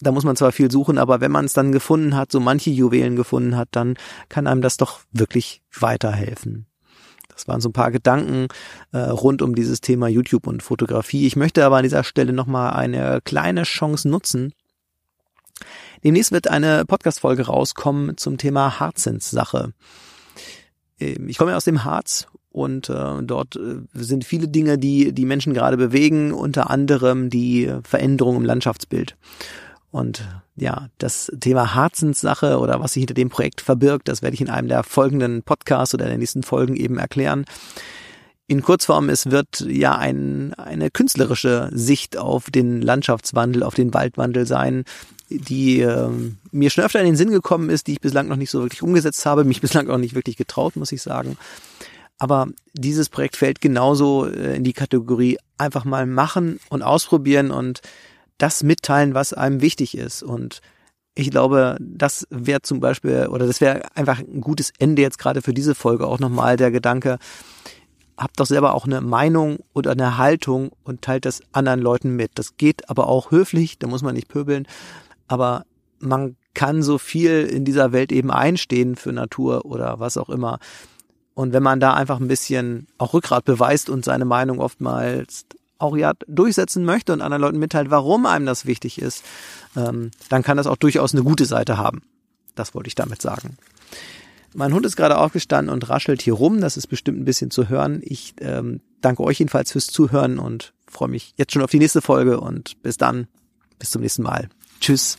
Da 0.00 0.12
muss 0.12 0.24
man 0.24 0.36
zwar 0.36 0.52
viel 0.52 0.70
suchen, 0.70 0.98
aber 0.98 1.20
wenn 1.20 1.32
man 1.32 1.46
es 1.46 1.52
dann 1.52 1.72
gefunden 1.72 2.14
hat, 2.14 2.32
so 2.32 2.40
manche 2.40 2.70
Juwelen 2.70 3.16
gefunden 3.16 3.56
hat, 3.56 3.68
dann 3.72 3.96
kann 4.28 4.46
einem 4.46 4.62
das 4.62 4.76
doch 4.76 5.00
wirklich 5.12 5.62
weiterhelfen. 5.78 6.66
Das 7.40 7.48
waren 7.48 7.60
so 7.62 7.70
ein 7.70 7.74
paar 7.74 7.90
Gedanken 7.90 8.48
äh, 8.92 8.98
rund 8.98 9.40
um 9.40 9.54
dieses 9.54 9.80
Thema 9.80 10.08
YouTube 10.08 10.46
und 10.46 10.62
Fotografie. 10.62 11.26
Ich 11.26 11.36
möchte 11.36 11.64
aber 11.64 11.78
an 11.78 11.84
dieser 11.84 12.04
Stelle 12.04 12.34
nochmal 12.34 12.74
eine 12.74 13.20
kleine 13.24 13.62
Chance 13.62 14.08
nutzen. 14.08 14.52
Demnächst 16.04 16.32
wird 16.32 16.48
eine 16.48 16.84
Podcast-Folge 16.84 17.46
rauskommen 17.46 18.18
zum 18.18 18.36
Thema 18.36 18.78
Harzenssache. 18.78 19.72
Ähm, 20.98 21.28
ich 21.28 21.38
komme 21.38 21.52
ja 21.52 21.56
aus 21.56 21.64
dem 21.64 21.84
Harz 21.84 22.26
und 22.50 22.90
äh, 22.90 23.22
dort 23.22 23.56
äh, 23.56 23.80
sind 23.94 24.26
viele 24.26 24.48
Dinge, 24.48 24.76
die 24.76 25.14
die 25.14 25.24
Menschen 25.24 25.54
gerade 25.54 25.78
bewegen, 25.78 26.32
unter 26.32 26.68
anderem 26.68 27.30
die 27.30 27.72
Veränderung 27.84 28.36
im 28.36 28.44
Landschaftsbild. 28.44 29.16
Und 29.90 30.24
ja, 30.54 30.88
das 30.98 31.32
Thema 31.40 31.74
Harzenssache 31.74 32.58
oder 32.58 32.80
was 32.80 32.92
sich 32.92 33.00
hinter 33.00 33.14
dem 33.14 33.28
Projekt 33.28 33.60
verbirgt, 33.60 34.08
das 34.08 34.22
werde 34.22 34.34
ich 34.34 34.40
in 34.40 34.50
einem 34.50 34.68
der 34.68 34.84
folgenden 34.84 35.42
Podcasts 35.42 35.94
oder 35.94 36.06
der 36.06 36.18
nächsten 36.18 36.42
Folgen 36.42 36.76
eben 36.76 36.98
erklären. 36.98 37.44
In 38.46 38.62
Kurzform, 38.62 39.08
es 39.08 39.30
wird 39.30 39.60
ja 39.68 39.96
ein, 39.96 40.54
eine 40.54 40.90
künstlerische 40.90 41.70
Sicht 41.72 42.16
auf 42.16 42.50
den 42.50 42.82
Landschaftswandel, 42.82 43.62
auf 43.62 43.74
den 43.74 43.94
Waldwandel 43.94 44.46
sein, 44.46 44.84
die 45.28 45.80
äh, 45.80 46.10
mir 46.50 46.70
schon 46.70 46.84
öfter 46.84 46.98
in 46.98 47.06
den 47.06 47.16
Sinn 47.16 47.30
gekommen 47.30 47.70
ist, 47.70 47.86
die 47.86 47.92
ich 47.92 48.00
bislang 48.00 48.26
noch 48.26 48.36
nicht 48.36 48.50
so 48.50 48.62
wirklich 48.62 48.82
umgesetzt 48.82 49.24
habe, 49.26 49.44
mich 49.44 49.60
bislang 49.62 49.88
auch 49.88 49.98
nicht 49.98 50.14
wirklich 50.14 50.36
getraut, 50.36 50.76
muss 50.76 50.92
ich 50.92 51.02
sagen. 51.02 51.36
Aber 52.18 52.48
dieses 52.74 53.08
Projekt 53.08 53.36
fällt 53.36 53.60
genauso 53.60 54.26
äh, 54.26 54.56
in 54.56 54.64
die 54.64 54.72
Kategorie 54.72 55.38
einfach 55.56 55.84
mal 55.84 56.06
machen 56.06 56.60
und 56.68 56.82
ausprobieren 56.82 57.50
und 57.50 57.80
das 58.42 58.62
mitteilen, 58.62 59.14
was 59.14 59.32
einem 59.32 59.60
wichtig 59.60 59.96
ist. 59.96 60.22
Und 60.22 60.60
ich 61.14 61.30
glaube, 61.30 61.76
das 61.80 62.26
wäre 62.30 62.62
zum 62.62 62.80
Beispiel, 62.80 63.28
oder 63.28 63.46
das 63.46 63.60
wäre 63.60 63.82
einfach 63.94 64.18
ein 64.18 64.40
gutes 64.40 64.72
Ende 64.78 65.02
jetzt 65.02 65.18
gerade 65.18 65.42
für 65.42 65.54
diese 65.54 65.74
Folge 65.74 66.06
auch 66.06 66.18
nochmal 66.18 66.56
der 66.56 66.70
Gedanke, 66.70 67.18
habt 68.16 68.38
doch 68.38 68.46
selber 68.46 68.74
auch 68.74 68.84
eine 68.84 69.00
Meinung 69.00 69.58
oder 69.72 69.92
eine 69.92 70.18
Haltung 70.18 70.70
und 70.84 71.02
teilt 71.02 71.24
das 71.24 71.42
anderen 71.52 71.80
Leuten 71.80 72.16
mit. 72.16 72.32
Das 72.34 72.56
geht 72.56 72.88
aber 72.90 73.08
auch 73.08 73.30
höflich, 73.30 73.78
da 73.78 73.86
muss 73.86 74.02
man 74.02 74.14
nicht 74.14 74.28
pöbeln, 74.28 74.66
aber 75.26 75.64
man 75.98 76.36
kann 76.54 76.82
so 76.82 76.98
viel 76.98 77.46
in 77.46 77.64
dieser 77.64 77.92
Welt 77.92 78.12
eben 78.12 78.30
einstehen 78.30 78.96
für 78.96 79.12
Natur 79.12 79.64
oder 79.64 80.00
was 80.00 80.16
auch 80.16 80.28
immer. 80.28 80.58
Und 81.34 81.52
wenn 81.52 81.62
man 81.62 81.80
da 81.80 81.94
einfach 81.94 82.20
ein 82.20 82.28
bisschen 82.28 82.86
auch 82.98 83.14
Rückgrat 83.14 83.44
beweist 83.44 83.88
und 83.88 84.04
seine 84.04 84.24
Meinung 84.24 84.58
oftmals 84.60 85.46
auch 85.80 85.96
ja 85.96 86.12
durchsetzen 86.26 86.84
möchte 86.84 87.12
und 87.12 87.20
anderen 87.20 87.42
Leuten 87.42 87.58
mitteilt, 87.58 87.90
warum 87.90 88.26
einem 88.26 88.46
das 88.46 88.66
wichtig 88.66 89.00
ist, 89.00 89.24
ähm, 89.76 90.10
dann 90.28 90.42
kann 90.42 90.56
das 90.56 90.66
auch 90.66 90.76
durchaus 90.76 91.14
eine 91.14 91.24
gute 91.24 91.46
Seite 91.46 91.76
haben. 91.76 92.02
Das 92.54 92.74
wollte 92.74 92.88
ich 92.88 92.94
damit 92.94 93.22
sagen. 93.22 93.56
Mein 94.52 94.74
Hund 94.74 94.84
ist 94.84 94.96
gerade 94.96 95.18
aufgestanden 95.18 95.72
und 95.72 95.88
raschelt 95.88 96.22
hier 96.22 96.34
rum. 96.34 96.60
Das 96.60 96.76
ist 96.76 96.88
bestimmt 96.88 97.20
ein 97.20 97.24
bisschen 97.24 97.50
zu 97.50 97.68
hören. 97.68 98.00
Ich 98.02 98.34
ähm, 98.40 98.80
danke 99.00 99.22
euch 99.22 99.38
jedenfalls 99.38 99.72
fürs 99.72 99.86
Zuhören 99.86 100.38
und 100.38 100.72
freue 100.88 101.08
mich 101.08 101.34
jetzt 101.36 101.52
schon 101.52 101.62
auf 101.62 101.70
die 101.70 101.78
nächste 101.78 102.02
Folge 102.02 102.40
und 102.40 102.82
bis 102.82 102.96
dann. 102.96 103.28
Bis 103.78 103.90
zum 103.90 104.02
nächsten 104.02 104.22
Mal. 104.22 104.48
Tschüss. 104.80 105.18